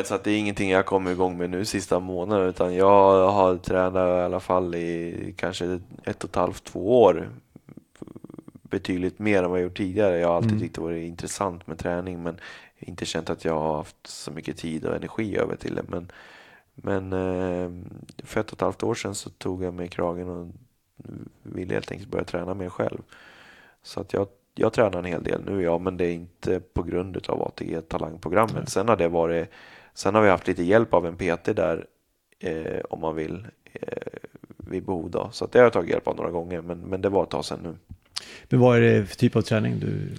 [0.04, 3.56] så att det är ingenting jag kommer igång med nu sista månaden utan jag har
[3.56, 7.28] tränat i alla fall i kanske ett och ett halvt, två år
[8.62, 10.18] betydligt mer än vad jag gjort tidigare.
[10.18, 10.62] Jag har alltid Mm.
[10.62, 12.36] tyckt det varit intressant med träning men
[12.78, 15.82] inte känt att jag har haft så mycket tid och energi över till det.
[15.88, 16.10] Men,
[16.76, 17.70] men eh,
[18.24, 20.48] för ett och ett halvt år sedan så tog jag mig kragen och
[21.42, 22.98] ville helt enkelt börja träna mer själv.
[23.82, 26.82] Så att jag, jag tränar en hel del nu, ja, men det är inte på
[26.82, 28.54] grund av ATG talangprogrammet.
[28.54, 28.66] Nej.
[28.66, 29.50] Sen har det varit,
[29.94, 31.86] sen har vi haft lite hjälp av en PT där
[32.38, 34.18] eh, om man vill eh,
[34.56, 35.28] vid behov då.
[35.32, 37.30] Så att det har jag tagit hjälp av några gånger, men, men det var ett
[37.30, 37.74] tag sedan nu.
[38.48, 40.10] Men vad är det för typ av träning du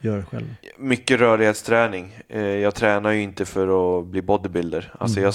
[0.00, 0.54] gör själv?
[0.78, 2.16] Mycket rörlighetsträning.
[2.28, 4.94] Eh, jag tränar ju inte för att bli bodybuilder.
[4.98, 5.24] Alltså Mm.
[5.24, 5.34] jag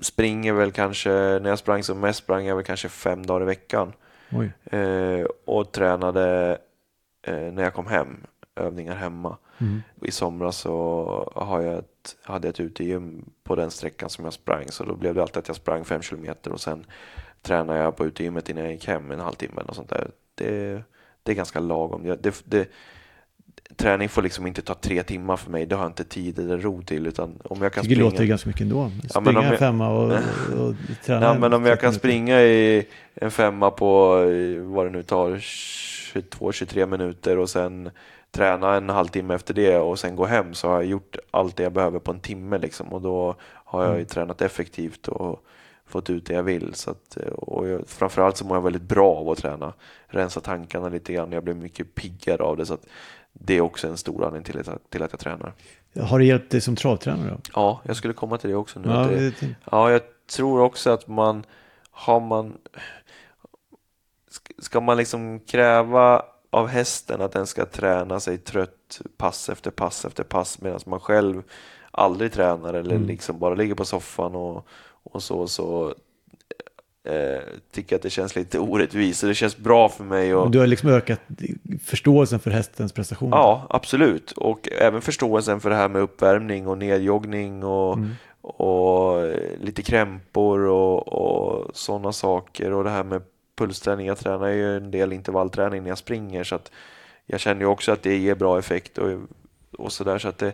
[0.00, 3.44] springer väl kanske, när jag sprang som mest sprang jag väl kanske fem dagar i
[3.44, 3.92] veckan.
[4.64, 6.58] Eh, och tränade
[7.22, 8.26] eh, när jag kom hem,
[8.56, 9.36] övningar hemma.
[9.58, 9.82] Mm.
[10.02, 14.34] I somras så har jag ett, hade jag ett utegym på den sträckan som jag
[14.34, 16.86] sprang så då blev det alltid att jag sprang fem kilometer och sen
[17.42, 20.10] tränade jag på utegymmet innan jag gick hem en halvtimme något sånt där.
[20.34, 20.82] Det,
[21.22, 22.16] det är ganska lagom.
[22.20, 22.70] Det, det,
[23.76, 26.58] träning får liksom inte ta tre timmar för mig, det har jag inte tid eller
[26.58, 28.90] ro till utan om jag kan tycker det låter springa ganska mycket ändå.
[29.14, 30.74] Ja, men Springa om en jag- femma och, och, och
[31.06, 31.26] träna.
[31.26, 35.02] Ja, men om jag 30 kan springa i en femma på eh, vad det nu
[35.02, 35.30] tar
[36.14, 37.90] 22-23 minuter och sen
[38.30, 41.62] träna en halvtimme efter det och sen gå hem så har jag gjort allt det
[41.62, 45.44] jag behöver på en timme liksom och då har jag ju tränat effektivt och
[45.86, 46.74] fått ut det jag vill.
[46.74, 49.72] Så att, och jag, framförallt så mår jag väldigt bra av att träna.
[50.06, 51.32] Rensa tankarna lite grann.
[51.32, 52.66] Jag blir mycket piggare av det.
[52.66, 52.86] Så att
[53.38, 55.52] det är också en stor anledning till, att- till att jag tränar.
[56.02, 57.36] Har det hjälpt dig som travtränare då?
[57.54, 58.88] Ja, jag skulle komma till det också nu.
[58.88, 59.34] Ja, det,
[59.70, 60.00] ja, jag
[60.36, 61.44] tror också att man
[61.90, 62.56] har man
[64.30, 69.70] sk- ska man liksom kräva av hästen att den ska träna sig trött pass efter
[69.70, 71.42] pass efter pass medan man själv
[71.90, 73.06] aldrig tränar eller Mm.
[73.06, 74.66] liksom bara ligger på soffan och,
[75.02, 75.94] och så så
[77.04, 77.42] eh,
[77.72, 79.20] tycker att det känns lite orättvist.
[79.20, 81.20] Så det känns bra för mig och Du har liksom ökat
[81.84, 83.36] förståelsen för hästens prestationer.
[83.36, 84.32] Ja, absolut.
[84.32, 88.10] Och även förståelsen för det här med uppvärmning och nedjoggning och, Mm.
[88.40, 92.72] och eh, lite krämpor och, och sådana saker.
[92.72, 93.22] Och det här med
[93.58, 94.06] pulsträning.
[94.06, 96.70] Jag tränar ju en del intervallträning när jag springer så att
[97.26, 99.08] jag känner ju också att det ger bra effekt och,
[99.78, 100.18] och sådär.
[100.18, 100.52] Så att det,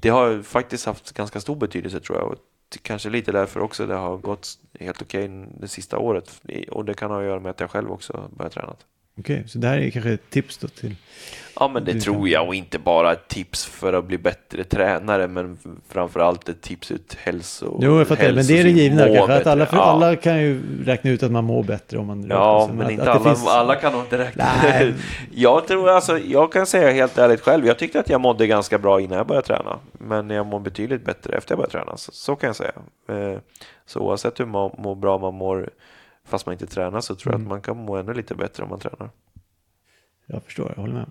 [0.00, 2.36] det har faktiskt haft ganska stor betydelse tror jag.
[2.82, 4.48] Kanske lite därför också det har gått
[4.80, 6.42] helt okej det sista året.
[6.70, 8.76] Och det kan ha att göra med att jag själv också börjat träna.
[9.18, 10.94] Okej, så det här är kanske ett tips då till...
[11.60, 15.28] Ja, men det tror jag och inte bara ett tips för att bli bättre tränare,
[15.28, 15.58] men
[15.88, 17.78] framförallt ett tips ut hälso.
[17.82, 18.32] Jo, jag fattar.
[18.32, 19.34] Men det är det givna kanske.
[19.34, 19.82] Att alla, för ja.
[19.82, 22.76] alla kan ju räkna ut att man mår bättre om man Ja, sig.
[22.76, 24.86] men att, inte att alla, finns- alla kan nog inte räkna Nej.
[24.88, 24.94] ut.
[25.34, 28.78] Jag tror alltså, jag kan säga helt ärligt själv, jag tyckte att jag mådde ganska
[28.78, 29.78] bra innan jag började träna.
[29.92, 32.72] Men jag mår betydligt bättre efter jag började träna, så, så kan jag säga.
[33.08, 33.38] Eh,
[33.86, 35.70] Så oavsett hur man mår bra man mår,
[36.28, 37.46] fast man inte tränar, så tror jag Mm.
[37.46, 39.10] att man kan må ännu lite bättre om man tränar.
[40.26, 41.06] Jag förstår, jag håller med.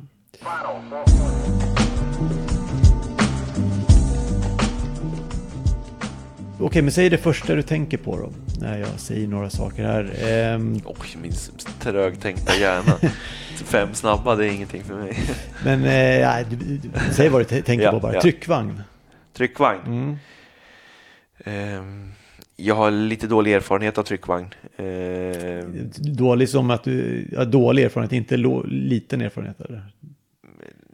[6.59, 10.13] Okej, men säg det första du tänker på då, när jag säger några saker här.
[10.23, 11.31] Ehm, Oj, min
[11.79, 12.93] trögtänkta hjärna.
[13.65, 15.19] Fem snabba, det är ingenting för mig.
[15.65, 18.13] men eh, du, du, säg vad du tänker Ja, på bara.
[18.13, 18.21] ja.
[18.21, 18.81] Tryckvagn.
[19.33, 19.81] Tryckvagn.
[19.85, 20.17] Mm.
[21.43, 22.11] Ehm,
[22.59, 24.47] jag har lite dålig erfarenhet av tryckvagn.
[24.77, 29.61] Ehm, Dålig som att du, ja, dålig erfarenhet, inte lo, liten erfarenhet.
[29.61, 29.81] Eller?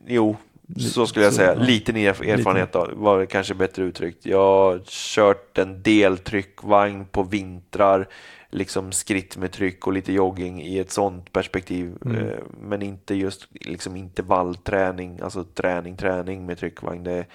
[0.07, 0.35] jo,
[0.77, 1.55] så skulle jag Så, säga.
[1.55, 1.63] ja.
[1.63, 4.25] Liten erf- erfarenhet av, var det kanske bättre uttryckt.
[4.25, 8.07] Jag har kört en del tryckvagn på vintrar,
[8.49, 11.91] liksom skritt med tryck och lite jogging i ett sånt perspektiv.
[12.05, 12.17] Mm.
[12.17, 12.29] Ehm,
[12.61, 17.03] men inte just liksom intervallträning, alltså träning, träning med tryckvagn.
[17.03, 17.25] Det,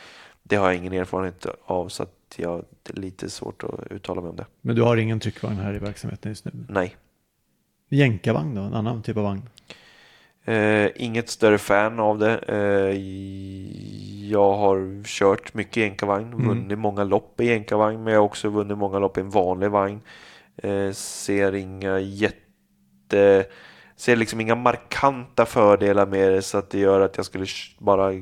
[0.43, 4.21] det har jag ingen erfarenhet av så att jag, det är lite svårt att uttala
[4.21, 4.47] mig om det.
[4.61, 6.53] Men du har ingen tryckvagn här i verksamheten just nu.
[6.69, 6.97] Nej.
[7.89, 9.49] Jänkarvagn då, en annan typ av vagn.
[10.45, 12.39] Eh, inget större fan av det.
[12.39, 12.99] Eh,
[14.31, 16.49] jag har kört mycket jänkarvagn, Mm.
[16.49, 19.71] vunnit många lopp i jänkarvagn, men jag har också vunnit många lopp i en vanlig
[19.71, 20.01] vagn.
[20.57, 23.47] Eh, ser inga jätte...
[23.97, 27.47] Ser liksom inga markanta fördelar med det så att det gör att jag skulle
[27.79, 28.13] bara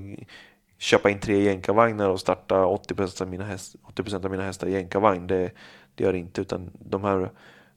[0.78, 4.72] köpa in tre jänkarvagnar och starta 80% av mina, häst, 80 av mina hästar i
[4.72, 5.26] jänkarvagn.
[5.26, 5.50] Det,
[5.94, 7.30] det gör det inte, utan de här,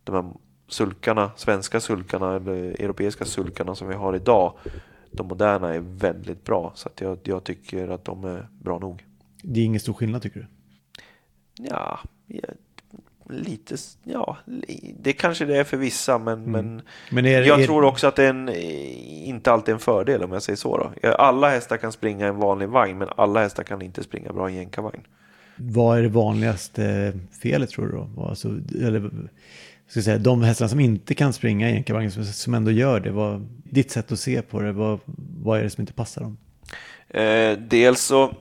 [0.03, 0.33] de här
[0.67, 4.53] sulkarna, svenska sulkarna eller europeiska sulkarna som vi har idag,
[5.11, 6.71] de moderna är väldigt bra.
[6.75, 9.05] Så att jag, jag tycker att de är bra nog.
[9.43, 10.47] Det är ingen stor skillnad tycker du?
[11.63, 12.49] Ja, ja,
[13.29, 14.37] lite, ja,
[14.99, 18.15] det kanske det är för vissa, men, men Men är, jag är, tror också att
[18.15, 18.49] det är en,
[19.25, 20.91] inte alltid en fördel om jag säger så.
[21.01, 21.11] Då.
[21.11, 24.53] Alla hästar kan springa en vanlig vagn, men alla hästar kan inte springa bra i
[24.53, 25.01] en jänkarvagn.
[25.55, 28.27] Vad är det vanligaste felet tror du då?
[28.29, 28.47] Alltså,
[28.85, 29.11] eller,
[29.87, 33.11] ska säga, de hästarna som inte kan springa i jänkarvagn som, som ändå gör det.
[33.11, 34.99] Vad, ditt sätt att se på det, vad,
[35.43, 36.37] vad är det som inte passar dem?
[37.09, 38.33] Eh, dels så,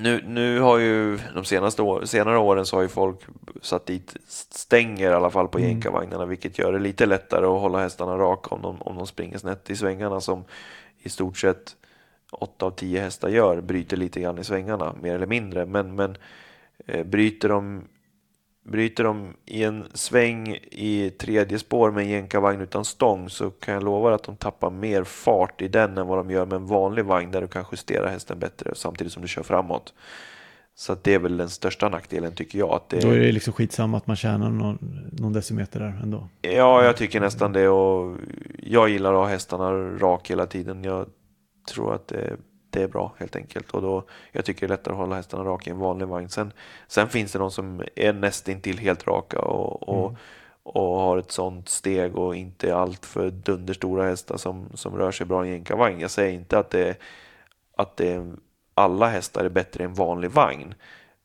[0.00, 3.20] nu, nu har ju de senaste år, senare åren så har ju folk
[3.62, 5.70] satt dit stänger i alla fall på Mm.
[5.70, 9.38] jänkarvagnarna, vilket gör det lite lättare att hålla hästarna raka om de, om de springer
[9.38, 10.44] snett i svängarna som
[10.98, 11.76] i stort sett
[12.30, 15.66] 8 av 10 hästar gör, bryter lite grann i svängarna, mer eller mindre.
[15.66, 16.16] Men, men
[16.86, 17.82] eh, bryter, de,
[18.66, 23.74] bryter de i en sväng i tredje spår med en jänkarvagn utan stång så kan
[23.74, 26.66] jag lova att de tappar mer fart i den än vad de gör med en
[26.66, 29.94] vanlig vagn där du kan justera hästen bättre samtidigt som du kör framåt.
[30.74, 32.70] Så att det är väl den största nackdelen tycker jag.
[32.70, 34.78] Att det, Då är det liksom skitsamma att man tjänar någon,
[35.12, 36.28] någon decimeter där ändå.
[36.42, 38.16] Ja, jag tycker nästan det och
[38.58, 40.84] jag gillar att ha hästarna rak hela tiden.
[40.84, 41.06] Jag
[41.74, 42.36] tror att det,
[42.76, 45.44] det är bra helt enkelt och då jag tycker det är lättare att hålla hästarna
[45.44, 46.28] raka i en vanlig vagn.
[46.28, 46.52] Sen,
[46.86, 50.16] sen finns det de som är nästintill helt raka och, och,
[50.62, 55.26] och har ett sånt steg och inte allt för dunderstora hästar som, som rör sig
[55.26, 56.00] bra i en jänkarvagn.
[56.00, 56.98] Jag säger inte att det,
[57.76, 58.34] att det
[58.74, 60.74] alla hästar är bättre en vanlig vagn.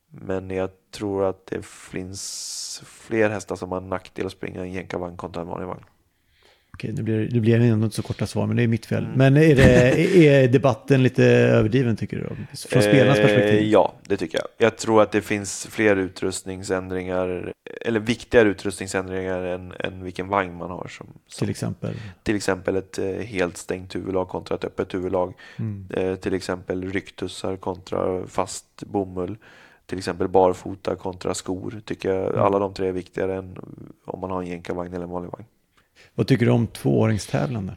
[0.08, 4.72] Men jag tror att det finns fler hästar som har nackdel att springa i en
[4.72, 5.84] jänkarvagn kontra en vanlig vagn.
[6.76, 8.92] Okej, nu blir, nu blir det ändå inte så korta svar, men det är mitt
[8.92, 9.04] Mm.
[9.04, 9.16] fel.
[9.16, 12.22] Men är, det, är debatten lite överdriven tycker du?
[12.22, 12.34] Då?
[12.68, 13.62] Från spelarnas Eh, perspektiv?
[13.62, 14.46] Ja, det tycker jag.
[14.66, 20.70] Jag tror att det finns fler utrustningsändringar, eller viktigare utrustningsändringar än, än vilken vagn man
[20.70, 20.88] har.
[20.88, 21.94] Som, som Till exempel.
[22.22, 25.34] till exempel ett eh, helt stängt huvudlag kontra ett öppet huvudlag.
[25.58, 25.86] Mm.
[25.90, 29.36] Eh, till exempel rycktussar kontra fast bomull.
[29.86, 31.80] Till exempel barfota kontra skor.
[31.84, 32.40] Tycker jag Mm.
[32.42, 33.58] alla de tre är viktigare än
[34.04, 35.44] om man har en jänkarvagn eller en vanlig vagn.
[36.14, 37.76] Vad tycker du om tvååringstävlande?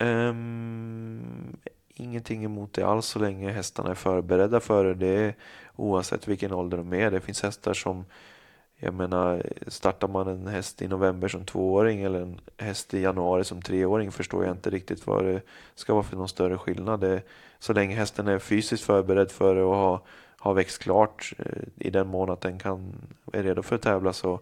[0.00, 1.56] Um,
[1.94, 4.94] ingenting emot det alls så länge hästarna är förberedda för det.
[4.94, 5.34] det är,
[5.76, 7.10] oavsett vilken ålder de är.
[7.10, 8.04] Det finns hästar som,
[8.76, 13.44] jag menar, startar man en häst i november som tvååring eller en häst i januari
[13.44, 15.40] som treåring förstår jag inte riktigt vad det
[15.74, 17.00] ska vara för någon större skillnad.
[17.00, 17.22] Det,
[17.58, 20.00] så länge hästen är fysiskt förberedd för det och har,
[20.38, 22.94] har växt klart eh, i den mån att den kan,
[23.32, 24.40] är redo för att tävla så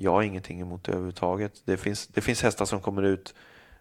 [0.00, 1.52] jag har ingenting emot det överhuvudtaget.
[1.64, 3.34] Det finns, det finns hästar som kommer ut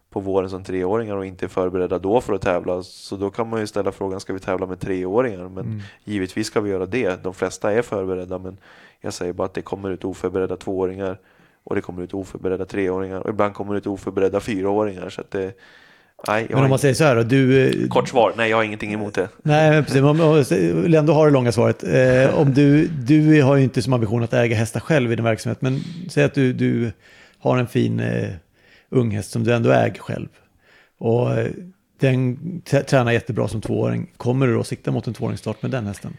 [0.10, 2.84] på våren som treåringar och inte är förberedda då för att tävla.
[2.84, 5.50] Så då kan man ju ställa frågan, ska vi tävla med treåringar?
[5.50, 5.80] Men Mm.
[6.04, 7.24] givetvis ska vi göra det.
[7.24, 8.58] De flesta är förberedda, men
[9.02, 11.18] jag säger bara att det kommer ut oförberedda tvååringar
[11.64, 15.10] och det kommer ut oförberedda treåringar och ibland kommer det ut oförberedda fyraåringar.
[15.10, 15.54] Så att det,
[16.28, 17.68] nej, Men har om man säger så här då, du...
[17.84, 19.30] eh, Kort svar, nej jag har ingenting emot det.
[19.44, 20.52] Nej, men precis.
[20.52, 21.84] Vill ändå ha det långa svaret.
[21.84, 25.26] Eh, om du, du har ju inte som ambition att äga hästar själv i din
[25.26, 25.80] verksamhet, men
[26.10, 26.92] säg att du, du
[27.40, 28.30] har en fin eh,
[28.90, 30.28] unghäst som du ändå äger själv.
[31.00, 31.48] Och eh,
[32.00, 32.38] den
[32.88, 34.12] tränar jättebra som tvååring.
[34.18, 36.14] Kommer du då sikta mot en tvååringsstart med den hästen?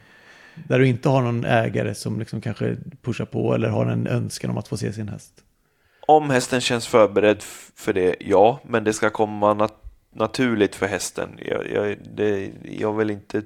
[0.68, 4.50] Där du inte har någon ägare som liksom kanske pushar på eller har en önskan
[4.50, 5.32] om att få se sin häst.
[6.06, 7.42] Om hästen känns förberedd
[7.76, 9.84] för det, ja, men det ska komma nat-
[10.18, 11.38] naturligt för hästen.
[11.44, 13.42] Jag, jag, det, jag vill inte,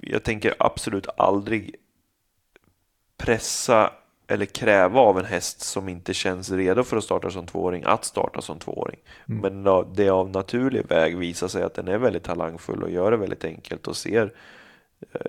[0.00, 1.74] jag tänker absolut aldrig
[3.16, 3.92] pressa
[4.26, 8.04] eller kräva av en häst som inte känns redo för att starta som tvååring att
[8.04, 8.98] starta som tvååring.
[9.42, 13.10] Men då, det av naturlig väg visar sig att den är väldigt talangfull och gör
[13.10, 14.32] det väldigt enkelt och ser,
[15.12, 15.20] eh,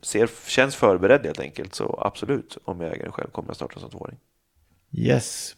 [0.00, 1.74] ser känns förberedd helt enkelt.
[1.74, 4.18] Så absolut, om jag äger den själv kommer jag starta som tvååring.
[4.92, 5.56] Yes.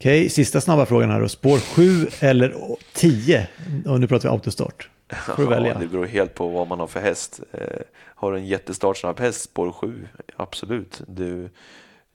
[0.00, 1.28] Okej, sista snabba frågan här då.
[1.28, 2.54] Spår 7 eller
[2.92, 3.48] 10?
[3.86, 4.90] Och nu pratar vi autostart.
[5.26, 5.72] Får du välja.
[5.72, 7.40] Ja, det beror helt på vad man har för häst.
[7.52, 11.02] Eh, har du en jättestartsnabb häst, spår 7, absolut.
[11.06, 11.48] Du,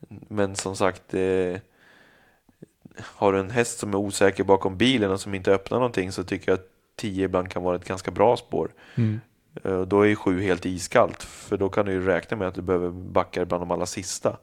[0.08, 1.58] men som sagt, eh,
[3.00, 6.24] har du en häst som är osäker bakom bilen och som inte öppnar någonting så
[6.24, 8.72] tycker jag att 10 ibland kan vara ett ganska bra spår.
[8.96, 9.22] Mm.
[9.64, 12.48] Eh, och då är ju 7 helt iskallt, för då kan du ju räkna med
[12.48, 14.38] att du behöver backa bland de allra sista.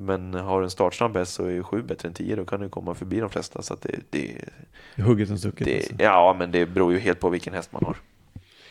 [0.00, 2.60] Men har du en startsnabb häst så är ju 7 bättre än 10, då kan
[2.60, 3.62] du komma förbi de flesta.
[3.62, 5.66] Så att det, det, Hugget som stucket.
[5.66, 5.92] det, alltså.
[5.98, 7.96] ja, men det beror ju helt på vilken häst man har.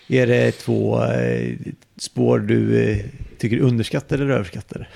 [0.08, 1.56] Är det två eh,
[1.98, 2.98] spår du eh,
[3.38, 4.90] tycker underskattar eller överskattar?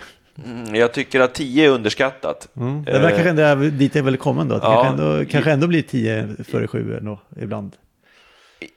[0.46, 2.48] Mm, jag tycker att 10 är underskattat.
[2.56, 2.84] Mm.
[2.84, 4.56] Det Eh, verkar ändå, där- dit är väl kommen då.
[4.56, 4.84] Att det ja.
[4.84, 7.72] kanske, ändå, kanske ändå blir 10 före 7 ändå, ibland.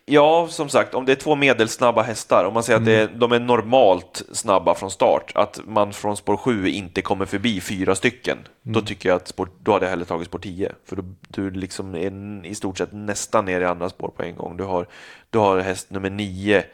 [0.04, 3.08] Ja, som sagt, om det är två medelsnabba hästar, om man säger att det är,
[3.08, 7.94] de är normalt snabba från start, att man från spår 7 inte kommer förbi fyra
[7.94, 10.72] stycken, då tycker jag att spår, då hade jag hellre tagit spår 10.
[10.84, 14.36] För då, du liksom är i stort sett nästan ner i andra spår på en
[14.36, 14.56] gång.
[14.56, 14.86] Du har,
[15.30, 16.64] du har häst nummer 9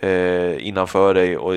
[0.00, 1.54] eh, innanför dig och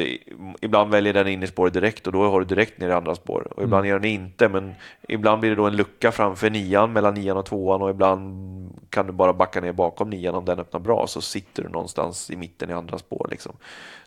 [0.62, 3.16] ibland väljer den in i spåret direkt och då har du direkt ner i andra
[3.16, 3.48] spår.
[3.56, 4.74] Och ibland gör den inte, men
[5.08, 8.52] ibland blir det då en lucka framför nian, mellan nian och tvåan och ibland
[8.90, 12.32] kan du bara backa ner bakom nian om den öppnar bra så sitter du någonstans
[12.32, 13.28] i mitten i andra spår.
[13.32, 13.56] Liksom.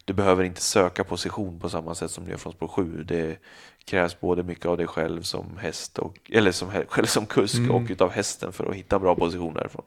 [0.04, 3.04] Du behöver inte söka position på samma sätt som du gör från spår 7.
[3.04, 3.38] Det
[3.84, 7.82] krävs både mycket av dig själv som häst och, eller som, själv som kusk och
[7.88, 9.84] utav hästen för att hitta en bra position därifrån.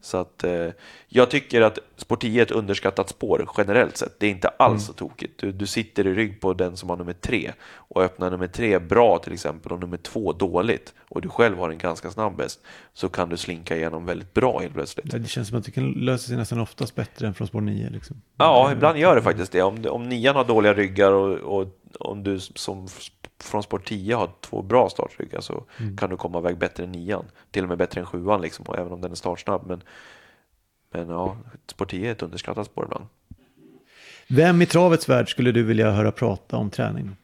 [0.00, 0.68] Så att eh,
[1.08, 1.78] jag tycker att
[2.20, 4.20] 10 är ett underskattat spår generellt sett.
[4.20, 5.40] Det är inte alls så tokigt.
[5.40, 8.78] Du, du sitter i rygg på den som har nummer tre och öppnar nummer tre
[8.78, 12.60] bra till exempel och nummer två dåligt och du själv har en ganska snabb häst
[12.94, 15.10] så kan du slinka igenom väldigt bra helt plötsligt.
[15.10, 17.90] Det känns som att det kan lösa sig nästan oftast bättre än från spår 9.
[17.90, 18.22] Liksom.
[18.36, 19.62] Ja, ibland gör det faktiskt det.
[19.62, 21.68] Om, om nian har dåliga ryggar och, och
[21.98, 22.88] om du som
[23.42, 25.64] från sport 10 har två bra startryggar så
[25.98, 27.24] kan du komma iväg bättre än nian.
[27.50, 29.66] Till och med bättre än sjuan, liksom, och även om den är startsnabb.
[29.66, 29.82] Men,
[30.92, 31.36] men ja,
[31.66, 33.06] sport 10 är ett underskattat spår ibland.
[34.28, 37.16] Vem i travets värld skulle du vilja höra prata om träning?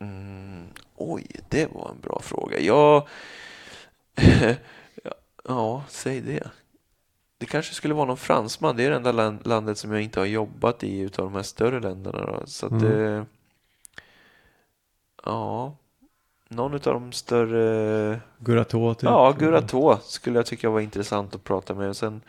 [0.00, 0.66] Mm,
[0.96, 2.60] oj, det var en bra fråga.
[2.60, 3.08] Jag...
[5.44, 6.50] ja, säg det.
[7.38, 8.76] Det kanske skulle vara någon fransman.
[8.76, 11.42] Det är det enda land, landet som jag inte har jobbat i utav de här
[11.42, 12.26] större länderna.
[12.26, 12.42] Då.
[12.46, 13.26] Så att Mm.
[15.24, 15.74] Ja,
[16.48, 18.20] någon utav de större...
[18.38, 19.02] Gurato typ?
[19.02, 21.96] Ja, Gurato skulle jag tycka var intressant att prata med.
[21.96, 22.20] Sen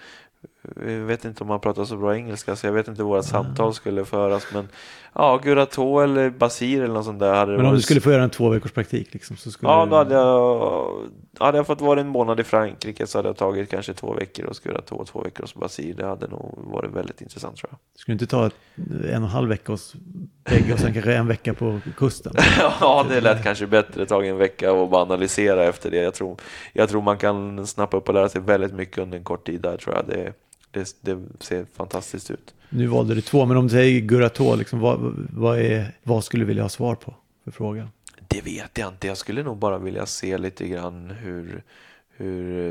[0.75, 3.23] jag vet inte om han pratar så bra engelska så jag vet inte hur våra
[3.23, 4.67] samtal skulle föras men
[5.13, 8.23] ja, Gurato eller Basir eller något sånt där Men om du varit- skulle få göra
[8.23, 9.89] en två veckors praktik liksom, så skulle Ja, du...
[9.91, 10.91] då hade jag,
[11.39, 14.45] hade jag fått vara en månad i Frankrike så hade jag tagit kanske två veckor
[14.47, 15.93] hos Gurato och två veckor hos Basir.
[15.93, 17.79] Det hade nog varit väldigt intressant tror jag.
[17.99, 19.95] Skulle du inte ta ett, en och en halv vecka hos
[20.43, 22.33] bägge och sen kanske en vecka på kusten?
[22.81, 24.05] Ja, det lät kanske bättre.
[24.05, 25.97] Tagit en vecka och bara analysera efter det.
[25.97, 26.37] Jag tror,
[26.73, 29.61] jag tror man kan snappa upp och lära sig väldigt mycket under en kort tid
[29.61, 30.05] där tror jag.
[30.07, 30.33] Det,
[30.71, 32.53] det, det ser fantastiskt ut.
[32.69, 36.43] Nu valde du två, men om du säger Gurato, liksom, vad, vad, är, vad skulle
[36.43, 37.87] du vilja ha svar på för fråga?
[38.33, 39.07] Det vet jag inte.
[39.07, 41.63] Jag skulle nog bara vilja se lite grann hur,
[42.09, 42.67] hur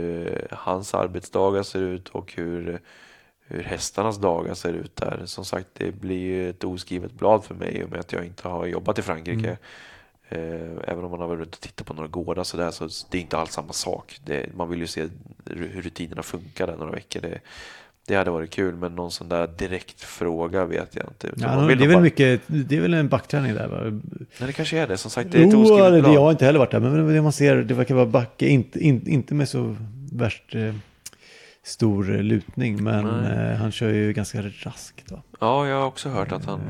[0.51, 2.81] eh, hans arbetsdagar ser ut och hur,
[3.47, 5.23] hur hästarnas dagar ser ut där.
[5.27, 8.25] Som sagt, det blir ju ett oskrivet blad för mig i och med att jag
[8.25, 9.59] inte har jobbat i Frankrike.
[10.29, 12.89] Eh, Även om man har varit ute och tittat på några gårdar så där så
[13.11, 14.21] det är inte alls samma sak.
[14.25, 15.09] Det, man vill ju se
[15.47, 17.21] hur rutinerna funkar där några veckor.
[17.21, 17.41] Det,
[18.07, 21.31] det hade varit kul, men någon sån där direkt fråga vet jag inte.
[21.37, 23.81] Ja, det, är väl bara- mycket, det är väl en backträning där va?
[24.39, 24.97] Nej, det kanske är det.
[24.97, 26.15] Som sagt, det är ett Jo, oskrivet blad.
[26.15, 28.81] jag har inte heller varit där, men det man ser, det verkar vara backe, inte,
[28.81, 29.77] inte, inte med så
[30.13, 30.75] värst eh,
[31.65, 33.51] stor eh, lutning, men Nej.
[33.53, 35.11] eh, han kör ju ganska raskt.
[35.13, 35.23] Va?
[35.41, 36.61] Ja, jag har också hört att han,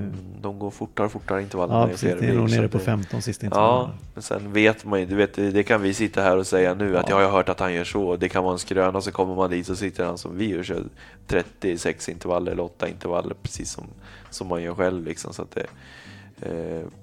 [0.42, 3.22] de går fortare och fortare intervallerna Ja, precis, det är nog nere på det- 15
[3.22, 3.94] sista Ja, intervallerna.
[4.14, 6.96] men sen vet man ju, du vet, det kan vi sitta här och säga nu
[6.98, 7.20] att Ja.
[7.20, 8.16] jag har hört att han gör så.
[8.16, 10.62] Det kan vara en skröna, så kommer man dit så sitter han som vi gör,
[10.62, 10.82] kör
[11.26, 13.84] 36 intervaller eller 8 intervaller, precis som,
[14.30, 15.04] som man gör själv.
[15.04, 15.66] Liksom, så att det, eh,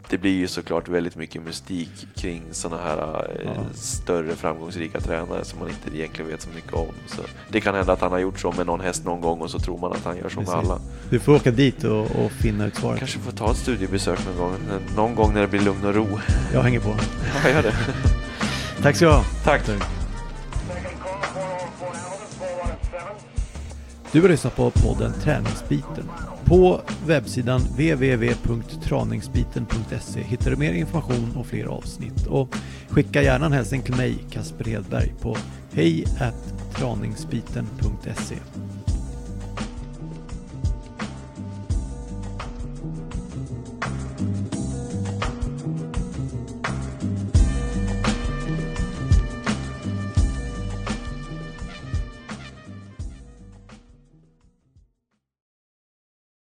[0.10, 3.52] det blir ju såklart väldigt mycket mystik kring sådana här eh, Ja.
[3.74, 6.88] större framgångsrika tränare som man inte egentligen vet så mycket om.
[7.08, 9.52] Så det kan hända att han har gjort så med någon häst någon gång och
[9.52, 10.80] så tror man att han gör så med alla.
[11.10, 13.00] Du får åka dit och, och finna ut svaret.
[13.00, 14.54] Kanske får ta ett studiebesök någon gång,
[14.96, 16.08] någon gång när det blir lugn och ro.
[16.54, 16.90] Jag hänger på.
[17.44, 17.74] Ja, gör det.
[18.82, 19.24] Tack så du ha.
[19.44, 19.62] Tack.
[24.12, 26.10] Du har lyssnat på podden Träningsbiten.
[26.50, 32.28] På webbsidan www.traningsbiten.se hittar du mer information och fler avsnitt.
[32.28, 32.56] Och
[32.90, 35.38] skicka gärna en hälsning till mig, Kasper Hedberg, på
[35.74, 36.06] hej
[36.76, 38.36] traningsbiten.se.